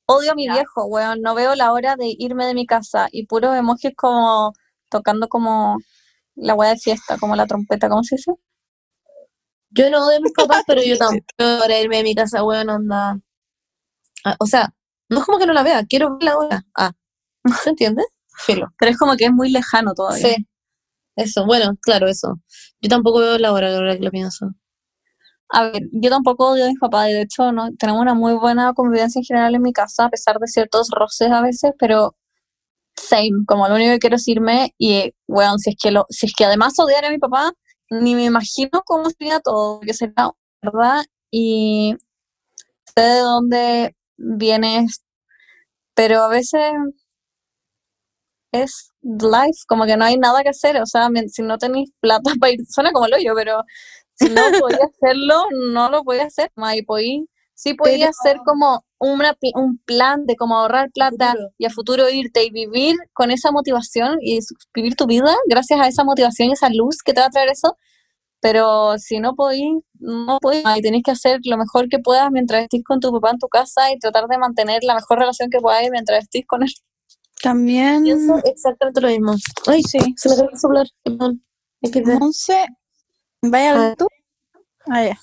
odio 0.05 0.31
a 0.31 0.35
mi 0.35 0.47
viejo, 0.47 0.85
weón, 0.85 1.21
no 1.21 1.35
veo 1.35 1.53
la 1.55 1.73
hora 1.73 1.97
de 1.97 2.15
irme 2.17 2.45
de 2.45 2.53
mi 2.53 2.65
casa 2.65 3.09
y 3.11 3.25
puros 3.25 3.55
emojis 3.57 3.91
como 3.95 4.53
tocando 4.89 5.27
como 5.27 5.77
la 6.35 6.53
weá 6.55 6.69
de 6.71 6.77
fiesta, 6.77 7.17
como 7.17 7.35
la 7.35 7.45
trompeta, 7.45 7.89
¿cómo 7.89 8.03
se 8.03 8.15
dice? 8.15 8.31
Yo 9.69 9.89
no 9.89 10.07
odio 10.07 10.17
a 10.17 10.21
mis 10.21 10.33
papás, 10.33 10.63
pero 10.65 10.81
yo 10.81 10.97
tampoco 10.97 11.25
para 11.37 11.77
irme 11.77 11.97
de 11.97 12.03
mi 12.03 12.15
casa, 12.15 12.43
weón, 12.43 12.69
onda. 12.69 13.19
Ah, 14.23 14.35
o 14.39 14.45
sea, 14.45 14.73
no 15.09 15.19
es 15.19 15.25
como 15.25 15.39
que 15.39 15.45
no 15.45 15.53
la 15.53 15.63
vea, 15.63 15.85
quiero 15.85 16.17
verla 16.17 16.31
ahora. 16.33 16.65
Ah, 16.75 16.91
¿se 17.63 17.69
entiende? 17.71 18.03
Filo. 18.45 18.67
Pero 18.77 18.91
es 18.91 18.97
como 18.97 19.15
que 19.17 19.25
es 19.25 19.31
muy 19.31 19.51
lejano 19.51 19.93
todavía. 19.93 20.35
Sí. 20.35 20.47
Eso, 21.17 21.45
bueno, 21.45 21.75
claro, 21.81 22.07
eso. 22.07 22.39
Yo 22.81 22.89
tampoco 22.89 23.19
veo 23.19 23.37
la 23.37 23.51
hora, 23.53 23.75
ahora 23.75 23.95
que 23.97 24.03
lo 24.03 24.11
pienso. 24.11 24.53
A 25.49 25.65
ver, 25.65 25.83
yo 25.91 26.09
tampoco 26.09 26.51
odio 26.51 26.65
a 26.65 26.69
mis 26.69 26.79
papás, 26.79 27.07
de 27.07 27.21
hecho 27.21 27.51
no, 27.51 27.69
tenemos 27.77 28.01
una 28.01 28.13
muy 28.13 28.33
buena 28.35 28.73
convivencia 28.73 29.19
en 29.19 29.25
general 29.25 29.55
en 29.55 29.61
mi 29.61 29.73
casa, 29.73 30.05
a 30.05 30.09
pesar 30.09 30.39
de 30.39 30.47
ciertos 30.47 30.89
roces 30.91 31.31
a 31.31 31.41
veces, 31.41 31.73
pero 31.79 32.15
same, 32.95 33.45
como 33.47 33.67
lo 33.69 33.75
único 33.75 33.91
que 33.93 33.99
quiero 33.99 34.17
es 34.17 34.27
irme 34.27 34.73
y, 34.79 35.13
bueno, 35.27 35.57
si 35.59 35.71
es 35.71 35.77
que 35.81 35.91
lo, 35.91 36.05
si 36.09 36.27
es 36.27 36.33
que 36.35 36.45
además 36.45 36.79
odiar 36.79 37.05
a 37.05 37.11
mi 37.11 37.19
papá, 37.19 37.53
ni 37.91 38.15
me 38.15 38.25
imagino 38.25 38.81
cómo 38.85 39.09
sería 39.11 39.39
todo, 39.41 39.81
que 39.81 39.93
sería, 39.93 40.31
¿verdad? 40.63 41.03
Y 41.31 41.95
sé 42.95 43.01
de 43.03 43.19
dónde 43.21 43.95
vienes, 44.17 45.03
pero 45.95 46.23
a 46.23 46.29
veces 46.29 46.61
es 48.53 48.90
life, 49.03 49.59
como 49.67 49.85
que 49.85 49.97
no 49.97 50.05
hay 50.05 50.17
nada 50.17 50.43
que 50.43 50.49
hacer, 50.49 50.79
o 50.81 50.85
sea, 50.85 51.09
si 51.27 51.41
no 51.41 51.57
tenéis 51.57 51.91
plata 51.99 52.31
para 52.39 52.51
ir, 52.53 52.59
suena 52.69 52.91
como 52.91 53.05
el 53.07 53.13
hoyo, 53.13 53.33
pero 53.35 53.63
si 54.13 54.29
no 54.29 54.41
podía 54.59 54.85
hacerlo, 54.85 55.45
no 55.73 55.89
lo 55.89 56.03
podía 56.03 56.25
hacer, 56.25 56.51
y 56.75 56.81
podí- 56.83 57.27
sí 57.53 57.73
podía 57.75 58.09
hacer 58.09 58.37
como 58.45 58.85
una, 58.99 59.35
un 59.55 59.77
plan 59.85 60.25
de 60.25 60.35
cómo 60.35 60.57
ahorrar 60.57 60.89
plata 60.91 61.31
futuro. 61.31 61.49
y 61.57 61.65
a 61.65 61.69
futuro 61.69 62.09
irte 62.09 62.43
y 62.43 62.51
vivir 62.51 62.95
con 63.13 63.31
esa 63.31 63.51
motivación 63.51 64.17
y 64.21 64.39
vivir 64.73 64.95
tu 64.95 65.05
vida 65.07 65.35
gracias 65.47 65.79
a 65.79 65.87
esa 65.87 66.03
motivación 66.03 66.49
y 66.49 66.53
esa 66.53 66.69
luz 66.69 66.97
que 67.03 67.13
te 67.13 67.21
va 67.21 67.27
a 67.27 67.29
traer 67.29 67.49
eso, 67.49 67.77
pero 68.41 68.97
si 68.99 69.19
no 69.19 69.35
podís, 69.35 69.83
no 69.99 70.39
podís, 70.41 70.63
y 70.77 70.81
tenés 70.81 71.03
que 71.03 71.11
hacer 71.11 71.39
lo 71.45 71.57
mejor 71.57 71.89
que 71.89 71.99
puedas 71.99 72.31
mientras 72.31 72.63
estés 72.63 72.83
con 72.83 72.99
tu 72.99 73.11
papá 73.11 73.31
en 73.31 73.39
tu 73.39 73.47
casa 73.47 73.91
y 73.91 73.99
tratar 73.99 74.27
de 74.27 74.37
mantener 74.39 74.83
la 74.83 74.95
mejor 74.95 75.19
relación 75.19 75.49
que 75.51 75.59
puedas 75.59 75.83
mientras 75.91 76.23
estés 76.23 76.45
con 76.47 76.63
él. 76.63 76.69
También, 77.43 78.03
Pienso 78.03 78.37
exactamente 78.45 79.01
lo 79.01 79.07
mismo. 79.07 79.33
Ay, 79.67 79.81
sí. 79.83 79.99
se 80.15 80.29
me. 80.29 80.83
Perdón. 81.03 81.43
Hay 81.83 81.91
que 81.91 82.01
ver. 82.01 82.19
Monse, 82.19 82.65
¿vaya 83.41 83.91
Ah. 83.91 83.95
tú? 83.97 84.07
Ah, 84.87 85.05
ya. 85.05 85.17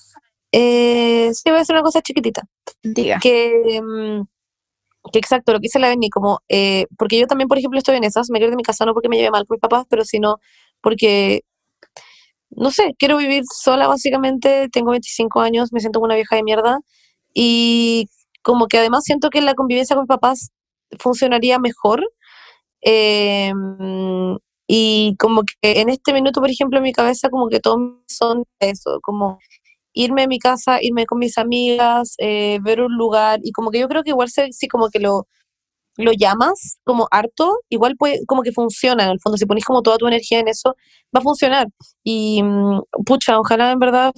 Eh, 0.53 1.31
sí, 1.33 1.43
voy 1.49 1.59
a 1.59 1.61
hacer 1.61 1.75
una 1.75 1.83
cosa 1.83 2.01
chiquitita. 2.01 2.43
Diga. 2.83 3.19
que, 3.21 3.81
mm, 3.83 4.23
que 5.13 5.19
exacto, 5.19 5.53
lo 5.53 5.59
que 5.59 5.63
dice 5.63 5.79
la 5.79 5.89
Benny, 5.89 6.09
como, 6.09 6.41
eh, 6.49 6.87
porque 6.97 7.19
yo 7.19 7.27
también, 7.27 7.47
por 7.49 7.57
ejemplo, 7.59 7.79
estoy 7.79 7.97
en 7.97 8.05
esas, 8.05 8.29
me 8.31 8.39
quiero 8.39 8.51
de 8.51 8.57
mi 8.57 8.63
casa 8.63 8.85
no 8.85 8.93
porque 8.93 9.09
me 9.09 9.17
lleve 9.17 9.31
mal 9.31 9.45
con 9.47 9.55
mis 9.55 9.61
papás, 9.61 9.85
pero 9.89 10.05
sino 10.05 10.37
porque, 10.81 11.41
no 12.51 12.71
sé, 12.71 12.95
quiero 12.99 13.17
vivir 13.17 13.43
sola 13.53 13.87
básicamente, 13.87 14.69
tengo 14.71 14.91
25 14.91 15.41
años, 15.41 15.71
me 15.73 15.79
siento 15.81 15.99
como 15.99 16.07
una 16.07 16.15
vieja 16.15 16.35
de 16.37 16.43
mierda, 16.43 16.79
y 17.33 18.09
como 18.43 18.67
que 18.67 18.79
además 18.79 19.03
siento 19.05 19.29
que 19.31 19.41
la 19.41 19.55
convivencia 19.55 19.95
con 19.95 20.03
mis 20.03 20.09
papás 20.09 20.51
funcionaría 20.99 21.59
mejor. 21.59 22.01
Eh, 22.81 23.53
y 24.67 25.15
como 25.17 25.43
que 25.43 25.55
en 25.81 25.89
este 25.89 26.13
minuto, 26.13 26.41
por 26.41 26.49
ejemplo, 26.51 26.77
en 26.77 26.83
mi 26.83 26.93
cabeza 26.93 27.29
como 27.29 27.49
que 27.49 27.59
todos 27.59 27.79
son 28.07 28.45
eso, 28.59 28.99
como 29.01 29.39
irme 29.93 30.23
a 30.23 30.27
mi 30.27 30.39
casa, 30.39 30.79
irme 30.81 31.05
con 31.07 31.19
mis 31.19 31.37
amigas, 31.39 32.15
eh, 32.19 32.59
ver 32.63 32.81
un 32.81 32.95
lugar, 32.97 33.39
y 33.43 33.51
como 33.51 33.71
que 33.71 33.79
yo 33.79 33.87
creo 33.89 34.03
que 34.03 34.11
igual 34.11 34.29
si 34.29 34.67
como 34.67 34.89
que 34.89 34.99
lo, 34.99 35.27
lo 35.97 36.13
llamas 36.13 36.79
como 36.85 37.07
harto, 37.11 37.59
igual 37.69 37.95
puede, 37.97 38.25
como 38.27 38.43
que 38.43 38.51
funciona 38.53 39.05
en 39.05 39.11
el 39.11 39.19
fondo, 39.21 39.37
si 39.37 39.45
pones 39.47 39.65
como 39.65 39.81
toda 39.83 39.97
tu 39.97 40.07
energía 40.07 40.39
en 40.39 40.47
eso, 40.49 40.75
va 41.15 41.19
a 41.21 41.23
funcionar. 41.23 41.67
Y 42.03 42.43
mm, 42.43 42.81
pucha, 43.05 43.39
ojalá 43.39 43.71
en 43.71 43.79
verdad 43.79 44.13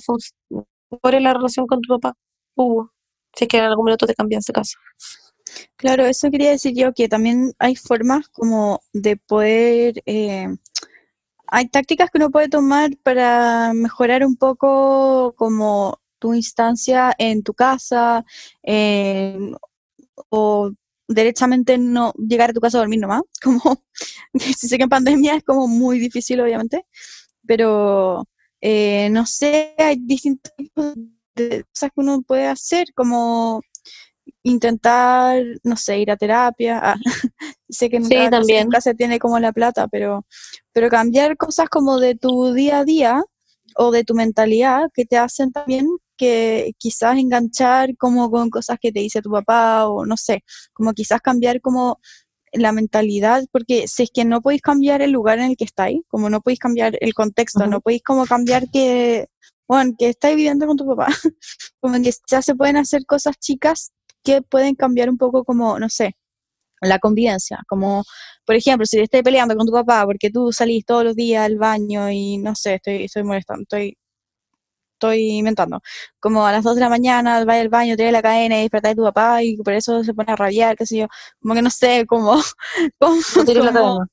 mejore 0.92 1.22
la 1.22 1.34
relación 1.34 1.68
con 1.68 1.82
tu 1.82 2.00
papá, 2.00 2.16
uh, 2.56 2.86
si 3.36 3.46
es 3.46 3.50
que 3.50 3.58
en 3.58 3.66
algún 3.66 3.86
minuto 3.86 4.06
te 4.08 4.16
cambias 4.16 4.46
de 4.46 4.54
casa. 4.54 4.78
Claro, 5.78 6.06
eso 6.06 6.30
quería 6.32 6.52
decir 6.52 6.74
yo, 6.76 6.94
que 6.94 7.08
también 7.10 7.54
hay 7.60 7.76
formas 7.76 8.28
como 8.30 8.82
de 8.94 9.18
poder, 9.18 10.02
eh, 10.06 10.48
hay 11.48 11.70
tácticas 11.70 12.10
que 12.12 12.18
uno 12.20 12.32
puede 12.32 12.50
tomar 12.50 12.92
para 13.04 13.74
mejorar 13.74 14.26
un 14.26 14.36
poco 14.38 15.34
como 15.38 16.00
tu 16.20 16.34
instancia 16.34 17.14
en 17.18 17.44
tu 17.44 17.54
casa, 17.54 18.26
o 20.30 20.72
derechamente 21.08 21.78
no 21.78 22.14
llegar 22.18 22.52
a 22.52 22.54
tu 22.54 22.62
casa 22.62 22.78
a 22.78 22.82
dormir 22.82 23.00
nomás, 23.00 23.24
como 23.44 23.84
si 24.36 24.68
sé 24.68 24.78
que 24.78 24.84
en 24.84 24.90
pandemia 24.90 25.36
es 25.36 25.44
como 25.44 25.68
muy 25.68 26.00
difícil 26.00 26.40
obviamente, 26.42 26.86
pero 27.46 28.28
eh, 28.62 29.10
no 29.12 29.26
sé, 29.26 29.76
hay 29.78 29.98
distintos 30.00 30.54
tipos 30.58 30.96
de 31.36 31.64
cosas 31.66 31.92
que 31.94 32.02
uno 32.02 32.22
puede 32.22 32.48
hacer, 32.48 32.88
como 32.96 33.62
intentar, 34.44 35.44
no 35.64 35.76
sé, 35.78 36.00
ir 36.00 36.12
a 36.12 36.18
terapia. 36.18 36.80
Ah, 36.82 36.96
sé 37.70 37.90
que 37.90 38.02
sí, 38.02 38.30
también. 38.30 38.66
nunca 38.66 38.82
se 38.82 38.96
tiene 38.96 39.20
como 39.20 39.40
la 39.40 39.52
plata, 39.52 39.88
pero, 39.88 40.26
pero 40.74 40.90
cambiar 40.90 41.38
cosas 41.38 41.70
como 41.70 42.00
de 42.00 42.16
tu 42.16 42.54
día 42.54 42.80
a 42.80 42.86
día 42.86 43.24
o 43.76 43.92
de 43.92 44.04
tu 44.04 44.14
mentalidad 44.16 44.90
que 44.94 45.06
te 45.06 45.18
hacen 45.18 45.52
también 45.52 45.88
que 46.18 46.74
quizás 46.78 47.18
enganchar 47.18 47.98
como 47.98 48.30
con 48.30 48.50
cosas 48.50 48.78
que 48.80 48.92
te 48.92 49.00
dice 49.00 49.22
tu 49.22 49.32
papá 49.32 49.88
o 49.88 50.06
no 50.06 50.18
sé, 50.18 50.44
como 50.74 50.94
quizás 50.94 51.22
cambiar 51.22 51.62
como 51.62 52.00
la 52.54 52.72
mentalidad, 52.74 53.46
porque 53.52 53.88
si 53.88 54.04
es 54.04 54.12
que 54.14 54.26
no 54.26 54.42
podéis 54.42 54.62
cambiar 54.62 55.02
el 55.02 55.12
lugar 55.12 55.40
en 55.40 55.46
el 55.46 55.58
que 55.58 55.64
estáis, 55.64 56.02
como 56.10 56.30
no 56.30 56.42
podéis 56.42 56.60
cambiar 56.60 56.98
el 57.00 57.14
contexto, 57.14 57.66
no 57.66 57.82
podéis 57.82 58.04
como 58.04 58.26
cambiar 58.26 58.70
que, 58.70 59.30
bueno, 59.68 59.94
que 59.98 60.10
estáis 60.10 60.36
viviendo 60.36 60.68
con 60.68 60.78
tu 60.78 60.86
papá, 60.86 61.08
como 61.80 62.02
que 62.02 62.12
ya 62.30 62.42
se 62.42 62.56
pueden 62.56 62.78
hacer 62.78 63.06
cosas 63.06 63.38
chicas 63.40 63.92
que 64.24 64.42
pueden 64.42 64.76
cambiar 64.76 65.10
un 65.10 65.18
poco 65.18 65.44
como, 65.44 65.80
no 65.80 65.90
sé, 65.90 66.16
la 66.82 67.00
convivencia, 67.00 67.60
como 67.68 68.04
por 68.46 68.56
ejemplo, 68.56 68.86
si 68.86 68.98
te 68.98 69.04
estás 69.04 69.22
peleando 69.24 69.56
con 69.56 69.68
tu 69.68 69.72
papá 69.74 70.04
porque 70.06 70.30
tú 70.30 70.52
salís 70.52 70.86
todos 70.86 71.04
los 71.04 71.16
días 71.16 71.46
al 71.46 71.58
baño 71.58 72.10
y 72.10 72.38
no 72.38 72.56
sé, 72.56 72.76
estoy, 72.76 73.06
estoy 73.06 73.24
molestando, 73.24 73.64
estoy, 73.64 73.98
estoy 74.94 75.32
inventando, 75.38 75.82
como 76.20 76.46
a 76.46 76.52
las 76.52 76.64
2 76.64 76.76
de 76.76 76.82
la 76.82 76.90
mañana 76.90 77.44
vas 77.46 77.58
al 77.58 77.70
baño, 77.70 77.96
te 77.96 78.12
la 78.12 78.22
cadena 78.22 78.58
y 78.58 78.62
despertás 78.64 78.92
de 78.92 78.96
tu 78.98 79.04
papá 79.04 79.44
y 79.44 79.58
por 79.58 79.74
eso 79.74 80.04
se 80.04 80.14
pone 80.14 80.32
a 80.32 80.36
rabiar, 80.36 80.76
qué 80.76 80.86
sé 80.86 80.98
yo, 80.98 81.08
como 81.42 81.54
que 81.56 81.62
no 81.62 81.70
sé, 81.70 82.06
como, 82.08 82.40
como, 83.00 84.06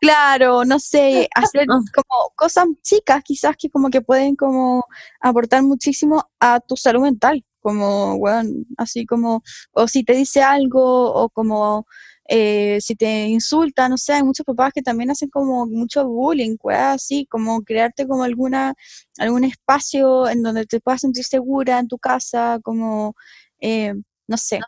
claro, 0.00 0.64
no 0.64 0.78
sé, 0.80 1.28
hacer 1.34 1.66
como 1.94 2.30
cosas 2.36 2.66
chicas 2.82 3.22
quizás 3.24 3.56
que 3.58 3.70
como 3.70 3.90
que 3.90 4.02
pueden 4.02 4.36
como 4.36 4.84
aportar 5.20 5.62
muchísimo 5.62 6.28
a 6.40 6.60
tu 6.60 6.76
salud 6.76 7.02
mental 7.02 7.44
como, 7.64 8.18
bueno, 8.18 8.50
así 8.76 9.06
como, 9.06 9.42
o 9.72 9.88
si 9.88 10.04
te 10.04 10.14
dice 10.14 10.42
algo, 10.42 11.12
o 11.14 11.30
como 11.30 11.86
eh, 12.28 12.78
si 12.82 12.94
te 12.96 13.26
insulta, 13.28 13.88
no 13.88 13.96
sé, 13.98 14.12
hay 14.14 14.22
muchos 14.22 14.44
papás 14.46 14.72
que 14.74 14.82
también 14.82 15.10
hacen 15.10 15.30
como 15.30 15.66
mucho 15.66 16.06
bullying, 16.06 16.56
así, 16.70 17.26
como 17.26 17.62
crearte 17.62 18.06
como 18.06 18.22
alguna, 18.24 18.74
algún 19.18 19.44
espacio 19.44 20.28
en 20.28 20.42
donde 20.42 20.66
te 20.66 20.80
puedas 20.80 21.00
sentir 21.02 21.24
segura 21.24 21.78
en 21.78 21.88
tu 21.88 21.98
casa, 21.98 22.58
como, 22.62 23.14
eh, 23.60 23.94
no 24.28 24.36
sé, 24.36 24.60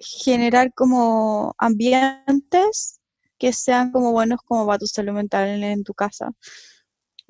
generar 0.00 0.72
como 0.74 1.54
ambientes 1.58 3.00
que 3.38 3.52
sean 3.52 3.92
como 3.92 4.12
buenos 4.12 4.40
como 4.44 4.66
para 4.66 4.78
tu 4.78 4.86
salud 4.86 5.12
mental 5.14 5.48
en, 5.64 5.84
tu 5.84 5.94
casa, 5.94 6.30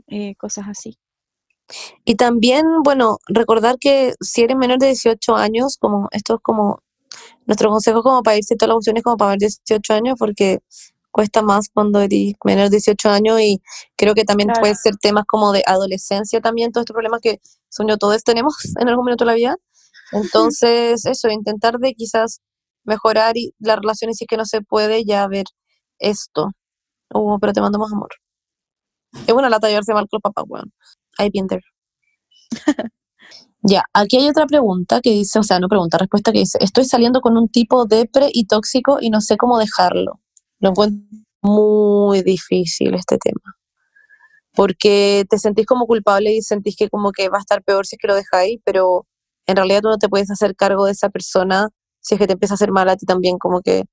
eh, 0.08 0.34
cosas 0.36 0.66
así. 0.68 0.98
Y 2.04 2.16
también, 2.16 2.64
bueno, 2.82 3.18
recordar 3.28 3.78
que 3.78 4.14
si 4.20 4.42
eres 4.42 4.56
menor 4.56 4.78
de 4.78 4.86
18 4.86 5.36
años, 5.36 5.76
como 5.78 6.08
esto 6.12 6.34
es 6.34 6.40
como 6.42 6.82
nuestro 7.46 7.70
consejo 7.70 8.02
como 8.02 8.22
para 8.22 8.36
irse 8.36 8.56
todas 8.56 8.70
las 8.70 8.76
opciones 8.76 9.02
como 9.02 9.16
para 9.16 9.30
ver 9.30 9.38
18 9.40 9.94
años, 9.94 10.16
porque 10.18 10.60
cuesta 11.10 11.42
más 11.42 11.68
cuando 11.72 12.00
eres 12.00 12.34
menor 12.44 12.64
de 12.70 12.76
18 12.76 13.10
años 13.10 13.40
y 13.40 13.60
creo 13.96 14.14
que 14.14 14.24
también 14.24 14.50
puede 14.60 14.74
ser 14.74 14.96
temas 14.96 15.24
como 15.26 15.52
de 15.52 15.62
adolescencia 15.66 16.40
también, 16.40 16.72
todos 16.72 16.82
estos 16.82 16.94
problemas 16.94 17.20
que 17.20 17.40
son 17.68 17.88
yo 17.88 17.98
todos 17.98 18.22
tenemos 18.24 18.54
en 18.80 18.88
algún 18.88 19.04
momento 19.04 19.24
de 19.24 19.30
la 19.30 19.34
vida. 19.34 19.56
Entonces, 20.12 21.04
eso, 21.06 21.28
intentar 21.28 21.78
de 21.78 21.94
quizás 21.94 22.40
mejorar 22.84 23.36
y 23.36 23.54
las 23.60 23.76
relaciones 23.76 24.16
si 24.16 24.24
es 24.24 24.28
que 24.28 24.36
no 24.36 24.44
se 24.44 24.62
puede, 24.62 25.04
ya 25.04 25.26
ver 25.28 25.46
esto. 25.98 26.50
Uh, 27.14 27.38
pero 27.40 27.52
te 27.52 27.60
mando 27.60 27.78
más 27.78 27.92
amor. 27.92 28.10
Es 29.26 29.32
una 29.32 29.48
lata 29.48 29.68
llevarse 29.68 29.92
mal 29.92 30.06
con 30.08 30.18
los 30.18 30.22
papás, 30.22 30.44
weón. 30.48 30.72
Been 31.32 31.48
there. 31.48 31.62
ya, 33.62 33.84
aquí 33.92 34.16
hay 34.16 34.28
otra 34.28 34.46
pregunta 34.46 35.00
que 35.00 35.10
dice, 35.10 35.38
o 35.38 35.42
sea, 35.42 35.58
no 35.58 35.68
pregunta, 35.68 35.98
respuesta 35.98 36.32
que 36.32 36.40
dice, 36.40 36.58
estoy 36.60 36.84
saliendo 36.84 37.20
con 37.20 37.36
un 37.36 37.48
tipo 37.48 37.86
depre 37.86 38.30
y 38.32 38.46
tóxico 38.46 38.98
y 39.00 39.10
no 39.10 39.20
sé 39.20 39.36
cómo 39.36 39.58
dejarlo. 39.58 40.20
Lo 40.60 40.70
encuentro 40.70 41.06
muy 41.42 42.22
difícil 42.22 42.94
este 42.94 43.18
tema. 43.18 43.56
Porque 44.52 45.24
te 45.28 45.38
sentís 45.38 45.66
como 45.66 45.86
culpable 45.86 46.34
y 46.34 46.42
sentís 46.42 46.76
que 46.76 46.88
como 46.88 47.12
que 47.12 47.28
va 47.28 47.38
a 47.38 47.40
estar 47.40 47.62
peor 47.62 47.86
si 47.86 47.96
es 47.96 48.00
que 48.00 48.08
lo 48.08 48.14
dejáis, 48.14 48.60
pero 48.64 49.06
en 49.46 49.56
realidad 49.56 49.80
tú 49.82 49.88
no 49.88 49.98
te 49.98 50.08
puedes 50.08 50.30
hacer 50.30 50.56
cargo 50.56 50.86
de 50.86 50.92
esa 50.92 51.08
persona 51.08 51.68
si 52.00 52.14
es 52.14 52.18
que 52.18 52.26
te 52.26 52.32
empieza 52.32 52.54
a 52.54 52.56
hacer 52.56 52.72
mal 52.72 52.88
a 52.88 52.96
ti 52.96 53.06
también, 53.06 53.38
como 53.38 53.60
que 53.60 53.84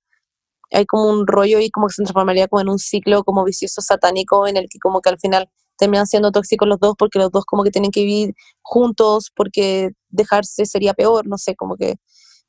hay 0.71 0.85
como 0.85 1.09
un 1.09 1.27
rollo 1.27 1.59
y 1.59 1.69
como 1.71 1.87
que 1.87 1.93
se 1.93 2.03
transformaría 2.03 2.47
como 2.47 2.61
en 2.61 2.69
un 2.69 2.79
ciclo 2.79 3.23
como 3.23 3.43
vicioso 3.43 3.81
satánico 3.81 4.47
en 4.47 4.57
el 4.57 4.67
que 4.69 4.79
como 4.79 5.01
que 5.01 5.09
al 5.09 5.19
final 5.19 5.49
terminan 5.77 6.07
siendo 6.07 6.31
tóxicos 6.31 6.67
los 6.67 6.79
dos 6.79 6.95
porque 6.97 7.19
los 7.19 7.31
dos 7.31 7.45
como 7.45 7.63
que 7.63 7.71
tienen 7.71 7.91
que 7.91 8.01
vivir 8.01 8.33
juntos 8.61 9.31
porque 9.35 9.91
dejarse 10.09 10.65
sería 10.65 10.93
peor, 10.93 11.27
no 11.27 11.37
sé, 11.37 11.55
como 11.55 11.75
que 11.77 11.95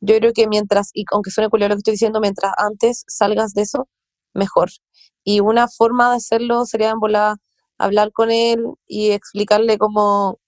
yo 0.01 0.17
creo 0.17 0.33
que 0.33 0.49
mientras, 0.49 0.91
y 0.95 1.05
aunque 1.13 1.31
suene 1.31 1.51
curioso 1.51 1.71
lo 1.71 1.75
que 1.77 1.79
estoy 1.81 1.93
diciendo, 1.95 2.21
mientras 2.21 2.53
antes 2.57 3.05
salgas 3.09 3.53
de 3.55 3.63
eso, 3.63 3.89
mejor. 4.35 4.71
Y 5.25 5.41
una 5.41 5.69
forma 5.69 6.11
de 6.11 6.17
hacerlo 6.17 6.65
sería 6.67 6.95
volar, 6.99 7.37
hablar 7.79 8.13
con 8.13 8.31
él 8.31 8.65
y 8.87 9.11
explicarle 9.11 9.79
como, 9.79 10.39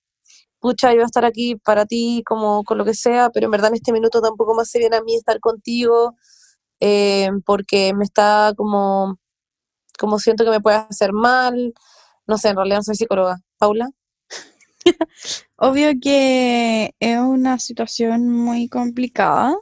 pucha, 0.61 0.91
yo 0.91 0.97
voy 0.97 1.03
a 1.05 1.07
estar 1.07 1.25
aquí 1.25 1.57
para 1.57 1.87
ti, 1.87 2.23
como 2.27 2.65
con 2.65 2.79
lo 2.79 2.85
que 2.85 2.95
sea, 2.95 3.31
pero 3.31 3.47
en 3.47 3.53
verdad 3.53 3.71
en 3.71 3.77
este 3.77 3.93
minuto 3.93 4.21
tampoco 4.23 4.55
me 4.55 4.63
hace 4.63 4.79
bien 4.79 4.95
a 4.95 5.03
mí 5.03 5.17
estar 5.17 5.41
contigo, 5.41 6.17
eh, 6.81 7.31
porque 7.45 7.95
me 7.95 8.05
está 8.05 8.53
como, 8.57 9.19
como 9.99 10.19
siento 10.19 10.45
que 10.45 10.51
me 10.51 10.61
puede 10.61 10.79
hacer 10.79 11.13
mal, 11.13 11.75
no 12.27 12.39
sé, 12.39 12.51
en 12.51 12.57
realidad 12.57 12.79
no 12.79 12.85
soy 12.85 12.97
psicóloga. 12.97 13.39
Paula. 13.59 13.89
Obvio 15.57 15.93
que 16.01 16.95
es 17.01 17.19
una 17.19 17.59
situación 17.59 18.29
muy 18.31 18.69
complicada. 18.69 19.55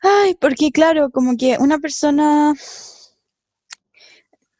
Ay, 0.00 0.34
porque 0.40 0.72
claro, 0.72 1.10
como 1.10 1.36
que 1.36 1.56
una 1.58 1.78
persona, 1.78 2.54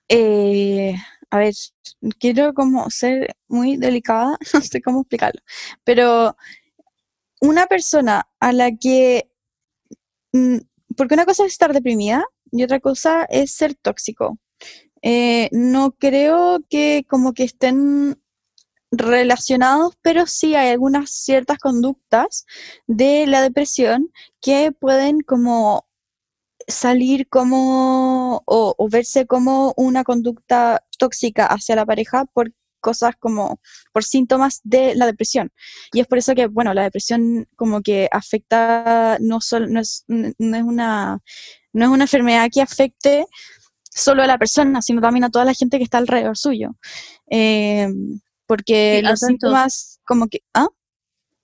eh, 0.08 0.94
a 1.30 1.38
ver, 1.38 1.54
quiero 2.18 2.54
como 2.54 2.88
ser 2.90 3.34
muy 3.48 3.76
delicada, 3.76 4.38
no 4.54 4.60
sé 4.60 4.80
cómo 4.82 5.00
explicarlo, 5.00 5.40
pero 5.84 6.36
una 7.40 7.66
persona 7.66 8.28
a 8.40 8.52
la 8.52 8.70
que, 8.72 9.30
mm, 10.32 10.58
porque 10.96 11.14
una 11.14 11.24
cosa 11.26 11.44
es 11.44 11.52
estar 11.52 11.72
deprimida 11.72 12.24
y 12.50 12.62
otra 12.62 12.80
cosa 12.80 13.24
es 13.24 13.52
ser 13.54 13.74
tóxico. 13.74 14.38
Eh, 15.02 15.48
no 15.52 15.92
creo 15.92 16.60
que 16.68 17.04
como 17.08 17.32
que 17.34 17.44
estén 17.44 18.22
relacionados, 18.92 19.96
pero 20.02 20.26
sí 20.26 20.54
hay 20.54 20.70
algunas 20.70 21.10
ciertas 21.10 21.58
conductas 21.58 22.46
de 22.86 23.26
la 23.26 23.40
depresión 23.40 24.12
que 24.40 24.70
pueden 24.72 25.20
como 25.20 25.86
salir 26.68 27.28
como 27.28 28.42
o, 28.46 28.88
verse 28.90 29.26
como 29.26 29.74
una 29.76 30.04
conducta 30.04 30.84
tóxica 30.98 31.46
hacia 31.46 31.74
la 31.74 31.86
pareja 31.86 32.26
por 32.26 32.52
cosas 32.82 33.14
como 33.18 33.58
por 33.92 34.04
síntomas 34.04 34.60
de 34.64 34.94
la 34.94 35.06
depresión. 35.06 35.50
Y 35.94 36.00
es 36.00 36.06
por 36.06 36.18
eso 36.18 36.34
que, 36.34 36.48
bueno, 36.48 36.74
la 36.74 36.82
depresión 36.82 37.48
como 37.56 37.80
que 37.80 38.10
afecta, 38.12 39.16
no, 39.20 39.40
solo, 39.40 39.66
no, 39.68 39.80
es, 39.80 40.04
no 40.08 40.56
es 40.56 40.62
una 40.62 41.18
no 41.72 41.86
es 41.86 41.90
una 41.90 42.04
enfermedad 42.04 42.48
que 42.52 42.60
afecte 42.60 43.26
solo 43.90 44.22
a 44.22 44.26
la 44.26 44.38
persona, 44.38 44.82
sino 44.82 45.00
también 45.00 45.24
a 45.24 45.30
toda 45.30 45.44
la 45.44 45.54
gente 45.54 45.78
que 45.78 45.84
está 45.84 45.98
alrededor 45.98 46.36
suyo. 46.36 46.76
Eh, 47.30 47.88
porque 48.46 49.00
los 49.02 49.20
síntomas, 49.20 50.00
como 50.04 50.28
que. 50.28 50.40
¿ah? 50.54 50.68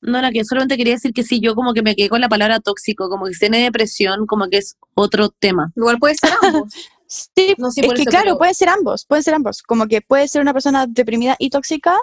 No, 0.01 0.23
no, 0.23 0.31
que 0.31 0.45
solamente 0.45 0.77
quería 0.77 0.95
decir 0.95 1.13
que 1.13 1.25
sí, 1.25 1.41
yo 1.41 1.55
como 1.55 1.73
que 1.73 1.83
me 1.83 1.97
quedé 1.97 2.09
con 2.09 2.21
la 2.21 2.29
palabra 2.29 2.61
tóxico, 2.61 3.09
como 3.09 3.27
que 3.27 3.33
si 3.33 3.41
tiene 3.41 3.63
depresión, 3.63 4.27
como 4.27 4.49
que 4.49 4.59
es 4.59 4.77
otro 4.95 5.31
tema. 5.31 5.73
Igual 5.75 5.99
puede 5.99 6.15
ser 6.15 6.31
ambos. 6.43 6.73
Sí, 7.11 7.55
No, 7.57 7.71
sí, 7.71 7.81
es 7.81 7.93
que 7.95 8.05
claro, 8.05 8.25
pero- 8.27 8.39
pueden 8.39 8.55
ser 8.55 8.69
ambos, 8.69 9.07
pueden 9.07 9.23
ser 9.23 9.33
ambos. 9.35 9.63
Como 9.63 9.87
que 9.87 10.03
puede 10.03 10.29
ser 10.29 10.43
una 10.43 10.53
persona 10.53 10.87
deprimida 10.87 11.37
y 11.39 11.49
tóxica, 11.49 11.97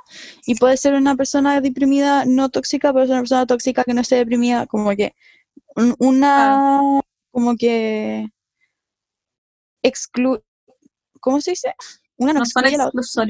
y 0.48 0.56
puede 0.56 0.78
ser 0.78 0.96
una 0.96 1.16
persona 1.16 1.62
deprimida 1.62 2.26
no 2.26 2.50
tóxica, 2.50 2.92
pero 2.92 3.04
es 3.06 3.12
una 3.12 3.20
persona 3.20 3.46
tóxica 3.46 3.84
que 3.84 3.94
no 3.94 4.02
esté 4.02 4.16
deprimida, 4.16 4.66
como 4.66 4.90
que 4.96 5.14
un- 5.76 5.96
una, 6.00 6.82
como 7.32 7.56
que 7.56 8.28
exclu, 9.84 10.42
¿cómo 11.20 11.40
se 11.42 11.52
dice? 11.52 11.74
Una 12.18 12.34
no 12.34 12.40
No 12.94 13.04
son. 13.04 13.28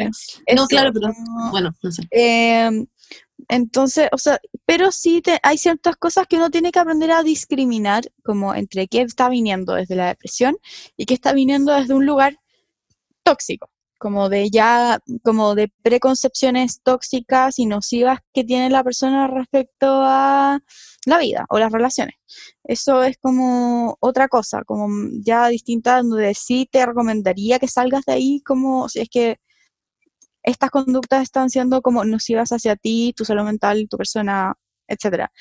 No, 0.55 0.67
claro, 0.67 0.91
pero 0.93 1.07
bueno, 1.51 1.73
no 1.81 1.91
sé. 1.91 2.03
Em, 2.11 2.85
entonces, 3.49 4.09
o 4.11 4.17
sea, 4.17 4.39
pero 4.65 4.91
sí 4.91 5.21
te- 5.21 5.39
hay 5.43 5.57
ciertas 5.57 5.95
cosas 5.97 6.27
que 6.27 6.37
uno 6.37 6.49
tiene 6.51 6.71
que 6.71 6.79
aprender 6.79 7.11
a 7.11 7.23
discriminar, 7.23 8.03
como 8.23 8.55
entre 8.55 8.87
qué 8.87 9.01
está 9.01 9.29
viniendo 9.29 9.73
desde 9.73 9.95
la 9.95 10.07
depresión 10.07 10.57
y 10.97 11.05
qué 11.05 11.13
está 11.15 11.33
viniendo 11.33 11.73
desde 11.73 11.93
un 11.93 12.05
lugar 12.05 12.37
tóxico, 13.23 13.69
como 13.99 14.29
de 14.29 14.49
ya, 14.49 14.99
como 15.23 15.55
de 15.55 15.71
preconcepciones 15.83 16.81
tóxicas 16.83 17.59
y 17.59 17.65
nocivas 17.65 18.19
que 18.33 18.43
tiene 18.43 18.69
la 18.69 18.83
persona 18.83 19.27
respecto 19.27 19.87
a 19.89 20.59
la 21.05 21.17
vida 21.19 21.45
o 21.49 21.59
las 21.59 21.71
relaciones. 21.71 22.15
Eso 22.63 23.03
es 23.03 23.17
como 23.21 23.97
otra 23.99 24.27
cosa, 24.27 24.63
como 24.65 24.87
ya 25.23 25.47
distinta, 25.49 25.97
donde 26.01 26.33
sí 26.35 26.67
te 26.71 26.85
recomendaría 26.85 27.59
que 27.59 27.67
salgas 27.67 28.05
de 28.05 28.13
ahí, 28.13 28.41
como 28.45 28.89
si 28.89 28.99
es 29.01 29.09
que 29.09 29.37
estas 30.45 30.69
conductas 30.71 31.23
están 31.23 31.49
siendo 31.49 31.81
como 31.81 32.05
nocivas 32.05 32.51
hacia 32.51 32.75
ti, 32.75 33.13
tu 33.15 33.25
salud 33.25 33.43
mental, 33.43 33.87
tu 33.89 33.97
persona, 33.97 34.53
etcétera. 34.87 35.31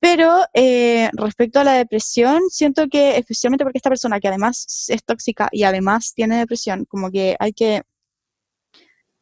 Pero 0.00 0.44
eh, 0.52 1.08
respecto 1.14 1.60
a 1.60 1.64
la 1.64 1.72
depresión, 1.74 2.42
siento 2.50 2.88
que 2.88 3.16
especialmente 3.16 3.64
porque 3.64 3.78
esta 3.78 3.88
persona 3.90 4.20
que 4.20 4.28
además 4.28 4.86
es 4.88 5.02
tóxica 5.04 5.48
y 5.50 5.62
además 5.64 6.12
tiene 6.14 6.38
depresión, 6.38 6.84
como 6.84 7.10
que 7.10 7.36
hay 7.38 7.52
que 7.54 7.82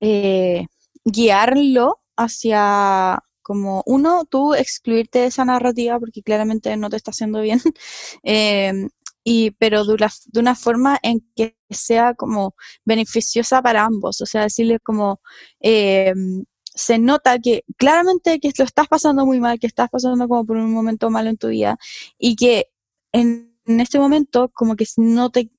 eh, 0.01 0.67
guiarlo 1.05 2.01
hacia 2.17 3.21
como 3.43 3.83
uno, 3.87 4.25
tú 4.25 4.55
excluirte 4.55 5.21
de 5.21 5.27
esa 5.27 5.45
narrativa 5.45 5.99
porque 6.01 6.23
claramente 6.23 6.77
no 6.77 6.91
te 6.91 6.97
está 6.97 7.11
haciendo 7.13 7.41
bien, 7.41 7.61
em, 8.25 8.89
y, 9.25 9.53
pero 9.53 9.85
de 9.85 9.95
una, 9.95 10.11
de 10.27 10.41
una 10.41 10.55
forma 10.55 10.99
en 11.03 11.21
que 11.37 11.57
sea 11.71 12.15
como 12.15 12.55
beneficiosa 12.85 13.63
para 13.63 13.85
ambos, 13.85 14.21
o 14.21 14.27
sea, 14.27 14.43
decirle 14.43 14.79
como, 14.81 15.21
em, 15.61 16.45
se 16.75 16.99
nota 16.99 17.39
que 17.39 17.65
claramente 17.77 18.41
que 18.41 18.51
lo 18.59 18.65
estás 18.65 18.89
pasando 18.89 19.27
muy 19.27 19.41
mal, 19.41 19.59
que 19.59 19.67
estás 19.67 19.91
pasando 19.91 20.29
como 20.29 20.47
por 20.47 20.57
un 20.57 20.73
momento 20.73 21.11
malo 21.11 21.31
en 21.31 21.37
tu 21.37 21.49
vida 21.49 21.79
y 22.19 22.37
que 22.37 22.69
en, 23.13 23.51
este 23.67 23.99
momento 23.99 24.51
como 24.55 24.77
que 24.77 24.87
si 24.87 25.01
no 25.03 25.31
te, 25.31 25.51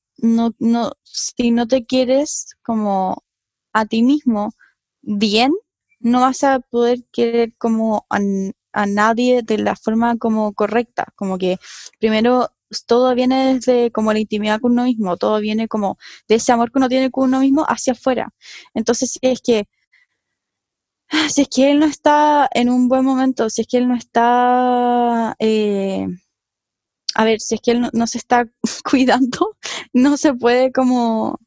si 1.03 1.51
no 1.51 1.67
te 1.67 1.85
quieres 1.85 2.55
como 2.63 3.23
a 3.73 3.85
ti 3.85 4.03
mismo 4.03 4.53
bien, 5.01 5.53
no 5.99 6.21
vas 6.21 6.43
a 6.43 6.59
poder 6.59 7.05
querer 7.11 7.53
como 7.57 8.05
a, 8.09 8.19
a 8.73 8.85
nadie 8.87 9.41
de 9.43 9.57
la 9.59 9.75
forma 9.75 10.17
como 10.17 10.53
correcta, 10.53 11.07
como 11.15 11.37
que 11.37 11.57
primero 11.99 12.49
todo 12.85 13.13
viene 13.15 13.55
desde 13.55 13.91
como 13.91 14.13
la 14.13 14.19
intimidad 14.19 14.59
con 14.59 14.73
uno 14.73 14.83
mismo, 14.85 15.17
todo 15.17 15.39
viene 15.39 15.67
como 15.67 15.97
de 16.27 16.35
ese 16.35 16.51
amor 16.51 16.71
que 16.71 16.79
uno 16.79 16.89
tiene 16.89 17.11
con 17.11 17.25
uno 17.25 17.39
mismo 17.39 17.65
hacia 17.67 17.93
afuera. 17.93 18.33
Entonces, 18.73 19.11
si 19.11 19.19
es 19.21 19.41
que 19.41 19.67
si 21.29 21.41
es 21.41 21.47
que 21.49 21.71
él 21.71 21.79
no 21.79 21.85
está 21.85 22.49
en 22.53 22.69
un 22.69 22.87
buen 22.89 23.05
momento, 23.05 23.49
si 23.49 23.61
es 23.61 23.67
que 23.67 23.77
él 23.77 23.87
no 23.87 23.95
está, 23.95 25.35
eh, 25.39 26.07
a 27.15 27.23
ver, 27.23 27.39
si 27.39 27.55
es 27.55 27.61
que 27.61 27.71
él 27.71 27.89
no 27.93 28.07
se 28.07 28.17
está 28.17 28.47
cuidando, 28.89 29.57
no 29.93 30.17
se 30.17 30.33
puede 30.33 30.71
como, 30.71 31.39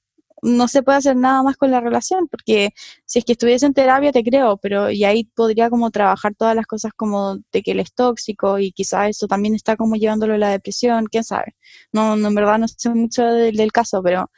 no 0.47 0.69
se 0.69 0.83
puede 0.83 0.99
hacer 0.99 1.17
nada 1.17 1.43
más 1.43 1.57
con 1.57 1.71
la 1.71 1.81
relación, 1.81 2.29
porque 2.29 2.71
si 3.05 3.19
es 3.19 3.25
que 3.25 3.33
estuviese 3.33 3.67
en 3.67 3.75
terapia 3.75 4.13
te 4.13 4.23
creo, 4.23 4.57
pero 4.59 4.91
y 4.91 5.05
ahí 5.05 5.25
podría 5.35 5.71
como 5.71 5.91
trabajar 5.91 6.35
todas 6.37 6.55
las 6.57 6.67
cosas 6.67 6.93
como 6.95 7.39
de 7.53 7.63
que 7.63 7.73
él 7.73 7.81
es 7.81 7.93
tóxico 7.93 8.59
y 8.59 8.73
quizás 8.73 9.11
eso 9.11 9.27
también 9.29 9.55
está 9.55 9.77
como 9.77 9.97
llevándolo 9.97 10.35
a 10.35 10.39
la 10.39 10.51
depresión, 10.51 11.07
quién 11.07 11.25
sabe. 11.25 11.57
No, 11.93 12.17
no, 12.17 12.29
en 12.29 12.35
verdad 12.35 12.59
no 12.59 12.69
sé 12.69 12.91
mucho 12.91 13.25
del, 13.25 13.73
caso, 13.73 14.03
pero 14.03 14.31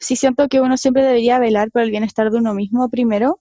sí 0.00 0.16
siento 0.16 0.48
que 0.48 0.60
uno 0.60 0.76
siempre 0.76 1.02
debería 1.04 1.38
velar 1.38 1.70
por 1.70 1.82
el 1.82 1.90
bienestar 1.90 2.30
de 2.30 2.38
uno 2.38 2.54
mismo 2.54 2.88
primero 2.90 3.40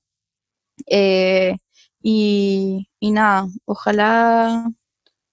eh, 0.87 1.55
y, 2.01 2.89
y 2.99 3.11
nada, 3.11 3.47
ojalá 3.65 4.69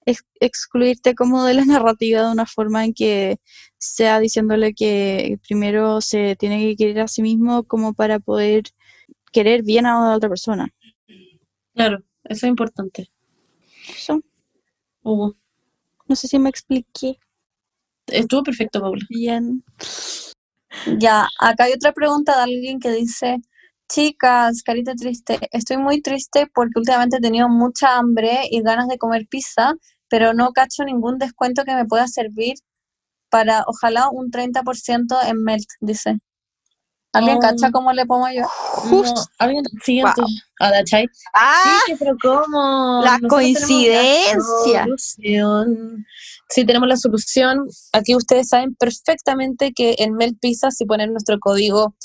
ex- 0.07 0.25
excluirte 0.41 1.15
como 1.15 1.45
de 1.45 1.55
la 1.55 1.65
narrativa 1.67 2.23
de 2.23 2.33
una 2.33 2.47
forma 2.47 2.85
en 2.85 2.95
que 2.95 3.39
sea 3.85 4.19
diciéndole 4.21 4.75
que 4.75 5.39
primero 5.47 6.01
se 6.01 6.37
tiene 6.37 6.61
que 6.61 6.77
querer 6.77 7.01
a 7.01 7.09
sí 7.09 7.23
mismo 7.23 7.65
como 7.65 7.95
para 7.95 8.19
poder 8.19 8.65
querer 9.33 9.63
bien 9.63 9.87
a 9.87 10.09
la 10.09 10.17
otra 10.17 10.29
persona. 10.29 10.69
Claro, 11.75 11.99
eso 12.25 12.47
es 12.47 12.51
importante. 12.51 13.11
Eso, 13.89 14.21
Hugo. 15.03 15.37
no 16.09 16.17
sé 16.17 16.29
si 16.29 16.39
me 16.39 16.49
expliqué 16.49 17.19
Estuvo 18.07 18.43
perfecto, 18.43 18.81
Paula. 18.81 19.05
bien. 19.09 19.65
Ya, 20.99 21.29
acá 21.41 21.65
hay 21.65 21.73
otra 21.73 21.93
pregunta 21.93 22.37
de 22.37 22.43
alguien 22.43 22.79
que 22.81 22.91
dice, 22.91 23.39
chicas, 23.89 24.63
carita 24.63 24.95
triste, 24.95 25.39
estoy 25.53 25.79
muy 25.79 26.03
triste 26.03 26.47
porque 26.55 26.79
últimamente 26.79 27.17
he 27.17 27.21
tenido 27.21 27.49
mucha 27.49 27.97
hambre 27.97 28.41
y 28.51 28.61
ganas 28.63 28.89
de 28.89 28.99
comer 28.99 29.27
pizza, 29.29 29.75
pero 30.09 30.35
no 30.35 30.53
cacho 30.53 30.85
ningún 30.85 31.19
descuento 31.19 31.65
que 31.65 31.75
me 31.75 31.87
pueda 31.87 32.07
servir 32.09 32.55
para, 33.35 33.65
ojalá, 33.67 34.11
un 34.11 34.31
30% 34.31 35.17
en 35.27 35.43
Melt, 35.43 35.67
dice. 35.81 36.19
¿Alguien 37.13 37.39
Oh. 37.39 37.41
cacha 37.41 37.73
cómo 37.73 37.93
le 37.93 38.07
pongo 38.07 38.29
yo? 38.31 38.45
Justo. 38.91 39.21
No, 39.23 39.27
alguien 39.41 39.65
siguiente. 39.85 40.23
Ah, 40.61 40.71
¿cachai? 40.71 41.07
¡Ah! 41.35 41.79
Sí, 41.87 41.95
pero 41.99 42.15
¿cómo? 42.23 43.01
La 43.03 43.19
Nosotros 43.19 43.29
coincidencia. 43.31 44.87
la. 44.87 46.05
Sí, 46.49 46.65
tenemos 46.65 46.89
la 46.89 46.97
solución. 46.97 47.67
Aquí 47.93 48.15
ustedes 48.15 48.49
saben 48.51 48.77
perfectamente 48.77 49.73
que 49.75 49.97
en 49.99 50.15
Melt 50.15 50.39
Pizza, 50.41 50.71
si 50.71 50.85
ponen 50.87 51.11
nuestro 51.11 51.41
código 51.41 51.97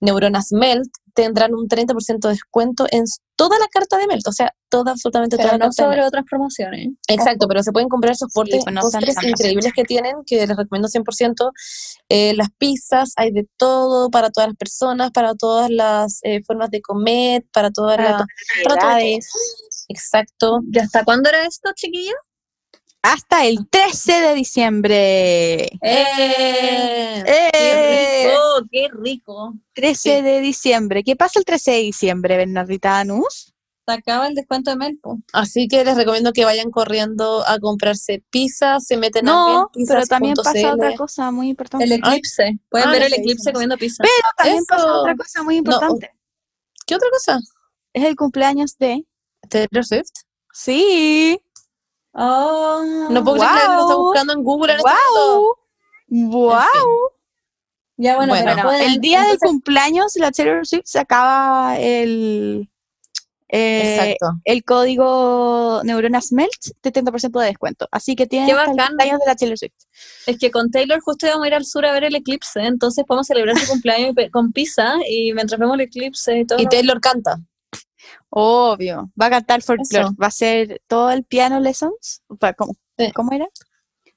Neuronas 0.00 0.52
Melt, 0.52 0.90
tendrán 1.14 1.54
un 1.54 1.68
30% 1.68 2.18
de 2.20 2.28
descuento 2.30 2.86
en 2.90 3.04
toda 3.36 3.58
la 3.58 3.66
carta 3.68 3.96
de 3.98 4.06
Melt. 4.06 4.26
O 4.26 4.32
sea, 4.32 4.52
toda, 4.68 4.92
absolutamente 4.92 5.36
Pero 5.36 5.48
toda 5.48 5.58
la 5.58 5.64
no 5.64 5.70
carta 5.70 5.82
de 5.82 5.88
sobre 5.88 6.06
otras 6.06 6.24
promociones. 6.28 6.88
Exacto, 7.06 7.46
pero 7.48 7.62
se 7.62 7.72
pueden 7.72 7.88
comprar 7.88 8.12
esos 8.12 8.32
postres, 8.32 8.64
pues 8.64 8.74
no 8.74 8.80
postres 8.80 9.16
increíbles 9.22 9.72
que 9.72 9.84
tienen, 9.84 10.16
que 10.26 10.46
les 10.46 10.56
recomiendo 10.56 10.88
100%. 10.88 11.52
Eh, 12.08 12.34
las 12.34 12.48
pizzas, 12.58 13.12
hay 13.16 13.30
de 13.30 13.46
todo, 13.56 14.10
para 14.10 14.30
todas 14.30 14.48
las 14.48 14.56
personas, 14.56 15.10
para 15.12 15.34
todas 15.34 15.70
las 15.70 16.20
eh, 16.22 16.42
formas 16.44 16.70
de 16.70 16.80
comer, 16.80 17.44
para 17.52 17.70
todas 17.70 17.96
Para 17.96 18.10
las... 18.10 18.26
todas 18.64 18.78
para 18.78 18.98
todo. 18.98 19.18
Exacto. 19.88 20.60
¿Y 20.70 20.78
hasta 20.78 21.04
cuándo 21.04 21.28
era 21.28 21.46
esto, 21.46 21.70
chiquillos? 21.74 22.14
Hasta 23.02 23.46
el 23.46 23.68
13 23.68 24.12
de 24.20 24.34
diciembre. 24.34 25.64
¡Eh! 25.82 27.24
¡Eh! 27.26 27.54
¡Qué 27.54 28.28
rico! 28.28 28.68
¡Qué 28.70 28.88
rico! 28.92 29.54
13 29.74 30.22
de 30.22 30.40
diciembre. 30.40 31.04
¿Qué 31.04 31.14
pasa 31.16 31.38
el 31.38 31.44
13 31.44 31.70
de 31.70 31.78
diciembre, 31.78 32.36
Bernardita 32.36 32.98
Anus? 32.98 33.54
Se 33.86 33.94
acaba 33.94 34.26
el 34.26 34.34
descuento 34.34 34.70
de 34.70 34.76
Melpo. 34.76 35.18
Así 35.32 35.66
que 35.68 35.82
les 35.84 35.96
recomiendo 35.96 36.32
que 36.32 36.44
vayan 36.44 36.70
corriendo 36.70 37.42
a 37.46 37.58
comprarse 37.58 38.22
pizzas, 38.30 38.84
se 38.84 38.98
meten 38.98 39.24
No, 39.24 39.60
a 39.62 39.70
pero 39.86 40.04
también 40.06 40.34
pasa 40.34 40.74
otra 40.74 40.94
cosa 40.94 41.30
muy 41.30 41.48
importante. 41.48 41.84
El 41.86 41.92
eclipse. 41.92 42.58
Pueden 42.68 42.88
Ah, 42.88 42.92
ver 42.92 43.04
el 43.04 43.14
eclipse 43.14 43.50
comiendo 43.52 43.78
pizza. 43.78 44.02
Pero 44.02 44.12
también 44.36 44.64
pasa 44.66 44.92
otra 44.92 45.16
cosa 45.16 45.42
muy 45.42 45.56
importante. 45.56 46.10
¿Qué 46.86 46.96
otra 46.96 47.08
cosa? 47.10 47.38
Es 47.94 48.04
el 48.04 48.16
cumpleaños 48.16 48.76
de... 48.76 49.06
Taylor 49.48 49.86
Swift. 49.86 50.10
Sí. 50.52 51.40
Oh, 52.20 52.82
No 53.10 53.22
puedo 53.24 53.36
creer 53.38 53.52
que 53.62 53.66
lo 53.68 53.80
está 53.82 53.94
buscando 53.96 54.32
en 54.32 54.42
Google 54.42 54.72
en 54.72 54.78
este 54.78 54.90
momento. 54.90 55.58
¡Wow! 56.08 56.30
¡Wow! 56.40 57.10
Ya 57.96 58.16
bueno, 58.16 58.32
Bueno, 58.32 58.52
pero 58.54 58.68
pueden- 58.68 58.90
el 58.92 59.00
día 59.00 59.24
del 59.24 59.38
cumpleaños 59.38 60.14
de 60.14 60.20
la 60.20 60.30
Taylor 60.32 60.66
Swift 60.66 60.84
se 60.86 60.98
acaba 61.00 61.76
el, 61.78 62.68
eh, 63.48 64.16
el 64.44 64.64
código 64.64 65.80
Neuronas 65.84 66.32
Melt 66.32 66.50
de 66.82 66.92
30% 66.92 67.40
de 67.40 67.46
descuento. 67.46 67.88
Así 67.90 68.14
que 68.14 68.26
bacán. 68.26 68.86
cumpleaños 68.88 69.18
de 69.20 69.26
la 69.26 69.34
Taylor 69.34 69.58
Swift. 69.58 69.74
Es 70.26 70.38
que 70.38 70.50
con 70.50 70.70
Taylor 70.70 71.00
justo 71.00 71.26
íbamos 71.26 71.44
a 71.44 71.48
ir 71.48 71.54
al 71.54 71.64
sur 71.64 71.84
a 71.86 71.92
ver 71.92 72.04
el 72.04 72.14
eclipse, 72.14 72.60
entonces 72.60 73.04
podemos 73.06 73.26
celebrar 73.26 73.56
su 73.58 73.66
cumpleaños 73.82 74.14
con 74.32 74.52
pizza 74.52 74.94
y 75.08 75.32
mientras 75.34 75.58
vemos 75.58 75.74
el 75.74 75.80
eclipse 75.82 76.38
y 76.38 76.44
todo. 76.46 76.60
Y 76.60 76.66
Taylor 76.66 77.00
canta. 77.00 77.38
Obvio. 78.30 79.10
Va 79.20 79.26
a 79.26 79.30
cantar 79.30 79.62
folklore. 79.62 80.10
Va 80.20 80.26
a 80.26 80.30
ser 80.30 80.80
todo 80.86 81.10
el 81.10 81.24
piano 81.24 81.60
lessons. 81.60 82.22
¿Cómo, 82.56 82.74
Sí. 82.98 83.12
¿cómo 83.12 83.32
era? 83.32 83.46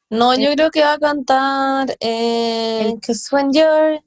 No, 0.09 0.35
yo 0.35 0.51
creo 0.53 0.71
que 0.71 0.81
va 0.81 0.93
a 0.93 0.99
cantar 0.99 1.95
eh, 2.01 2.93
Cause 3.05 3.29
when 3.31 3.51
you're 3.53 4.01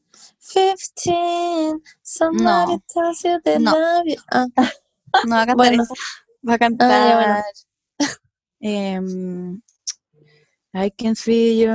15, 0.52 1.80
somebody 2.02 2.72
No. 2.72 2.82
tells 2.92 3.22
you 3.22 3.40
they 3.42 3.58
No. 3.58 3.72
love 3.72 4.04
you. 4.06 4.16
Ah, 4.30 4.46
No 5.26 5.36
va 5.36 5.42
a 5.42 5.46
cantar 5.46 5.56
Bueno. 5.56 5.82
eso. 5.82 5.94
Va 6.46 6.54
a 6.54 6.58
cantar. 6.58 6.90
Ah, 6.90 7.16
bueno. 7.16 7.42
em, 8.60 9.60
I 10.76 10.90
can 10.90 11.14
feel 11.14 11.54
your 11.56 11.72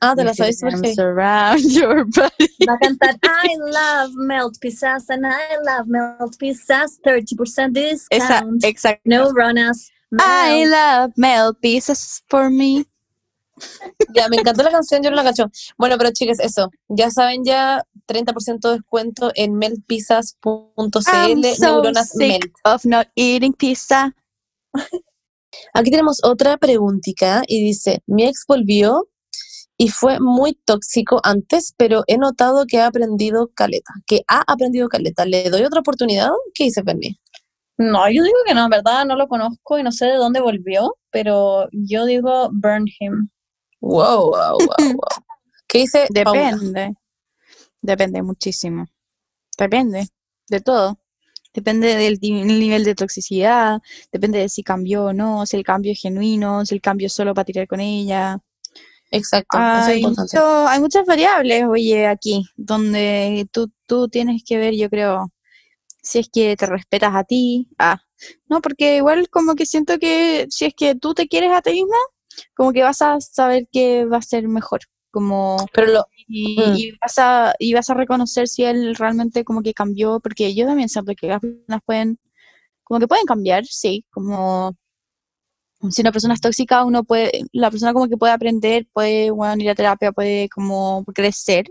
Ah, 0.00 0.14
te 0.16 0.24
la 0.24 0.34
sabes 0.34 0.60
your 1.76 2.04
body. 2.04 2.48
Va 2.66 2.74
a 2.74 2.78
cantar 2.78 3.14
I 3.22 3.56
love 3.58 4.10
melt 4.16 4.58
pizzas 4.60 5.08
and 5.08 5.24
I 5.24 5.56
love 5.62 5.86
melt 5.86 6.36
pizzas, 6.38 6.98
30% 7.04 7.70
Esa, 8.10 8.40
discount. 8.40 8.64
exacto. 8.64 9.02
No 9.04 9.30
runners. 9.30 9.90
I 10.18 10.66
love 10.66 11.12
melt 11.16 11.60
pieces 11.60 12.22
for 12.28 12.50
me. 12.50 12.84
Ya, 14.14 14.28
me 14.28 14.38
encantó 14.38 14.62
la 14.64 14.70
canción, 14.70 15.02
yo 15.02 15.10
no 15.10 15.16
la 15.16 15.22
cacho. 15.24 15.50
Bueno, 15.76 15.96
pero 15.96 16.10
chicas, 16.12 16.40
eso. 16.40 16.70
Ya 16.88 17.10
saben 17.10 17.44
ya, 17.44 17.84
30% 18.06 18.68
de 18.68 18.74
descuento 18.78 19.30
en 19.36 19.54
meltpizzas.cl, 19.54 21.00
so 21.02 21.66
neuronas 21.66 22.10
sick 22.10 22.28
melt. 22.40 22.52
of 22.64 22.84
not 22.84 23.06
eating 23.14 23.52
pizza. 23.52 24.12
Aquí 25.74 25.90
tenemos 25.90 26.20
otra 26.22 26.56
preguntita 26.56 27.42
y 27.46 27.62
dice, 27.62 28.02
mi 28.06 28.24
ex 28.24 28.44
volvió 28.46 29.08
y 29.76 29.88
fue 29.88 30.18
muy 30.20 30.54
tóxico 30.64 31.20
antes, 31.22 31.72
pero 31.76 32.02
he 32.08 32.18
notado 32.18 32.66
que 32.66 32.80
ha 32.80 32.86
aprendido 32.86 33.48
caleta, 33.54 33.94
que 34.06 34.22
ha 34.26 34.42
aprendido 34.46 34.88
caleta. 34.88 35.24
¿Le 35.24 35.50
doy 35.50 35.62
otra 35.62 35.80
oportunidad? 35.80 36.30
¿Qué 36.52 36.64
dice 36.64 36.82
Penny? 36.82 37.18
No, 37.78 38.10
yo 38.10 38.24
digo 38.24 38.36
que 38.44 38.54
no, 38.54 38.64
en 38.64 38.70
verdad 38.70 39.04
no 39.04 39.14
lo 39.14 39.28
conozco 39.28 39.78
y 39.78 39.84
no 39.84 39.92
sé 39.92 40.06
de 40.06 40.16
dónde 40.16 40.40
volvió, 40.40 40.96
pero 41.10 41.68
yo 41.70 42.06
digo 42.06 42.50
burn 42.52 42.86
him. 42.98 43.28
Wow, 43.80 44.30
wow, 44.30 44.58
wow, 44.58 44.68
wow. 44.78 45.24
¿Qué 45.68 45.78
dice 45.78 46.08
Paula? 46.24 46.50
Depende. 46.50 46.94
Depende 47.80 48.22
muchísimo. 48.22 48.86
Depende 49.56 50.08
de 50.48 50.60
todo. 50.60 50.98
Depende 51.58 51.88
del 51.96 52.18
nivel 52.20 52.84
de 52.84 52.94
toxicidad, 52.94 53.80
depende 54.12 54.38
de 54.38 54.48
si 54.48 54.62
cambió 54.62 55.06
o 55.06 55.12
no, 55.12 55.44
si 55.46 55.56
el 55.56 55.64
cambio 55.64 55.92
es 55.92 56.00
genuino, 56.00 56.64
si 56.66 56.74
el 56.76 56.80
cambio 56.80 57.06
es 57.08 57.12
solo 57.14 57.34
para 57.34 57.44
tirar 57.46 57.66
con 57.66 57.80
ella. 57.80 58.38
Exacto, 59.10 59.58
eso 59.58 59.78
es 59.78 59.88
Hay, 59.88 59.96
importante. 59.96 60.36
mucho- 60.36 60.68
hay 60.68 60.80
muchas 60.80 61.06
variables, 61.06 61.64
oye, 61.68 62.06
aquí, 62.06 62.44
donde 62.56 63.48
tú, 63.52 63.70
tú 63.86 64.08
tienes 64.08 64.42
que 64.46 64.58
ver, 64.58 64.74
yo 64.76 64.88
creo, 64.90 65.32
si 66.02 66.18
es 66.20 66.28
que 66.32 66.56
te 66.56 66.66
respetas 66.66 67.14
a 67.14 67.24
ti. 67.24 67.68
Ah, 67.78 68.00
no, 68.48 68.60
porque 68.62 68.96
igual 68.98 69.28
como 69.30 69.54
que 69.56 69.66
siento 69.66 69.98
que 69.98 70.46
si 70.50 70.66
es 70.66 70.74
que 70.74 70.94
tú 70.96 71.14
te 71.14 71.28
quieres 71.28 71.52
a 71.52 71.62
ti 71.62 71.72
misma, 71.74 71.96
como 72.56 72.72
que 72.72 72.82
vas 72.82 73.02
a 73.02 73.20
saber 73.20 73.68
que 73.72 74.04
va 74.06 74.18
a 74.18 74.22
ser 74.22 74.48
mejor. 74.48 74.80
Como 75.10 75.56
Pero 75.72 75.92
lo, 75.92 76.06
y, 76.26 76.60
Mm. 76.60 76.74
y 76.76 76.90
vas 77.00 77.18
a, 77.18 77.54
y 77.58 77.72
vas 77.74 77.88
a 77.90 77.94
reconocer 77.94 78.48
si 78.48 78.64
él 78.64 78.94
realmente 78.94 79.44
como 79.44 79.62
que 79.62 79.74
cambió, 79.74 80.20
porque 80.20 80.54
yo 80.54 80.66
también 80.66 80.88
siento 80.88 81.12
que 81.16 81.28
las 81.28 81.40
personas 81.40 81.80
pueden, 81.84 82.18
como 82.84 83.00
que 83.00 83.08
pueden 83.08 83.24
cambiar, 83.26 83.64
sí, 83.66 84.04
como 84.10 84.76
si 85.90 86.00
una 86.02 86.12
persona 86.12 86.34
es 86.34 86.40
tóxica, 86.40 86.84
uno 86.84 87.04
puede, 87.04 87.30
la 87.52 87.70
persona 87.70 87.92
como 87.92 88.08
que 88.08 88.16
puede 88.16 88.32
aprender, 88.32 88.86
puede 88.92 89.30
bueno, 89.30 89.62
ir 89.62 89.70
a 89.70 89.74
terapia, 89.74 90.12
puede 90.12 90.48
como 90.48 91.04
crecer, 91.14 91.66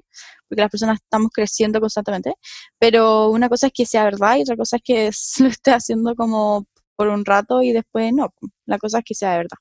porque 0.48 0.62
las 0.62 0.72
personas 0.72 1.00
estamos 1.02 1.30
creciendo 1.34 1.80
constantemente, 1.82 2.34
pero 2.80 3.30
una 3.30 3.50
cosa 3.50 3.68
es 3.68 3.74
que 3.74 3.86
sea 3.86 4.06
verdad 4.06 4.38
y 4.38 4.42
otra 4.44 4.56
cosa 4.56 4.78
es 4.78 4.82
que 4.84 5.12
lo 5.44 5.50
esté 5.50 5.72
haciendo 5.72 6.16
como 6.16 6.66
por 6.96 7.10
un 7.10 7.26
rato 7.26 7.62
y 7.62 7.74
después 7.74 8.12
no, 8.14 8.34
la 8.66 8.78
cosa 8.80 9.00
es 9.00 9.04
que 9.06 9.14
sea 9.14 9.32
de 9.32 9.38
verdad. 9.40 9.58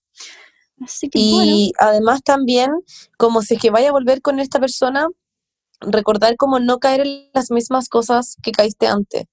Así 0.80 1.08
que 1.08 1.18
bueno. 1.18 1.52
y 1.52 1.72
además 1.78 2.22
también, 2.22 2.70
como 3.16 3.42
si 3.42 3.54
es 3.54 3.60
que 3.60 3.70
vaya 3.70 3.88
a 3.88 3.92
volver 3.92 4.20
con 4.22 4.40
esta 4.40 4.60
persona, 4.60 5.08
recordar 5.80 6.36
como 6.36 6.58
no 6.60 6.78
caer 6.78 7.00
en 7.02 7.30
las 7.34 7.50
mismas 7.50 7.88
cosas 7.88 8.36
que 8.42 8.52
caíste 8.52 8.86
antes. 8.86 9.24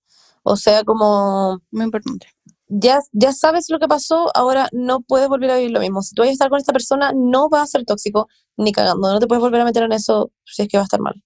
O 0.43 0.55
sea, 0.57 0.83
como 0.83 1.61
Muy 1.71 1.85
importante. 1.85 2.27
ya, 2.67 2.99
ya 3.11 3.31
sabes 3.33 3.69
lo 3.69 3.79
que 3.79 3.87
pasó, 3.87 4.29
ahora 4.35 4.69
no 4.73 5.01
puedes 5.01 5.29
volver 5.29 5.51
a 5.51 5.57
vivir 5.57 5.71
lo 5.71 5.79
mismo. 5.79 6.01
Si 6.01 6.15
tú 6.15 6.21
vas 6.21 6.29
a 6.29 6.33
estar 6.33 6.49
con 6.49 6.59
esta 6.59 6.73
persona, 6.73 7.11
no 7.15 7.49
va 7.49 7.61
a 7.61 7.67
ser 7.67 7.85
tóxico 7.85 8.27
ni 8.57 8.71
cagando. 8.71 9.11
No 9.11 9.19
te 9.19 9.27
puedes 9.27 9.41
volver 9.41 9.61
a 9.61 9.65
meter 9.65 9.83
en 9.83 9.93
eso 9.93 10.31
si 10.45 10.63
es 10.63 10.67
que 10.67 10.77
va 10.77 10.83
a 10.83 10.85
estar 10.85 10.99
mal. 10.99 11.21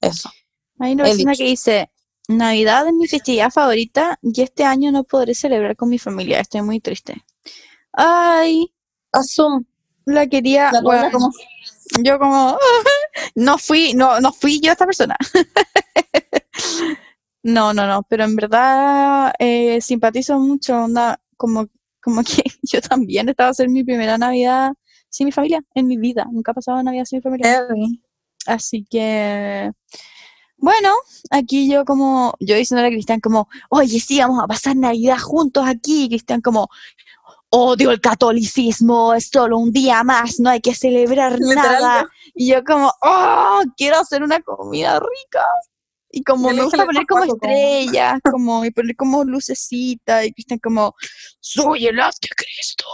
Eso. 0.00 0.30
Hay 0.78 0.92
una 0.92 1.04
persona 1.04 1.34
que 1.34 1.44
dice, 1.44 1.90
Navidad 2.28 2.86
es 2.86 2.94
mi 2.94 3.06
festividad 3.06 3.50
favorita 3.50 4.18
y 4.22 4.42
este 4.42 4.64
año 4.64 4.92
no 4.92 5.04
podré 5.04 5.34
celebrar 5.34 5.76
con 5.76 5.88
mi 5.88 5.98
familia, 5.98 6.40
estoy 6.40 6.62
muy 6.62 6.80
triste. 6.80 7.24
Ay, 7.92 8.72
Asum. 9.18 9.64
la 10.04 10.26
quería, 10.26 10.70
La 10.72 10.80
bueno, 10.80 11.10
como- 11.10 11.30
yo 12.02 12.18
como, 12.18 12.58
no 13.34 13.58
fui, 13.58 13.92
no, 13.94 14.20
no 14.20 14.32
fui 14.32 14.60
yo 14.60 14.72
esta 14.72 14.86
persona. 14.86 15.16
No, 17.42 17.72
no, 17.72 17.86
no, 17.86 18.02
pero 18.08 18.24
en 18.24 18.34
verdad 18.34 19.32
eh, 19.38 19.80
simpatizo 19.80 20.36
mucho, 20.40 20.76
onda, 20.82 21.20
como, 21.36 21.68
como 22.02 22.22
que 22.24 22.42
yo 22.62 22.80
también 22.80 23.28
estaba 23.28 23.50
a 23.50 23.54
ser 23.54 23.68
mi 23.68 23.84
primera 23.84 24.18
Navidad 24.18 24.72
sin 25.08 25.26
mi 25.26 25.32
familia 25.32 25.60
en 25.74 25.86
mi 25.86 25.96
vida, 25.96 26.26
nunca 26.30 26.50
he 26.50 26.54
pasado 26.54 26.82
Navidad 26.82 27.04
sin 27.04 27.18
mi 27.18 27.22
familia. 27.22 27.66
Así 28.46 28.84
que, 28.90 29.70
bueno, 30.56 30.90
aquí 31.30 31.70
yo 31.70 31.84
como, 31.84 32.34
yo 32.40 32.56
diciéndole 32.56 32.88
a 32.88 32.90
Cristian 32.90 33.20
como, 33.20 33.48
oye, 33.70 34.00
sí, 34.00 34.18
vamos 34.18 34.42
a 34.42 34.46
pasar 34.48 34.74
Navidad 34.76 35.18
juntos 35.18 35.64
aquí. 35.66 36.04
Y 36.04 36.08
Cristian 36.08 36.40
como, 36.40 36.68
odio 37.50 37.90
el 37.90 38.00
catolicismo, 38.00 39.14
es 39.14 39.28
solo 39.32 39.58
un 39.58 39.72
día 39.72 40.02
más, 40.04 40.40
no 40.40 40.50
hay 40.50 40.60
que 40.60 40.74
celebrar 40.74 41.38
nada. 41.40 42.06
Y 42.34 42.48
yo 42.52 42.62
como, 42.64 42.92
oh, 43.02 43.62
quiero 43.76 43.98
hacer 43.98 44.22
una 44.22 44.40
comida 44.42 44.98
rica. 45.00 45.44
Y 46.10 46.22
como 46.22 46.50
me 46.50 46.62
gusta 46.62 46.84
poner 46.86 47.06
como 47.06 47.24
estrellas, 47.24 48.20
como, 48.30 48.64
y 48.64 48.70
poner 48.70 48.96
como 48.96 49.24
lucecita, 49.24 50.24
y 50.24 50.32
Cristian 50.32 50.58
como, 50.60 50.94
soy 51.40 51.86
el 51.86 52.00
anticristo. 52.00 52.84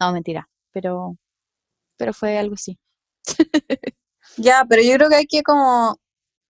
No, 0.00 0.12
mentira, 0.12 0.48
pero, 0.72 1.16
pero 1.96 2.12
fue 2.14 2.38
algo 2.38 2.54
así. 2.54 2.78
Ya, 4.38 4.66
pero 4.68 4.82
yo 4.82 4.92
creo 4.96 5.08
que 5.08 5.14
hay 5.16 5.26
que 5.26 5.42
como 5.42 5.98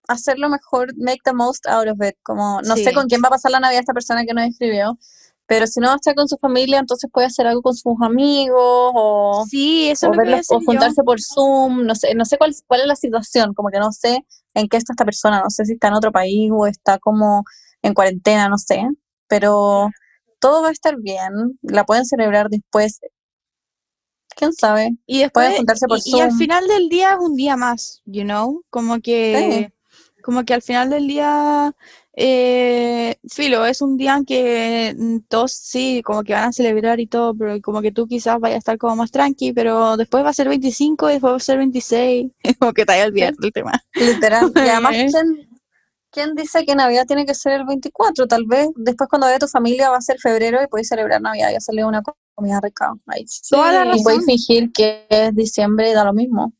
hacerlo 0.08 0.48
mejor, 0.48 0.92
make 0.96 1.20
the 1.24 1.32
most 1.32 1.66
out 1.68 1.86
of 1.86 1.98
it. 2.04 2.16
Como, 2.24 2.60
no 2.62 2.74
Sí. 2.74 2.82
sé 2.82 2.92
con 2.92 3.06
quién 3.06 3.22
va 3.22 3.28
a 3.28 3.30
pasar 3.30 3.52
la 3.52 3.60
Navidad 3.60 3.80
esta 3.80 3.92
persona 3.92 4.24
que 4.24 4.34
nos 4.34 4.44
escribió, 4.48 4.98
pero 5.46 5.66
si 5.66 5.80
no 5.80 5.88
va 5.88 5.92
a 5.94 5.96
estar 5.96 6.14
con 6.14 6.28
su 6.28 6.36
familia, 6.38 6.78
entonces 6.78 7.08
puede 7.12 7.26
hacer 7.28 7.46
algo 7.46 7.62
con 7.62 7.74
sus 7.74 7.94
amigos 8.02 8.58
o, 8.94 9.44
Sí, 9.48 9.88
eso 9.90 10.08
o, 10.08 10.12
lo 10.12 10.18
verlos- 10.22 10.46
o 10.50 10.60
yo. 10.60 10.66
juntarse 10.66 11.02
por 11.04 11.20
Zoom. 11.20 11.84
No 11.86 11.94
sé, 11.94 12.14
no 12.14 12.24
sé 12.24 12.36
cuál, 12.38 12.54
cuál 12.66 12.80
es 12.82 12.86
la 12.86 12.96
situación, 12.96 13.54
como 13.54 13.70
que 13.70 13.78
no 13.78 13.92
sé 13.92 14.24
en 14.54 14.68
qué 14.68 14.76
está 14.76 14.92
esta 14.92 15.04
persona, 15.04 15.40
no 15.42 15.50
sé 15.50 15.64
si 15.64 15.74
está 15.74 15.88
en 15.88 15.94
otro 15.94 16.12
país 16.12 16.50
o 16.52 16.66
está 16.66 16.98
como 16.98 17.44
en 17.82 17.94
cuarentena, 17.94 18.48
no 18.48 18.58
sé, 18.58 18.82
pero 19.28 19.88
todo 20.40 20.62
va 20.62 20.68
a 20.68 20.72
estar 20.72 20.96
bien, 20.98 21.58
la 21.62 21.84
pueden 21.84 22.04
celebrar 22.06 22.48
después. 22.48 23.00
¿Quién 24.34 24.52
sabe? 24.52 24.90
Y 25.06 25.20
después, 25.20 25.46
Pueden 25.46 25.56
juntarse 25.58 25.86
por 25.86 25.98
y, 26.04 26.16
y 26.16 26.20
al 26.20 26.28
Zoom. 26.30 26.38
final 26.38 26.68
del 26.68 26.88
día 26.88 27.12
es 27.12 27.18
un 27.20 27.34
día 27.36 27.56
más, 27.56 28.02
you 28.04 28.22
know, 28.22 28.62
como 28.70 29.00
que, 29.00 29.70
como 30.22 30.44
que 30.44 30.52
al 30.54 30.62
final 30.62 30.90
del 30.90 31.06
día, 31.08 31.74
eh, 32.18 33.16
filo, 33.28 33.66
es 33.66 33.82
un 33.82 33.96
día 33.98 34.16
en 34.16 34.24
que 34.24 34.94
mm, 34.98 35.18
todos 35.28 35.52
sí, 35.52 36.00
como 36.02 36.22
que 36.24 36.32
van 36.32 36.48
a 36.48 36.52
celebrar 36.52 36.98
y 36.98 37.06
todo, 37.06 37.34
pero 37.36 37.60
como 37.60 37.82
que 37.82 37.92
tú 37.92 38.06
quizás 38.06 38.40
vayas 38.40 38.56
a 38.56 38.58
estar 38.58 38.78
como 38.78 38.96
más 38.96 39.10
tranqui, 39.10 39.52
pero 39.52 39.96
después 39.98 40.24
va 40.24 40.30
a 40.30 40.32
ser 40.32 40.48
25 40.48 41.10
y 41.10 41.12
después 41.12 41.32
va 41.32 41.36
a 41.36 41.40
ser 41.40 41.58
26, 41.58 42.32
como 42.58 42.72
que 42.72 42.86
te 42.86 42.92
vaya 42.92 43.04
a 43.04 43.06
olvidar 43.08 43.34
del 43.36 43.52
tema. 43.52 43.72
Literal. 43.94 44.50
Y 44.54 44.58
además. 44.60 44.94
¿quién, 45.12 45.48
quién 46.10 46.34
dice 46.34 46.64
que 46.64 46.74
Navidad 46.74 47.04
tiene 47.06 47.26
que 47.26 47.34
ser 47.34 47.60
el 47.60 47.66
24? 47.66 48.26
Tal 48.26 48.46
vez 48.46 48.68
después 48.76 49.08
cuando 49.10 49.26
vaya 49.26 49.38
tu 49.38 49.48
familia 49.48 49.90
va 49.90 49.98
a 49.98 50.00
ser 50.00 50.18
febrero 50.18 50.62
y 50.62 50.68
puedes 50.68 50.88
celebrar 50.88 51.20
Navidad 51.20 51.50
y 51.52 51.56
hacerle 51.56 51.84
una 51.84 52.00
co- 52.00 52.16
comida 52.34 52.60
rica. 52.62 52.94
Ahí. 53.06 53.26
Toda 53.50 53.84
la 53.84 53.96
Y 53.96 54.02
puedes 54.02 54.24
fingir 54.24 54.72
que 54.72 55.04
es 55.10 55.34
diciembre 55.34 55.90
y 55.90 55.92
da 55.92 56.04
lo 56.04 56.14
mismo. 56.14 56.54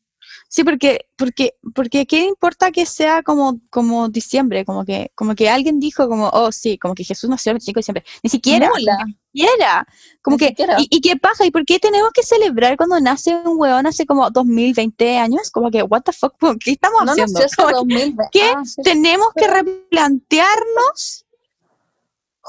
Sí, 0.49 0.63
porque, 0.63 1.07
porque, 1.17 1.55
porque 1.75 2.05
qué 2.05 2.25
importa 2.25 2.71
que 2.71 2.85
sea 2.85 3.21
como, 3.21 3.59
como 3.69 4.07
diciembre, 4.07 4.63
como 4.63 4.85
que, 4.85 5.11
como 5.13 5.35
que 5.35 5.49
alguien 5.49 5.77
dijo 5.79 6.07
como, 6.07 6.29
oh 6.31 6.53
sí, 6.53 6.77
como 6.77 6.95
que 6.95 7.03
Jesús 7.03 7.29
nació 7.29 7.51
el 7.51 7.55
25 7.55 7.75
de 7.77 7.79
diciembre. 7.81 8.05
Ni 8.23 8.29
siquiera. 8.29 8.69
Mula. 8.69 8.97
siquiera. 9.33 9.87
Como 10.21 10.35
Ni 10.35 10.39
que, 10.39 10.47
siquiera. 10.47 10.75
¿y, 10.79 10.87
y 10.89 11.01
qué 11.01 11.17
paja? 11.17 11.45
¿Y 11.45 11.51
por 11.51 11.65
qué 11.65 11.79
tenemos 11.79 12.11
que 12.13 12.23
celebrar 12.23 12.77
cuando 12.77 12.97
nace 13.01 13.35
un 13.35 13.59
weón 13.59 13.87
hace 13.87 14.05
como 14.05 14.29
2020 14.29 15.17
años? 15.17 15.51
Como 15.51 15.69
que, 15.69 15.83
what 15.83 16.03
the 16.03 16.13
fuck, 16.13 16.33
¿qué 16.63 16.71
estamos 16.71 17.03
No 17.03 17.11
haciendo? 17.11 17.33
nació 17.33 17.45
hasta 17.45 17.63
Como 17.63 17.85
que 17.87 17.95
2020. 17.95 18.23
¿qué? 18.31 18.51
Ah, 18.55 18.61
sí. 18.63 18.81
tenemos 18.83 19.27
que 19.35 19.47
replantearnos, 19.47 21.25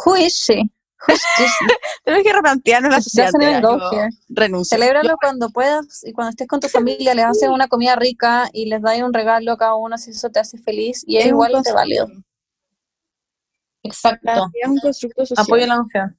Who 0.07 0.16
is 0.18 0.34
she? 0.34 0.70
Tenemos 2.05 2.24
que 2.24 2.32
replantearnos 2.32 2.90
la 2.90 3.01
sociedad. 3.01 3.30
Celébralo 4.64 5.16
cuando 5.20 5.51
puedas 5.51 6.05
y 6.05 6.12
cuando 6.12 6.30
estés 6.30 6.49
con 6.49 6.61
tu 6.61 6.68
familia, 6.68 7.14
les 7.14 7.24
haces 7.24 7.49
una 7.49 7.68
comida 7.68 7.96
rica 7.96 8.49
y 8.53 8.66
les 8.66 8.82
das 8.82 9.01
un 9.01 9.12
regalo 9.12 9.53
a 9.53 9.57
cada 9.57 9.76
uno 9.76 9.96
si 9.96 10.11
eso 10.11 10.28
te 10.30 10.40
hace 10.40 10.59
feliz 10.59 11.05
y 11.07 11.16
es, 11.16 11.24
Es 11.24 11.28
igual 11.30 11.53
constructo. 11.53 11.76
válido. 11.76 12.09
Exacto. 13.82 14.26
Navidad 14.26 14.51
es 14.62 14.68
un 14.68 14.78
constructo 14.78 15.26
social. 15.26 15.44
Apoyo 15.46 15.66
la 15.66 15.76
noción. 15.76 16.18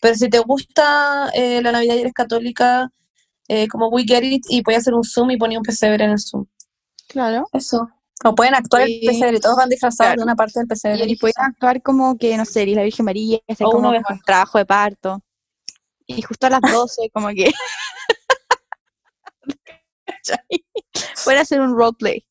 Pero 0.00 0.14
si 0.14 0.28
te 0.28 0.38
gusta 0.38 1.30
eh, 1.34 1.60
la 1.62 1.72
Navidad 1.72 1.94
y 1.94 2.00
eres 2.00 2.12
católica, 2.12 2.90
eh, 3.48 3.68
como 3.68 3.88
we 3.88 4.04
get 4.04 4.22
it, 4.22 4.44
y 4.48 4.62
puedes 4.62 4.80
hacer 4.82 4.94
un 4.94 5.04
Zoom 5.04 5.30
y 5.30 5.36
poner 5.36 5.58
un 5.58 5.64
pesebre 5.64 6.04
en 6.04 6.10
el 6.12 6.18
Zoom. 6.18 6.46
Claro. 7.08 7.44
Eso. 7.52 7.88
O 8.24 8.34
pueden 8.34 8.54
actuar 8.54 8.86
Sí. 8.86 9.00
el 9.02 9.06
pesebre, 9.08 9.40
todos 9.40 9.56
van 9.56 9.68
disfrazados 9.68 10.10
Claro. 10.10 10.20
de 10.20 10.24
una 10.24 10.36
parte 10.36 10.60
del 10.60 10.68
pesebre. 10.68 11.04
Y 11.06 11.16
pueden 11.16 11.34
actuar 11.44 11.82
como 11.82 12.16
que, 12.16 12.36
no 12.36 12.44
sé, 12.44 12.62
eres 12.62 12.76
la 12.76 12.82
Virgen 12.84 13.04
María, 13.04 13.38
una 13.48 13.56
como 13.70 13.88
un 13.90 14.20
trabajo 14.24 14.58
de 14.58 14.66
parto. 14.66 15.20
Y 16.06 16.22
justo 16.22 16.46
a 16.46 16.50
las 16.50 16.60
12, 16.60 17.10
como 17.12 17.28
que. 17.28 17.46
Pueden 21.24 21.40
hacer 21.40 21.60
un 21.60 21.76
roleplay. 21.76 22.24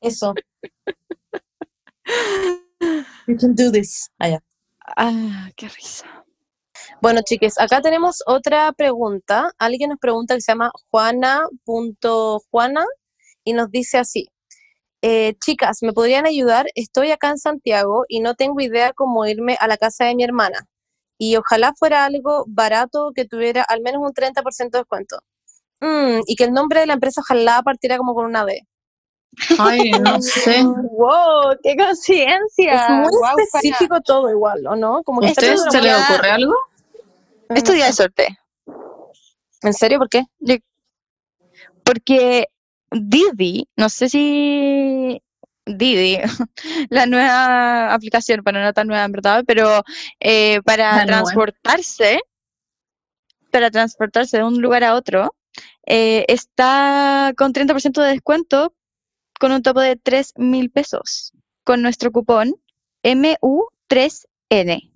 Eso. 0.00 0.34
You 3.26 3.36
can 3.38 3.54
do 3.54 3.70
this. 3.70 4.10
Ya. 4.20 4.42
Ah, 4.96 5.48
qué 5.56 5.68
risa. 5.68 6.06
Bueno, 7.00 7.20
chiques, 7.24 7.58
acá 7.58 7.80
tenemos 7.80 8.22
otra 8.26 8.72
pregunta. 8.72 9.50
Alguien 9.58 9.90
nos 9.90 9.98
pregunta 9.98 10.34
que 10.34 10.40
se 10.40 10.52
llama 10.52 10.70
Juana.Juana 10.90 12.84
y 13.44 13.52
nos 13.54 13.70
dice 13.70 13.98
así. 13.98 14.28
eh, 15.04 15.34
chicas, 15.44 15.78
¿me 15.82 15.92
podrían 15.92 16.26
ayudar? 16.26 16.66
Estoy 16.76 17.10
acá 17.10 17.30
en 17.30 17.38
Santiago 17.38 18.04
y 18.08 18.20
no 18.20 18.34
tengo 18.34 18.60
idea 18.60 18.92
cómo 18.94 19.26
irme 19.26 19.56
a 19.60 19.66
la 19.66 19.76
casa 19.76 20.04
de 20.04 20.14
mi 20.14 20.22
hermana. 20.24 20.66
Y 21.18 21.36
ojalá 21.36 21.72
fuera 21.76 22.04
algo 22.04 22.44
barato 22.46 23.10
que 23.14 23.24
tuviera 23.24 23.62
al 23.64 23.80
menos 23.82 24.00
un 24.02 24.12
30% 24.12 24.70
de 24.70 24.78
descuento. 24.78 25.18
Mm, 25.80 26.20
y 26.26 26.36
que 26.36 26.44
el 26.44 26.52
nombre 26.52 26.80
de 26.80 26.86
la 26.86 26.92
empresa 26.94 27.20
ojalá 27.20 27.62
partiera 27.62 27.96
como 27.98 28.14
con 28.14 28.26
una 28.26 28.44
D. 28.44 28.60
Ay, 29.58 29.90
no 30.00 30.20
sé. 30.22 30.62
¡Wow! 30.62 31.56
¡Qué 31.64 31.74
conciencia! 31.76 32.74
Es 32.74 32.88
muy 32.88 33.10
específico 33.42 34.00
todo 34.02 34.30
igual, 34.30 34.64
¿o 34.68 34.76
no? 34.76 35.02
Como 35.02 35.20
que 35.20 35.26
¿A 35.26 35.30
está 35.30 35.40
ustedes 35.42 35.62
se 35.72 35.80
les 35.80 35.92
ya- 35.96 36.04
ocurre 36.14 36.30
algo? 36.30 36.54
Es 37.48 37.64
tu 37.64 37.72
día 37.72 37.86
de 37.86 37.92
suerte. 37.92 38.38
¿En 39.62 39.74
serio? 39.74 39.98
¿Por 39.98 40.08
qué? 40.08 40.22
Porque 41.84 42.46
Didi, 42.92 43.68
no 43.76 43.88
sé 43.88 44.08
si 44.08 45.22
Didi, 45.64 46.18
la 46.90 47.06
nueva 47.06 47.94
aplicación, 47.94 48.40
bueno, 48.42 48.62
no 48.62 48.72
tan 48.72 48.88
nueva 48.88 49.04
en 49.04 49.12
verdad, 49.12 49.44
pero 49.46 49.82
eh, 50.20 50.60
para 50.62 50.96
La 50.96 51.06
nueva. 51.06 51.22
transportarse, 51.22 52.20
para 53.50 53.70
transportarse 53.70 54.38
de 54.38 54.44
un 54.44 54.60
lugar 54.60 54.84
a 54.84 54.94
otro, 54.94 55.34
eh, 55.86 56.24
está 56.28 57.32
con 57.36 57.52
30% 57.52 58.02
de 58.02 58.10
descuento 58.10 58.74
con 59.38 59.52
un 59.52 59.62
topo 59.62 59.80
de 59.80 59.96
3 59.96 60.34
mil 60.36 60.70
pesos 60.70 61.32
con 61.64 61.82
nuestro 61.82 62.12
cupón 62.12 62.54
MU3N 63.02 64.92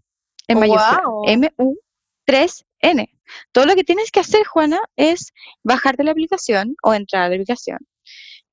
en 0.49 0.59
mayúscula. 0.59 1.03
Guau. 1.05 1.25
MU3N. 1.27 3.16
Todo 3.53 3.67
lo 3.67 3.75
que 3.75 3.85
tienes 3.85 4.11
que 4.11 4.21
hacer, 4.21 4.45
Juana, 4.47 4.81
es 4.97 5.33
bajarte 5.63 6.05
la 6.05 6.13
aplicación 6.13 6.77
o 6.83 6.95
entrar 6.95 7.23
a 7.25 7.29
la 7.29 7.35
aplicación. 7.35 7.79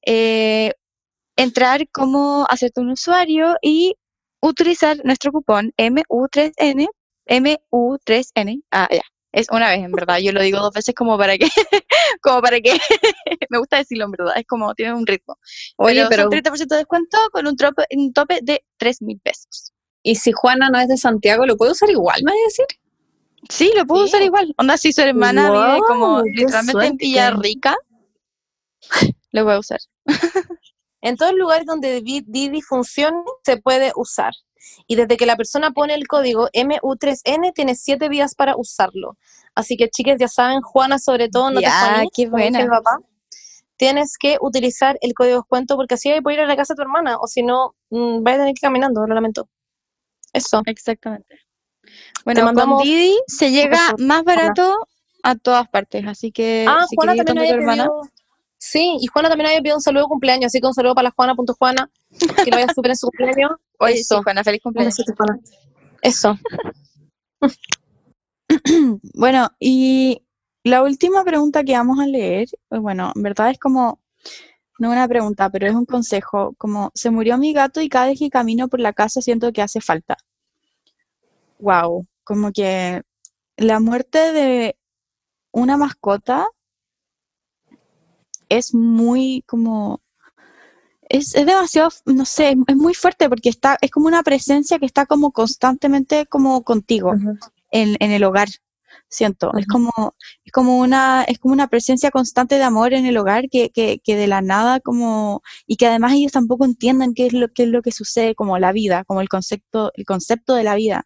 eh, 0.06 0.74
entrar 1.36 1.88
como 1.92 2.46
hacerte 2.50 2.82
un 2.82 2.92
usuario 2.92 3.56
y 3.62 3.96
utilizar 4.42 4.98
nuestro 5.04 5.32
cupón 5.32 5.74
MU3N. 5.78 6.88
MU3N. 7.28 8.62
Ah, 8.72 8.88
ya. 8.92 9.02
Es 9.32 9.48
una 9.50 9.70
vez, 9.70 9.80
en 9.80 9.92
verdad. 9.92 10.20
Yo 10.20 10.32
lo 10.32 10.42
digo 10.44 10.60
dos 10.60 10.74
veces 10.74 10.94
como 10.94 11.18
para 11.18 11.38
que, 11.38 11.48
como 12.22 12.42
para 12.42 12.60
que, 12.62 12.72
me 13.50 13.58
gusta 13.58 13.78
decirlo 13.78 14.06
en 14.06 14.12
verdad. 14.12 14.34
Es 14.36 14.46
como 14.46 14.76
tiene 14.76 14.94
un 14.94 15.08
ritmo. 15.08 15.38
Oye, 15.78 16.06
pero, 16.08 16.10
pero 16.10 16.24
son 16.24 16.30
30% 16.30 16.68
de 16.76 16.78
descuento 16.78 17.18
con 17.32 17.48
un, 17.48 17.56
trope- 17.56 17.88
un 17.96 18.14
tope 18.14 18.40
de 18.44 18.64
3 18.78 19.02
mil 19.02 19.20
pesos. 19.20 19.72
¿y 20.06 20.16
si 20.16 20.34
Juana 20.34 20.70
no 20.70 20.78
es 20.80 20.88
de 20.90 20.98
Santiago, 20.98 21.46
lo 21.46 21.56
puede 21.56 21.72
usar 21.72 21.90
igual, 21.90 22.22
me 22.26 22.32
vas 22.32 22.40
a 22.42 22.46
decir? 22.46 22.66
Sí, 23.50 23.72
lo 23.76 23.86
puedo 23.86 24.06
usar 24.06 24.22
igual. 24.22 24.54
Onda, 24.58 24.78
si 24.78 24.94
su 24.94 25.02
hermana 25.02 25.50
vive 25.52 25.82
como 25.88 26.22
literalmente 26.24 26.86
en. 26.88 26.98
Villarrica, 26.98 27.76
lo 29.32 29.44
voy 29.44 29.54
a 29.54 29.60
usar. 29.60 29.80
En 31.02 31.18
todos 31.18 31.34
los 31.34 31.40
lugares 31.40 31.66
donde 31.66 32.02
Di- 32.02 32.24
Didi 32.26 32.62
funcione, 32.62 33.18
se 33.44 33.58
puede 33.58 33.92
usar. 33.96 34.34
Y 34.88 34.96
desde 34.96 35.18
que 35.18 35.26
la 35.26 35.36
persona 35.36 35.72
pone 35.72 35.94
el 35.94 36.08
código 36.08 36.48
MU3N, 36.54 37.52
tiene 37.54 37.76
siete 37.76 38.08
días 38.08 38.34
para 38.36 38.56
usarlo. 38.56 39.18
Así 39.56 39.76
que, 39.76 39.90
chicas, 39.90 40.18
ya 40.18 40.30
saben, 40.30 40.62
Juana, 40.62 40.98
sobre 41.00 41.28
todo, 41.30 41.52
no 41.52 41.60
te 41.60 41.66
Ya, 41.66 42.04
qué 42.16 42.28
buena. 42.28 42.60
el 42.62 42.70
papá. 42.70 43.00
Tienes 43.76 44.18
que 44.18 44.38
utilizar 44.40 44.98
el 45.02 45.14
código 45.14 45.36
de 45.36 45.40
descuento 45.42 45.76
porque 45.76 45.96
así 45.96 46.10
poder 46.22 46.40
ir 46.40 46.46
a 46.46 46.48
la 46.48 46.56
casa 46.56 46.74
de 46.74 46.78
tu 46.78 46.82
hermana, 46.84 47.18
o 47.20 47.28
si 47.28 47.44
no, 47.44 47.76
mm, 47.90 48.24
vas 48.24 48.36
a 48.36 48.38
tener 48.38 48.54
que 48.54 48.60
ir 48.60 48.62
caminando, 48.62 49.06
lo 49.06 49.14
lamento. 49.14 49.50
Eso. 50.32 50.62
Exactamente. 50.66 51.40
Bueno, 52.26 52.46
mandamos 52.46 52.78
con 52.78 52.86
Didi 52.86 53.16
se 53.28 53.52
llega 53.52 53.80
más 54.00 54.24
barato 54.24 54.88
a 55.24 55.36
todas 55.36 55.68
partes, 55.70 56.06
así 56.08 56.32
que 56.32 56.66
Ah, 56.68 56.86
si 56.90 56.96
Juana 56.96 57.16
también 57.16 57.40
había 57.40 57.66
pedido. 57.66 58.02
Sí, 58.58 58.98
y 59.02 59.08
Juana 59.08 59.28
también 59.28 59.48
había 59.48 59.60
pedido 59.60 59.76
un 59.76 59.82
saludo 59.82 60.04
de 60.04 60.08
cumpleaños, 60.08 60.46
así 60.48 60.62
que 60.62 60.68
un 60.68 60.74
saludo 60.74 60.96
para 60.96 61.10
la 61.10 61.12
Juana.Juana, 61.12 61.90
que 62.46 62.50
le 62.50 62.52
vaya 62.52 62.74
súper 62.74 62.92
en 62.92 62.98
su 62.98 63.08
cumpleaños. 63.08 63.52
oye, 63.80 63.96
sí, 63.96 64.02
Eso. 64.02 64.24
Juana, 64.24 64.44
feliz 64.44 64.62
cumpleaños. 64.62 64.96
Juana. 65.18 65.40
Eso. 66.02 66.38
Bueno, 69.16 69.50
y 69.60 70.22
la 70.64 70.84
última 70.84 71.24
pregunta 71.24 71.64
que 71.64 71.74
vamos 71.74 72.00
a 72.00 72.06
leer, 72.06 72.48
pues 72.70 72.82
bueno, 72.82 73.12
en 73.16 73.24
verdad 73.24 73.50
es 73.50 73.58
como, 73.58 74.00
no 74.80 74.92
una 74.92 75.08
pregunta, 75.08 75.50
pero 75.50 75.68
es 75.68 75.74
un 75.74 75.86
consejo, 75.86 76.54
como 76.58 76.92
se 76.94 77.10
murió 77.10 77.38
mi 77.38 77.52
gato 77.52 77.82
y 77.82 77.90
cada 77.90 78.08
vez 78.08 78.20
que 78.20 78.30
camino 78.30 78.68
por 78.68 78.80
la 78.80 78.94
casa 78.94 79.22
siento 79.22 79.52
que 79.52 79.62
hace 79.62 79.82
falta. 79.82 80.18
Wow, 81.64 82.06
como 82.26 82.52
que 82.52 83.04
la 83.56 83.80
muerte 83.80 84.34
de 84.34 84.78
una 85.54 85.78
mascota 85.78 86.46
es 88.50 88.74
muy 88.74 89.46
como 89.48 90.02
es, 91.04 91.34
es 91.36 91.46
demasiado, 91.46 91.90
no 92.06 92.26
sé, 92.26 92.56
es, 92.68 92.76
muy 92.76 92.94
fuerte 92.94 93.30
porque 93.30 93.48
está, 93.48 93.78
es 93.80 93.92
como 93.92 94.08
una 94.08 94.24
presencia 94.24 94.78
que 94.78 94.86
está 94.86 95.06
como 95.06 95.32
constantemente 95.32 96.26
como 96.26 96.64
contigo 96.66 97.14
en, 97.72 97.96
en 98.00 98.12
el 98.12 98.26
hogar, 98.26 98.50
siento. 99.08 99.54
Es 99.58 99.66
como, 99.66 99.92
es 100.44 100.52
como 100.52 100.80
una, 100.80 101.24
es 101.24 101.40
como 101.40 101.54
una 101.54 101.70
presencia 101.70 102.12
constante 102.12 102.56
de 102.56 102.64
amor 102.64 102.94
en 102.94 103.06
el 103.06 103.16
hogar 103.16 103.48
que, 103.50 103.70
que, 103.70 104.02
que 104.04 104.18
de 104.18 104.28
la 104.28 104.42
nada 104.42 104.82
como, 104.82 105.42
y 105.66 105.78
que 105.78 105.88
además 105.88 106.12
ellos 106.12 106.34
tampoco 106.34 106.66
entienden 106.66 107.14
qué 107.14 107.28
es 107.28 107.34
lo, 107.34 107.48
qué 107.54 107.64
es 107.64 107.70
lo 107.70 107.82
que 107.82 107.94
sucede, 107.94 108.36
como 108.36 108.60
la 108.60 108.74
vida, 108.74 109.06
como 109.06 109.22
el 109.22 109.30
concepto, 109.30 109.94
el 109.96 110.04
concepto 110.04 110.56
de 110.56 110.64
la 110.66 110.76
vida. 110.76 111.06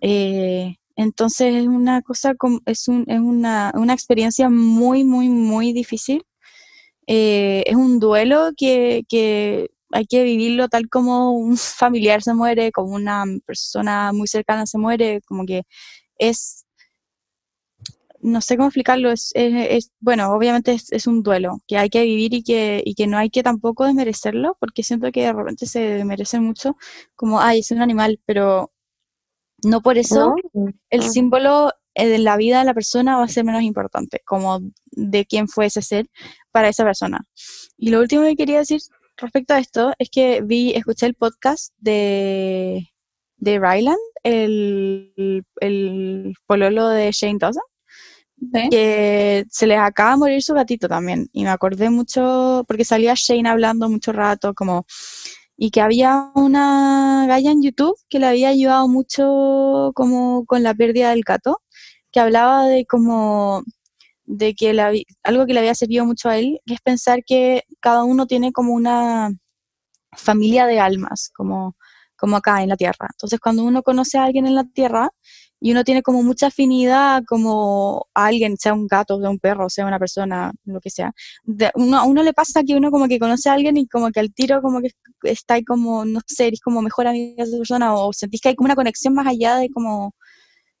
Eh, 0.00 0.76
entonces 0.96 1.54
es 1.54 1.66
una 1.66 2.02
cosa, 2.02 2.34
es, 2.66 2.88
un, 2.88 3.04
es 3.06 3.20
una, 3.20 3.72
una 3.74 3.94
experiencia 3.94 4.48
muy, 4.50 5.04
muy, 5.04 5.28
muy 5.28 5.72
difícil. 5.72 6.24
Eh, 7.06 7.64
es 7.66 7.76
un 7.76 8.00
duelo 8.00 8.50
que, 8.56 9.04
que 9.08 9.70
hay 9.92 10.06
que 10.06 10.22
vivirlo 10.24 10.68
tal 10.68 10.88
como 10.88 11.32
un 11.32 11.56
familiar 11.58 12.22
se 12.22 12.34
muere, 12.34 12.72
como 12.72 12.94
una 12.94 13.24
persona 13.46 14.12
muy 14.12 14.28
cercana 14.28 14.66
se 14.66 14.78
muere, 14.78 15.20
como 15.22 15.44
que 15.46 15.62
es, 16.18 16.66
no 18.22 18.40
sé 18.40 18.56
cómo 18.56 18.68
explicarlo, 18.68 19.10
es, 19.10 19.32
bueno, 20.00 20.32
obviamente 20.32 20.72
es, 20.72 20.92
es 20.92 21.06
un 21.06 21.22
duelo 21.22 21.60
que 21.66 21.78
hay 21.78 21.88
que 21.88 22.02
vivir 22.02 22.34
y 22.34 22.42
que, 22.42 22.82
y 22.84 22.94
que 22.94 23.06
no 23.06 23.16
hay 23.18 23.30
que 23.30 23.42
tampoco 23.42 23.84
desmerecerlo, 23.86 24.56
porque 24.60 24.82
siento 24.82 25.10
que 25.12 25.22
de 25.22 25.32
repente 25.32 25.66
se 25.66 25.80
desmerece 25.80 26.40
mucho, 26.40 26.76
como, 27.16 27.40
ay, 27.40 27.60
es 27.60 27.70
un 27.70 27.80
animal, 27.82 28.20
pero 28.26 28.72
no 29.64 29.80
por 29.82 29.98
eso 29.98 30.34
¿No? 30.54 30.66
el 30.90 31.00
Ah. 31.00 31.08
símbolo 31.08 31.72
eh, 31.94 32.06
de 32.08 32.18
la 32.18 32.36
vida 32.36 32.60
de 32.60 32.64
la 32.64 32.74
persona 32.74 33.16
va 33.16 33.24
a 33.24 33.28
ser 33.28 33.44
menos 33.44 33.62
importante, 33.62 34.20
como 34.24 34.60
de 34.92 35.26
quién 35.26 35.48
fue 35.48 35.66
ese 35.66 35.82
ser 35.82 36.06
para 36.52 36.68
esa 36.68 36.84
persona. 36.84 37.26
Y 37.76 37.90
lo 37.90 38.00
último 38.00 38.22
que 38.22 38.36
quería 38.36 38.58
decir 38.58 38.80
respecto 39.16 39.54
a 39.54 39.58
esto 39.58 39.92
es 39.98 40.08
que 40.10 40.40
vi, 40.42 40.72
escuché 40.72 41.06
el 41.06 41.14
podcast 41.14 41.74
de, 41.78 42.88
de 43.36 43.58
Ryland, 43.58 43.98
el, 44.22 45.44
el 45.60 46.34
pololo 46.46 46.88
de 46.88 47.10
Shane 47.12 47.38
Dawson, 47.38 47.62
Sí. 48.54 48.70
que 48.70 49.44
se 49.50 49.66
les 49.66 49.78
acaba 49.78 50.12
de 50.12 50.16
morir 50.16 50.42
su 50.42 50.54
gatito 50.54 50.88
también. 50.88 51.28
Y 51.30 51.42
me 51.44 51.50
acordé 51.50 51.90
mucho, 51.90 52.64
porque 52.66 52.86
salía 52.86 53.12
Shane 53.14 53.46
hablando 53.46 53.86
mucho 53.90 54.12
rato, 54.12 54.54
como, 54.54 54.86
y 55.62 55.70
que 55.70 55.82
había 55.82 56.32
una 56.34 57.26
galla 57.28 57.50
en 57.50 57.62
YouTube 57.62 57.94
que 58.08 58.18
le 58.18 58.26
había 58.26 58.48
ayudado 58.48 58.88
mucho 58.88 59.92
como 59.94 60.46
con 60.46 60.62
la 60.62 60.72
pérdida 60.74 61.10
del 61.10 61.20
gato, 61.22 61.60
que 62.10 62.18
hablaba 62.18 62.66
de 62.66 62.86
como 62.86 63.62
de 64.24 64.54
que 64.54 64.72
la 64.72 64.90
algo 65.22 65.44
que 65.44 65.52
le 65.52 65.60
había 65.60 65.74
servido 65.74 66.06
mucho 66.06 66.30
a 66.30 66.38
él, 66.38 66.60
que 66.64 66.72
es 66.74 66.80
pensar 66.80 67.20
que 67.26 67.64
cada 67.80 68.04
uno 68.04 68.26
tiene 68.26 68.52
como 68.52 68.72
una 68.72 69.32
familia 70.16 70.66
de 70.66 70.80
almas, 70.80 71.30
como, 71.34 71.76
como 72.16 72.36
acá 72.38 72.62
en 72.62 72.70
la 72.70 72.76
tierra. 72.76 73.08
Entonces, 73.12 73.38
cuando 73.38 73.62
uno 73.64 73.82
conoce 73.82 74.16
a 74.16 74.24
alguien 74.24 74.46
en 74.46 74.54
la 74.54 74.64
tierra 74.64 75.10
y 75.60 75.72
uno 75.72 75.84
tiene 75.84 76.02
como 76.02 76.22
mucha 76.22 76.48
afinidad 76.48 77.22
como 77.26 78.06
a 78.14 78.26
alguien, 78.26 78.56
sea 78.56 78.74
un 78.74 78.86
gato, 78.86 79.20
sea 79.20 79.30
un 79.30 79.38
perro, 79.38 79.68
sea 79.70 79.86
una 79.86 79.98
persona, 79.98 80.52
lo 80.64 80.80
que 80.80 80.90
sea, 80.90 81.12
de- 81.44 81.70
uno, 81.74 81.98
a 81.98 82.04
uno 82.04 82.22
le 82.22 82.32
pasa 82.32 82.62
que 82.64 82.76
uno 82.76 82.90
como 82.90 83.08
que 83.08 83.18
conoce 83.18 83.48
a 83.50 83.54
alguien 83.54 83.76
y 83.76 83.86
como 83.86 84.10
que 84.10 84.20
al 84.20 84.32
tiro 84.34 84.62
como 84.62 84.80
que 84.80 84.90
está 85.24 85.54
ahí 85.54 85.64
como, 85.64 86.04
no 86.04 86.20
sé, 86.26 86.48
eres 86.48 86.60
como 86.60 86.82
mejor 86.82 87.06
amiga 87.06 87.44
de 87.44 87.50
esa 87.50 87.58
persona 87.58 87.94
o 87.94 88.12
sentís 88.12 88.40
que 88.40 88.48
hay 88.50 88.54
como 88.56 88.66
una 88.66 88.76
conexión 88.76 89.14
más 89.14 89.26
allá 89.26 89.56
de 89.56 89.70
como... 89.70 90.14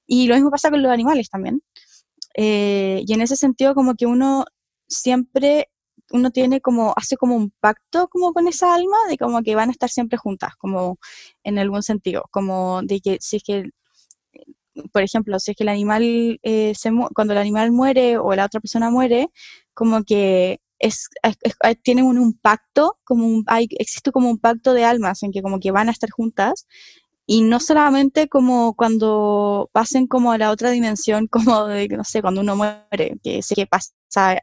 Y 0.06 0.26
lo 0.26 0.34
mismo 0.34 0.50
pasa 0.50 0.70
con 0.70 0.82
los 0.82 0.92
animales 0.92 1.30
también. 1.30 1.62
Eh, 2.36 3.02
y 3.06 3.12
en 3.14 3.22
ese 3.22 3.36
sentido 3.36 3.74
como 3.74 3.94
que 3.94 4.06
uno 4.06 4.44
siempre 4.88 5.68
uno 6.12 6.30
tiene 6.32 6.60
como, 6.60 6.92
hace 6.96 7.16
como 7.16 7.36
un 7.36 7.52
pacto 7.60 8.08
como 8.08 8.32
con 8.32 8.48
esa 8.48 8.74
alma 8.74 8.96
de 9.08 9.16
como 9.18 9.42
que 9.42 9.54
van 9.54 9.68
a 9.70 9.72
estar 9.72 9.90
siempre 9.90 10.18
juntas, 10.18 10.54
como 10.58 10.98
en 11.44 11.58
algún 11.58 11.82
sentido, 11.84 12.24
como 12.32 12.82
de 12.82 13.00
que 13.00 13.18
si 13.20 13.36
es 13.36 13.44
que, 13.44 13.70
por 14.92 15.02
ejemplo, 15.02 15.38
si 15.38 15.52
es 15.52 15.56
que 15.56 15.64
el 15.64 15.68
animal, 15.68 16.38
eh, 16.42 16.72
se 16.76 16.90
cuando 17.14 17.32
el 17.32 17.38
animal 17.38 17.72
muere 17.72 18.18
o 18.18 18.34
la 18.34 18.46
otra 18.46 18.60
persona 18.60 18.90
muere, 18.90 19.28
como 19.74 20.02
que 20.04 20.60
es, 20.78 21.08
tienen 21.82 22.04
un, 22.04 22.32
pacto, 22.34 22.98
como 23.04 23.26
un, 23.26 23.44
hay, 23.46 23.68
existe 23.78 24.12
como 24.12 24.30
un 24.30 24.38
pacto 24.38 24.72
de 24.74 24.84
almas 24.84 25.22
en 25.22 25.32
que 25.32 25.42
como 25.42 25.60
que 25.60 25.70
van 25.70 25.88
a 25.88 25.92
estar 25.92 26.10
juntas 26.10 26.66
y 27.26 27.42
no 27.42 27.60
solamente 27.60 28.28
como 28.28 28.74
cuando 28.74 29.70
pasen 29.72 30.08
como 30.08 30.32
a 30.32 30.38
la 30.38 30.50
otra 30.50 30.70
dimensión, 30.70 31.28
como 31.30 31.66
de, 31.66 31.88
no 31.88 32.02
sé, 32.04 32.22
cuando 32.22 32.40
uno 32.40 32.56
muere, 32.56 33.18
que 33.22 33.42
sé 33.42 33.54
que 33.54 33.66
pasa 33.66 33.92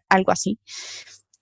algo 0.09 0.31
así. 0.31 0.59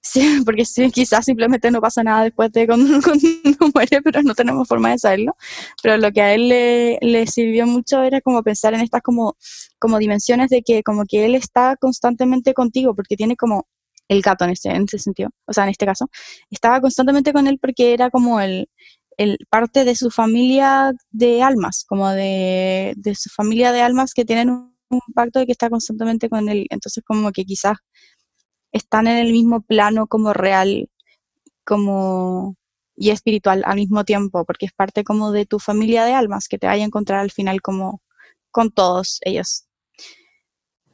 Sí, 0.06 0.20
porque 0.46 0.66
sí, 0.66 0.92
quizás 0.92 1.26
simplemente 1.26 1.72
no 1.72 1.82
pasa 1.82 2.04
nada 2.04 2.24
después 2.24 2.52
de 2.52 2.68
cuando, 2.68 2.86
uno 2.98 3.72
muere, 3.74 4.02
pero 4.04 4.22
no 4.22 4.36
tenemos 4.36 4.68
forma 4.68 4.92
de 4.92 5.00
saberlo. 5.00 5.36
Pero 5.82 5.98
lo 5.98 6.12
que 6.12 6.22
a 6.22 6.34
él 6.34 6.48
le, 6.50 7.00
le, 7.02 7.26
sirvió 7.28 7.66
mucho 7.66 8.04
era 8.04 8.22
como 8.22 8.44
pensar 8.44 8.74
en 8.76 8.82
estas 8.82 9.02
como, 9.02 9.36
como 9.80 9.98
dimensiones 9.98 10.50
de 10.50 10.62
que 10.62 10.84
como 10.84 11.06
que 11.06 11.26
él 11.26 11.36
está 11.36 11.76
constantemente 11.78 12.54
contigo, 12.54 12.96
porque 12.96 13.16
tiene 13.16 13.36
como 13.36 13.68
el 14.08 14.22
gato 14.22 14.46
en 14.46 14.52
ese, 14.52 14.70
en 14.70 14.84
ese 14.84 15.00
sentido, 15.00 15.30
o 15.48 15.54
sea, 15.54 15.64
en 15.64 15.72
este 15.72 15.86
caso, 15.88 16.08
estaba 16.52 16.80
constantemente 16.80 17.34
con 17.34 17.48
él 17.48 17.58
porque 17.60 17.94
era 17.94 18.12
como 18.12 18.40
el, 18.40 18.70
el 19.18 19.40
parte 19.50 19.84
de 19.86 19.96
su 19.96 20.12
familia 20.12 20.94
de 21.10 21.42
almas, 21.42 21.84
como 21.88 22.12
de, 22.12 22.94
de 22.98 23.16
su 23.16 23.30
familia 23.30 23.72
de 23.72 23.82
almas 23.82 24.14
que 24.14 24.26
tienen 24.26 24.50
un, 24.50 24.76
pacto 25.16 25.40
de 25.40 25.48
que 25.48 25.52
está 25.52 25.70
constantemente 25.70 26.30
con 26.30 26.48
él, 26.48 26.68
entonces 26.70 27.04
como 27.06 27.32
que 27.32 27.44
quizás 27.44 27.78
están 28.76 29.08
en 29.08 29.18
el 29.18 29.32
mismo 29.32 29.62
plano 29.62 30.08
como 30.08 30.34
real, 30.34 30.90
como 31.66 32.56
y 32.98 33.10
espiritual 33.10 33.64
al 33.66 33.76
mismo 33.76 34.06
tiempo, 34.06 34.46
porque 34.46 34.66
es 34.68 34.74
parte 34.74 35.04
como 35.04 35.32
de 35.32 35.46
tu 35.46 35.60
familia 35.60 36.06
de 36.06 36.14
almas 36.14 36.48
que 36.48 36.58
te 36.58 36.68
vaya 36.68 36.84
a 36.84 36.88
encontrar 36.88 37.20
al 37.20 37.32
final 37.32 37.62
como 37.62 38.02
con 38.52 38.72
todos 38.72 39.20
ellos 39.24 39.66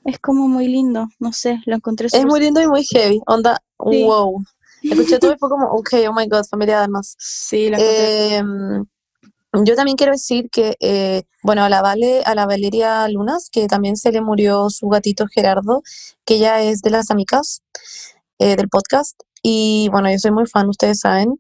es 0.06 0.20
como 0.20 0.48
muy 0.48 0.68
lindo, 0.68 1.08
no 1.20 1.32
sé, 1.32 1.62
lo 1.66 1.76
encontré 1.76 2.08
Es 2.08 2.26
muy 2.26 2.40
lindo 2.40 2.62
y 2.62 2.68
muy 2.68 2.84
heavy, 2.84 3.22
onda, 3.28 3.62
wow. 3.78 4.44
Escuché 4.84 5.20
todo 5.20 5.34
y 5.34 5.38
fue 5.38 5.50
como, 5.50 5.68
ok, 5.72 5.94
oh 6.10 6.14
my 6.14 6.28
god, 6.28 6.46
familia 6.50 6.80
además. 6.80 7.16
Sí, 7.20 7.70
lo 7.70 7.78
encontré. 7.78 8.36
Em, 8.36 8.86
yo 9.66 9.76
también 9.76 9.98
quiero 9.98 10.14
decir 10.14 10.50
que, 10.50 10.76
eh, 10.80 11.24
bueno, 11.44 11.64
a 11.64 11.70
la, 11.70 11.82
vale, 11.82 12.24
a 12.24 12.34
la 12.34 12.46
Valeria 12.46 13.08
Lunas, 13.10 13.50
que 13.52 13.68
también 13.68 13.96
se 13.96 14.12
le 14.12 14.22
murió 14.22 14.70
su 14.70 14.88
gatito 14.88 15.28
Gerardo, 15.28 15.84
que 16.26 16.36
ella 16.36 16.62
es 16.62 16.82
de 16.82 16.90
las 16.90 17.12
amigas 17.12 17.62
eh, 18.40 18.56
del 18.56 18.70
podcast. 18.70 19.20
Y 19.44 19.90
bueno, 19.92 20.12
yo 20.12 20.18
soy 20.20 20.32
muy 20.32 20.46
fan, 20.48 20.70
ustedes 20.70 21.00
saben. 21.02 21.40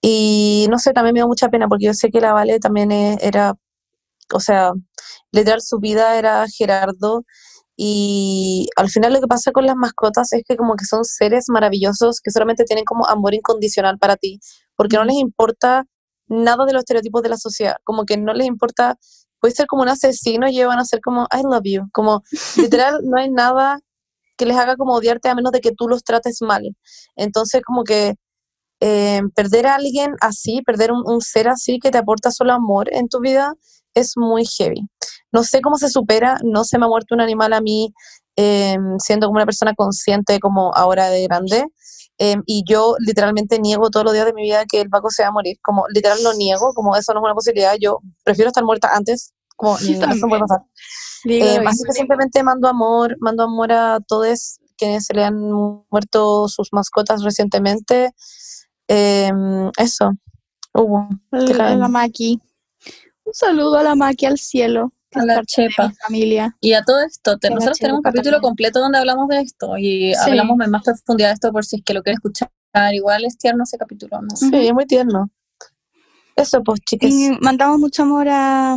Y 0.00 0.66
no 0.70 0.78
sé, 0.78 0.92
también 0.92 1.14
me 1.14 1.20
dio 1.20 1.28
mucha 1.28 1.48
pena 1.48 1.68
porque 1.68 1.86
yo 1.86 1.94
sé 1.94 2.10
que 2.10 2.20
la 2.20 2.32
Vale 2.32 2.58
también 2.58 2.90
e, 2.92 3.18
era, 3.20 3.54
o 4.34 4.40
sea, 4.40 4.72
literal 5.32 5.62
su 5.62 5.78
vida 5.78 6.18
era 6.18 6.44
Gerardo 6.48 7.24
y 7.76 8.68
al 8.76 8.90
final 8.90 9.12
lo 9.12 9.20
que 9.20 9.26
pasa 9.26 9.52
con 9.52 9.66
las 9.66 9.76
mascotas 9.76 10.32
es 10.32 10.42
que 10.46 10.56
como 10.56 10.76
que 10.76 10.84
son 10.84 11.04
seres 11.04 11.46
maravillosos 11.48 12.20
que 12.20 12.30
solamente 12.30 12.64
tienen 12.64 12.84
como 12.84 13.06
amor 13.08 13.34
incondicional 13.34 13.98
para 13.98 14.16
ti, 14.16 14.40
porque 14.76 14.96
no 14.96 15.04
les 15.04 15.16
importa 15.16 15.86
nada 16.28 16.64
de 16.66 16.72
los 16.72 16.80
estereotipos 16.80 17.22
de 17.22 17.28
la 17.30 17.36
sociedad, 17.36 17.76
como 17.84 18.04
que 18.04 18.16
no 18.16 18.34
les 18.34 18.46
importa, 18.46 18.96
puede 19.40 19.54
ser 19.54 19.66
como 19.66 19.82
un 19.82 19.88
asesino 19.88 20.48
y 20.48 20.62
van 20.64 20.78
a 20.78 20.84
ser 20.84 21.00
como 21.00 21.26
I 21.32 21.42
love 21.42 21.62
you, 21.64 21.88
como 21.92 22.22
literal 22.56 23.00
no 23.04 23.18
hay 23.18 23.30
nada 23.30 23.80
que 24.42 24.46
les 24.48 24.56
haga 24.56 24.76
como 24.76 24.94
odiarte 24.94 25.28
a 25.28 25.36
menos 25.36 25.52
de 25.52 25.60
que 25.60 25.70
tú 25.70 25.86
los 25.86 26.02
trates 26.02 26.42
mal. 26.42 26.62
Entonces 27.14 27.62
como 27.64 27.84
que 27.84 28.16
eh, 28.80 29.20
perder 29.36 29.68
a 29.68 29.76
alguien 29.76 30.16
así, 30.20 30.62
perder 30.66 30.90
un, 30.90 31.20
ser 31.20 31.48
así 31.48 31.78
que 31.78 31.92
te 31.92 31.98
aporta 31.98 32.32
solo 32.32 32.52
amor 32.52 32.92
en 32.92 33.08
tu 33.08 33.20
vida, 33.20 33.54
es 33.94 34.14
muy 34.16 34.44
heavy. 34.44 34.88
No 35.30 35.44
sé 35.44 35.60
cómo 35.60 35.78
se 35.78 35.88
supera, 35.88 36.38
no 36.42 36.64
se 36.64 36.78
me 36.78 36.86
ha 36.86 36.88
muerto 36.88 37.14
un 37.14 37.20
animal 37.20 37.52
a 37.52 37.60
mí 37.60 37.94
em, 38.34 38.98
siendo 38.98 39.28
como 39.28 39.36
una 39.36 39.46
persona 39.46 39.74
consciente 39.74 40.40
como 40.40 40.74
ahora 40.74 41.10
de 41.10 41.22
grande. 41.22 41.64
Em, 42.18 42.42
y 42.46 42.64
yo 42.66 42.96
literalmente 42.98 43.60
niego 43.60 43.90
todos 43.90 44.04
los 44.04 44.14
días 44.14 44.26
de 44.26 44.32
mi 44.32 44.42
vida 44.42 44.64
que 44.70 44.80
el 44.80 44.90
Paco 44.90 45.10
se 45.10 45.22
va 45.22 45.28
a 45.28 45.32
morir. 45.32 45.58
Como 45.62 45.84
literal 45.94 46.18
lo 46.24 46.32
niego, 46.34 46.72
como 46.74 46.96
eso 46.96 47.14
no 47.14 47.20
es 47.20 47.24
una 47.24 47.34
posibilidad. 47.34 47.74
Yo 47.80 48.00
prefiero 48.24 48.48
estar 48.48 48.64
muerta 48.64 48.90
antes, 48.94 49.32
como 49.56 49.78
no 49.78 50.28
puede 50.28 50.40
pasar. 50.40 50.62
Em, 51.24 51.66
así 51.66 51.84
que 51.84 51.92
simplemente 51.92 52.42
mando 52.42 52.68
amor, 52.68 53.16
mando 53.20 53.44
amor 53.44 53.72
a 53.72 54.00
todos 54.00 54.58
quienes 54.76 55.06
se 55.06 55.14
le 55.14 55.24
han 55.24 55.40
muerto 55.90 56.48
sus 56.48 56.72
mascotas 56.72 57.22
recientemente. 57.22 58.12
eso. 58.88 60.12
Hubo. 60.74 61.08
la 61.30 61.88
Maki. 61.88 62.40
Un 63.24 63.34
saludo 63.34 63.78
a 63.78 63.82
la 63.82 63.94
Maki 63.94 64.26
al 64.26 64.38
cielo 64.38 64.92
a 65.14 65.24
la 65.24 65.42
chepa. 65.44 65.92
Familia. 66.06 66.56
Y 66.60 66.72
a 66.72 66.82
todo 66.82 67.00
esto, 67.00 67.36
nosotros 67.50 67.78
tenemos 67.78 67.98
un 67.98 68.02
capítulo 68.02 68.40
completo 68.40 68.80
donde 68.80 68.98
hablamos 68.98 69.28
de 69.28 69.40
esto 69.40 69.76
y 69.78 70.14
hablamos 70.14 70.58
en 70.60 70.70
más 70.70 70.82
profundidad 70.82 71.28
de 71.28 71.34
esto 71.34 71.52
por 71.52 71.64
si 71.64 71.76
es 71.76 71.82
que 71.84 71.94
lo 71.94 72.02
quieres 72.02 72.18
escuchar. 72.18 72.50
Igual 72.92 73.24
es 73.24 73.36
tierno 73.36 73.64
ese 73.64 73.76
capítulo, 73.76 74.20
¿no? 74.22 74.34
Sí, 74.34 74.50
es 74.52 74.72
muy 74.72 74.86
tierno. 74.86 75.30
Eso, 76.36 76.62
pues, 76.62 76.80
chicas. 76.80 77.12
mandamos 77.40 77.78
mucho 77.78 78.02
amor 78.04 78.26
a, 78.30 78.76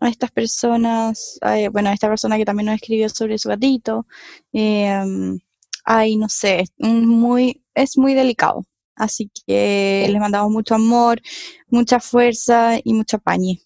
a 0.00 0.08
estas 0.08 0.30
personas, 0.30 1.38
bueno, 1.72 1.90
a 1.90 1.92
esta 1.92 2.08
persona 2.08 2.36
que 2.36 2.44
también 2.44 2.66
nos 2.66 2.76
escribió 2.76 3.08
sobre 3.08 3.38
su 3.38 3.48
gatito. 3.48 4.06
Eh, 4.52 5.38
ay, 5.84 6.16
no 6.16 6.28
sé, 6.28 6.64
muy, 6.78 7.62
es 7.74 7.98
muy 7.98 8.14
delicado. 8.14 8.64
Así 8.96 9.30
que 9.46 10.06
les 10.10 10.20
mandamos 10.20 10.50
mucho 10.50 10.74
amor, 10.74 11.20
mucha 11.68 12.00
fuerza 12.00 12.78
y 12.82 12.92
mucha 12.92 13.18
pañe. 13.18 13.60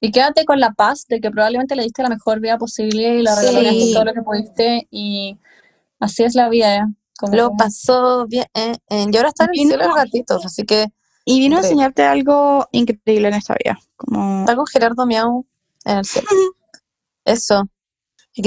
Y 0.00 0.10
quédate 0.10 0.44
con 0.44 0.60
la 0.60 0.72
paz 0.72 1.06
de 1.08 1.20
que 1.20 1.30
probablemente 1.30 1.76
le 1.76 1.84
diste 1.84 2.02
la 2.02 2.08
mejor 2.08 2.40
vida 2.40 2.58
posible 2.58 3.18
y 3.18 3.22
la 3.22 3.36
regalaste 3.36 3.92
todo 3.92 4.04
lo 4.04 4.14
que 4.14 4.22
pudiste 4.22 4.88
y 4.90 5.38
así 6.00 6.24
es 6.24 6.34
la 6.34 6.48
vida. 6.48 6.88
Como 7.18 7.36
lo 7.36 7.52
pasó 7.56 8.26
bien. 8.26 8.46
Eh, 8.54 8.74
eh, 8.88 9.06
y 9.12 9.16
ahora 9.16 9.28
están 9.28 9.50
en 9.52 9.60
el 9.60 9.68
cielo 9.68 9.86
los 9.86 9.96
gatitos, 9.96 10.44
así 10.44 10.64
que... 10.64 10.88
Y 11.24 11.38
vino 11.38 11.56
a 11.56 11.60
enseñarte 11.60 12.02
algo 12.02 12.66
increíble 12.72 13.28
en 13.28 13.34
esta 13.34 13.54
vida. 13.62 13.78
Como... 13.94 14.40
Está 14.40 14.56
con 14.56 14.66
Gerardo 14.66 15.06
Miau 15.06 15.46
en 15.84 15.98
el 15.98 16.04
cielo. 16.04 16.28
Eso. 17.24 17.64
Y 18.34 18.42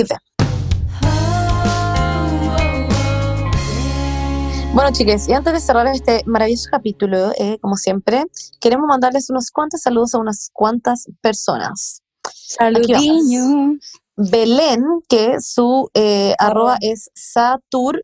Bueno, 4.74 4.92
chicas, 4.92 5.30
y 5.30 5.34
antes 5.34 5.54
de 5.54 5.60
cerrar 5.62 5.88
este 5.88 6.24
maravilloso 6.26 6.68
capítulo, 6.70 7.32
eh, 7.38 7.58
como 7.62 7.78
siempre, 7.78 8.26
queremos 8.60 8.88
mandarles 8.88 9.30
unos 9.30 9.50
cuantos 9.50 9.82
saludos 9.82 10.14
a 10.14 10.18
unas 10.18 10.50
cuantas 10.52 11.08
personas. 11.22 12.02
Saludiños. 12.34 13.80
Belén, 14.18 14.84
que 15.08 15.40
su 15.40 15.90
eh, 15.94 16.36
arroba 16.40 16.78
es 16.82 17.10
saturx.no. 17.14 18.04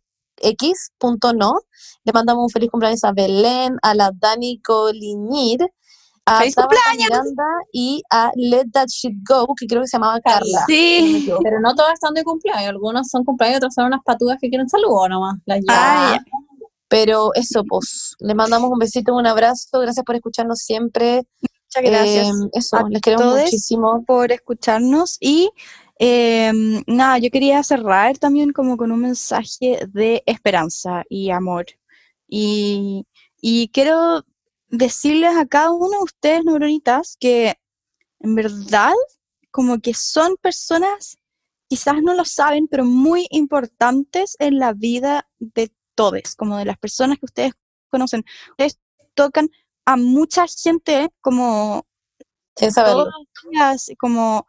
Le 2.04 2.14
mandamos 2.14 2.44
un 2.44 2.50
feliz 2.50 2.70
cumpleaños 2.70 3.04
a 3.04 3.12
Belén, 3.12 3.78
a 3.82 3.94
la 3.94 4.12
Dani 4.14 4.62
Coliñir, 4.62 5.60
a 6.26 6.40
¡Feliz 6.40 6.56
cumpleaños! 6.56 7.28
y 7.72 8.02
a 8.10 8.32
Let 8.36 8.68
That 8.74 8.88
Shit 8.88 9.18
Go, 9.28 9.54
que 9.60 9.68
creo 9.68 9.82
que 9.82 9.88
se 9.88 9.98
llamaba 9.98 10.20
Carla. 10.22 10.66
Sí. 10.68 11.30
Pero 11.44 11.60
no 11.60 11.74
todas 11.76 11.94
están 11.94 12.14
de 12.14 12.24
cumpleaños. 12.24 12.70
Algunos 12.70 13.08
son 13.10 13.24
cumpleaños, 13.24 13.58
otros 13.58 13.74
son 13.74 13.86
unas 13.86 14.02
patudas 14.04 14.38
que 14.40 14.50
quieren 14.50 14.70
saludos 14.70 15.10
nomás. 15.10 15.38
Las 15.46 15.62
pero 16.92 17.34
eso, 17.36 17.64
pues, 17.64 18.18
le 18.20 18.36
mandamos 18.36 18.70
un 18.70 18.78
besito, 18.78 19.16
un 19.16 19.26
abrazo, 19.26 19.80
gracias 19.80 20.04
por 20.04 20.16
escucharnos 20.16 20.60
siempre. 20.60 21.24
Muchas 21.42 21.90
gracias. 21.90 22.28
Em, 22.28 22.50
eso, 22.52 22.78
les 22.90 23.02
queremos 23.02 23.40
muchísimo. 23.40 24.04
Por 24.06 24.34
escucharnos 24.34 25.16
y 25.22 25.50
em, 26.00 26.84
nada, 26.88 27.18
yo 27.18 27.30
quería 27.32 27.64
cerrar 27.64 28.18
también 28.18 28.52
como 28.52 28.76
con 28.76 28.92
un 28.92 29.00
mensaje 29.00 29.88
de 29.88 30.22
esperanza 30.26 31.04
y 31.08 31.30
amor. 31.30 31.66
Y, 32.28 33.06
y 33.40 33.70
quiero 33.70 34.26
decirles 34.72 35.36
a 35.36 35.46
cada 35.46 35.72
uno 35.72 35.90
de 35.90 36.04
ustedes, 36.04 36.44
neuronitas, 36.44 37.18
que 37.20 37.56
en 38.20 38.36
verdad 38.36 38.94
como 39.52 39.80
que 39.80 39.94
son 39.94 40.38
personas, 40.38 41.18
quizás 41.68 42.02
no 42.02 42.16
lo 42.16 42.26
saben, 42.26 42.68
pero 42.68 42.86
muy 42.86 43.28
importantes 43.30 44.36
en 44.40 44.58
la 44.58 44.74
vida 44.74 45.30
de 45.40 45.72
todos, 45.94 46.36
como 46.36 46.58
de 46.58 46.66
las 46.66 46.78
personas 46.78 47.20
que 47.20 47.26
ustedes 47.26 47.54
conocen. 47.90 48.24
Ustedes 48.52 48.80
tocan 49.14 49.50
a 49.86 49.98
mucha 49.98 50.46
gente 50.48 51.12
como 51.22 51.86
como 54.00 54.46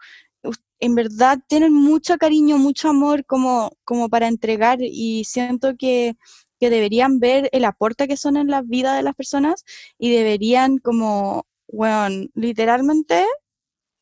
en 0.82 0.96
verdad 0.96 1.38
tienen 1.46 1.72
mucho 1.72 2.18
cariño, 2.18 2.58
mucho 2.58 2.88
amor 2.88 3.24
como, 3.24 3.70
como 3.84 4.08
para 4.08 4.26
entregar 4.26 4.78
y 4.82 5.24
siento 5.24 5.76
que, 5.76 6.16
que 6.62 6.70
deberían 6.70 7.18
ver 7.18 7.48
el 7.50 7.64
aporte 7.64 8.06
que 8.06 8.16
son 8.16 8.36
en 8.36 8.46
la 8.46 8.62
vida 8.62 8.94
de 8.94 9.02
las 9.02 9.16
personas 9.16 9.64
y 9.98 10.12
deberían 10.12 10.78
como, 10.78 11.44
bueno, 11.66 12.28
literalmente 12.34 13.26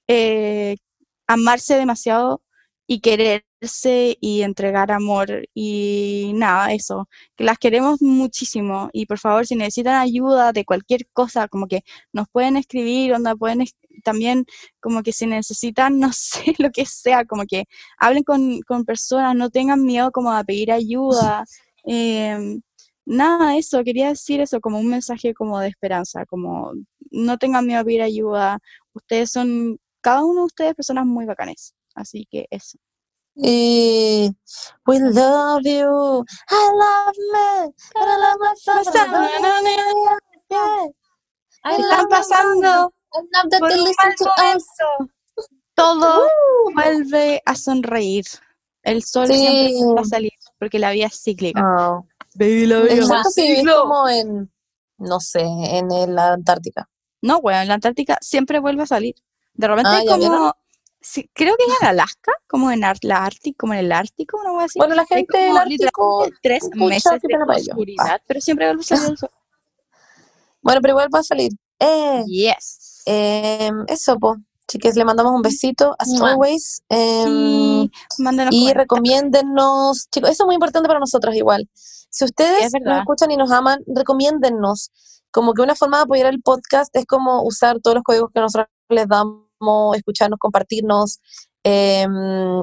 eh, 0.06 0.76
amarse 1.26 1.76
demasiado 1.76 2.42
y 2.86 3.00
querer 3.00 3.46
y 4.20 4.42
entregar 4.42 4.92
amor 4.92 5.48
y 5.54 6.32
nada, 6.34 6.72
eso, 6.72 7.08
que 7.34 7.44
las 7.44 7.58
queremos 7.58 8.02
muchísimo 8.02 8.90
y 8.92 9.06
por 9.06 9.18
favor 9.18 9.46
si 9.46 9.54
necesitan 9.54 9.94
ayuda 10.00 10.52
de 10.52 10.64
cualquier 10.66 11.06
cosa, 11.14 11.48
como 11.48 11.66
que 11.66 11.82
nos 12.12 12.26
pueden 12.30 12.56
escribir, 12.58 13.14
onda, 13.14 13.36
pueden 13.36 13.64
también 14.04 14.44
como 14.80 15.02
que 15.02 15.12
si 15.12 15.26
necesitan, 15.26 15.98
no 16.00 16.12
sé, 16.12 16.54
lo 16.58 16.70
que 16.70 16.84
sea, 16.84 17.24
como 17.24 17.44
que 17.46 17.64
hablen 17.98 18.22
con, 18.22 18.60
con 18.62 18.84
personas, 18.84 19.34
no 19.34 19.48
tengan 19.48 19.82
miedo 19.82 20.10
como 20.10 20.32
a 20.32 20.44
pedir 20.44 20.72
ayuda. 20.72 21.44
Em, 21.84 22.60
nada, 23.06 23.56
eso, 23.56 23.82
quería 23.84 24.08
decir 24.08 24.40
eso 24.40 24.60
como 24.60 24.78
un 24.78 24.88
mensaje 24.88 25.34
como 25.34 25.58
de 25.60 25.68
esperanza, 25.68 26.24
como 26.26 26.72
no 27.10 27.38
tengan 27.38 27.66
miedo 27.66 27.80
a 27.80 27.84
pedir 27.84 28.02
ayuda, 28.02 28.58
ustedes 28.94 29.30
son, 29.32 29.78
cada 30.00 30.24
uno 30.24 30.40
de 30.42 30.46
ustedes 30.46 30.74
personas 30.74 31.06
muy 31.06 31.26
bacanes, 31.26 31.74
así 31.94 32.26
que 32.30 32.46
eso. 32.50 32.78
Y 33.36 34.30
we 34.86 34.98
love 34.98 35.62
you. 35.64 36.24
I 36.50 36.70
love 36.74 37.16
me. 37.32 37.72
I 37.94 38.04
love 38.04 38.38
myself. 38.40 38.86
I 41.62 41.76
Están 41.76 41.80
love 41.80 42.04
my 42.04 42.16
pasando. 42.16 42.92
I 43.12 43.58
por 43.58 43.70
un 43.72 43.84
mal 43.84 44.14
to 44.16 44.24
us. 44.56 44.66
Todo 45.74 46.28
vuelve 46.74 47.40
a 47.46 47.54
sonreír. 47.54 48.24
El 48.82 49.02
sol 49.02 49.26
siempre 49.26 49.68
Sí. 49.68 49.84
va 49.96 50.00
a 50.00 50.04
salir 50.04 50.32
porque 50.60 50.78
la 50.78 50.92
vida 50.92 51.06
es 51.06 51.20
cíclica. 51.20 51.60
Oh. 51.60 52.06
Baby, 52.36 52.66
la 52.66 52.80
vida 52.82 52.94
es 52.94 53.08
como 53.66 54.08
en, 54.08 54.52
no 54.98 55.18
sé, 55.18 55.40
en 55.40 55.90
el- 55.90 56.14
la 56.14 56.34
Antártica. 56.34 56.88
No, 57.22 57.40
bueno, 57.40 57.60
en 57.62 57.68
la 57.68 57.74
Antártica 57.74 58.16
siempre 58.20 58.60
vuelve 58.60 58.84
a 58.84 58.86
salir. 58.86 59.16
De 59.54 59.66
repente 59.66 59.88
Ah, 59.92 59.98
hay 59.98 60.06
¿ya 60.06 60.16
como, 60.16 60.54
sí, 61.00 61.28
creo 61.34 61.56
que 61.56 61.64
es 61.64 61.80
en 61.80 61.88
Alaska, 61.88 62.32
como 62.46 62.70
en 62.70 62.84
Ar- 62.84 62.98
la 63.02 63.24
Ártico, 63.24 63.56
como 63.58 63.74
en 63.74 63.80
el 63.80 63.90
Ártico, 63.92 64.38
una 64.38 64.50
cosa 64.50 64.64
así. 64.66 64.78
Bueno, 64.78 64.94
la 64.94 65.06
gente 65.06 65.36
del 65.38 65.48
como 65.48 65.60
Ártico, 65.60 66.28
tres 66.42 66.70
meses 66.76 67.20
de 67.22 67.36
oscuridad, 67.70 68.22
pero 68.26 68.40
siempre 68.40 68.66
vuelve 68.66 68.82
a 68.82 68.84
salir 68.84 69.10
el 69.10 69.18
sol. 69.18 69.30
Bueno, 70.62 70.80
pero 70.82 70.92
igual 70.92 71.08
va 71.14 71.18
a 71.20 71.24
salir. 71.24 71.52
Eh, 71.78 72.22
Yes. 72.26 73.02
em, 73.06 73.84
eso, 73.88 74.18
po. 74.18 74.36
Chiques, 74.70 74.94
le 74.96 75.04
mandamos 75.04 75.32
un 75.32 75.42
besito, 75.42 75.96
as 75.98 76.08
Mua. 76.08 76.30
always. 76.32 76.82
em, 76.88 77.82
sí, 77.82 77.90
y 77.90 78.16
comentarios. 78.16 78.74
recomiéndennos, 78.74 80.06
chicos, 80.12 80.30
eso 80.30 80.44
es 80.44 80.46
muy 80.46 80.54
importante 80.54 80.86
para 80.86 81.00
nosotros 81.00 81.34
igual. 81.34 81.68
Si 81.74 82.24
ustedes 82.24 82.66
es 82.66 82.72
nos 82.84 82.98
escuchan 82.98 83.30
y 83.30 83.36
nos 83.36 83.50
aman, 83.50 83.80
recomiéndennos. 83.86 84.90
Como 85.32 85.54
que 85.54 85.62
una 85.62 85.74
forma 85.74 85.98
de 85.98 86.02
apoyar 86.04 86.26
el 86.26 86.40
podcast 86.42 86.94
es 86.96 87.04
como 87.06 87.42
usar 87.42 87.80
todos 87.80 87.94
los 87.96 88.04
códigos 88.04 88.30
que 88.34 88.40
nosotros 88.40 88.68
les 88.88 89.06
damos, 89.08 89.46
escucharnos, 89.96 90.38
compartirnos, 90.40 91.20
em, 91.64 92.10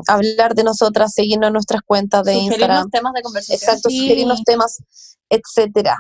hablar 0.08 0.54
de 0.56 0.64
nosotras, 0.64 1.14
seguirnos 1.14 1.48
en 1.48 1.54
nuestras 1.54 1.82
cuentas 1.86 2.24
de 2.24 2.34
Sugerirnos 2.34 2.58
Instagram. 2.60 2.90
temas 2.90 3.14
de 3.14 3.22
conversación. 3.22 3.58
Exacto, 3.60 3.90
Sí. 3.90 4.00
sugerirnos 4.00 4.44
temas, 4.44 4.78
etcétera. 5.30 5.98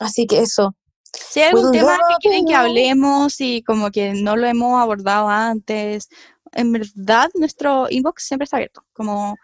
Así 0.00 0.26
que 0.26 0.40
eso. 0.40 0.74
Si 1.12 1.40
hay 1.40 1.48
algún 1.50 1.64
We'll 1.64 1.72
tema 1.72 1.96
que 1.96 2.12
love 2.12 2.18
quieren 2.20 2.46
que 2.46 2.52
you. 2.52 2.58
hablemos 2.58 3.40
y 3.40 3.62
como 3.62 3.90
que 3.90 4.14
no 4.14 4.36
lo 4.36 4.46
hemos 4.46 4.80
abordado 4.80 5.28
antes, 5.28 6.08
en 6.52 6.72
verdad 6.72 7.30
nuestro 7.34 7.86
inbox 7.90 8.24
siempre 8.24 8.44
está 8.44 8.56
abierto. 8.56 8.84
Como, 8.92 9.36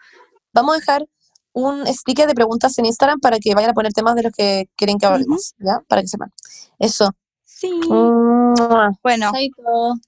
Vamos 0.53 0.75
a 0.75 0.79
dejar 0.79 1.07
un 1.53 1.85
sticker 1.87 2.27
de 2.27 2.33
preguntas 2.35 2.77
en 2.79 2.85
Instagram 2.85 3.19
para 3.19 3.39
que 3.39 3.53
vayan 3.53 3.71
a 3.71 3.73
poner 3.73 3.93
temas 3.93 4.15
de 4.15 4.23
los 4.23 4.31
que 4.31 4.69
quieren 4.75 4.97
que 4.97 5.05
hablemos, 5.05 5.55
¿ya? 5.59 5.79
Para 5.87 6.01
que 6.01 6.07
sepan. 6.07 6.31
Eso. 6.77 7.11
sí, 7.43 7.71
Mua. 7.87 8.91
bueno, 9.03 9.31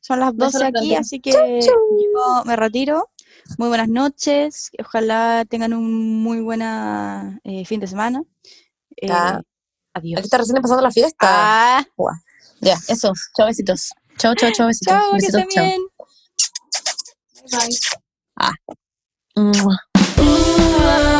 son 0.02 0.20
las 0.20 0.36
Besos 0.36 0.54
12 0.54 0.66
aquí, 0.66 0.96
así 0.96 1.20
que 1.20 1.32
yo 1.62 2.44
me 2.46 2.56
retiro. 2.56 3.10
Muy 3.58 3.70
buenas 3.70 3.90
noches, 3.90 4.70
ojalá 4.80 5.46
tengan 5.50 5.74
un 5.74 6.22
muy 6.22 6.42
buena 6.42 7.40
eh, 7.44 7.66
fin 7.66 7.80
de 7.80 7.88
semana. 7.88 8.24
Eh. 8.98 9.08
Adiós. 9.94 10.20
Aquí 10.20 10.26
está 10.26 10.38
recién 10.38 10.62
pasando 10.62 10.82
la 10.82 10.92
fiesta. 10.92 11.18
Ah. 11.22 11.86
Ya, 12.62 12.78
eso. 12.88 13.12
Chao, 13.36 13.48
besitos. 13.48 13.92
Chao, 14.18 14.36
chao, 14.36 14.52
chao, 14.52 14.68
besitos. 14.68 14.96
Besitos, 15.14 15.44
chao. 15.50 15.66
Bye, 17.52 17.70
bye. 18.36 18.54
Ah. 19.36 21.18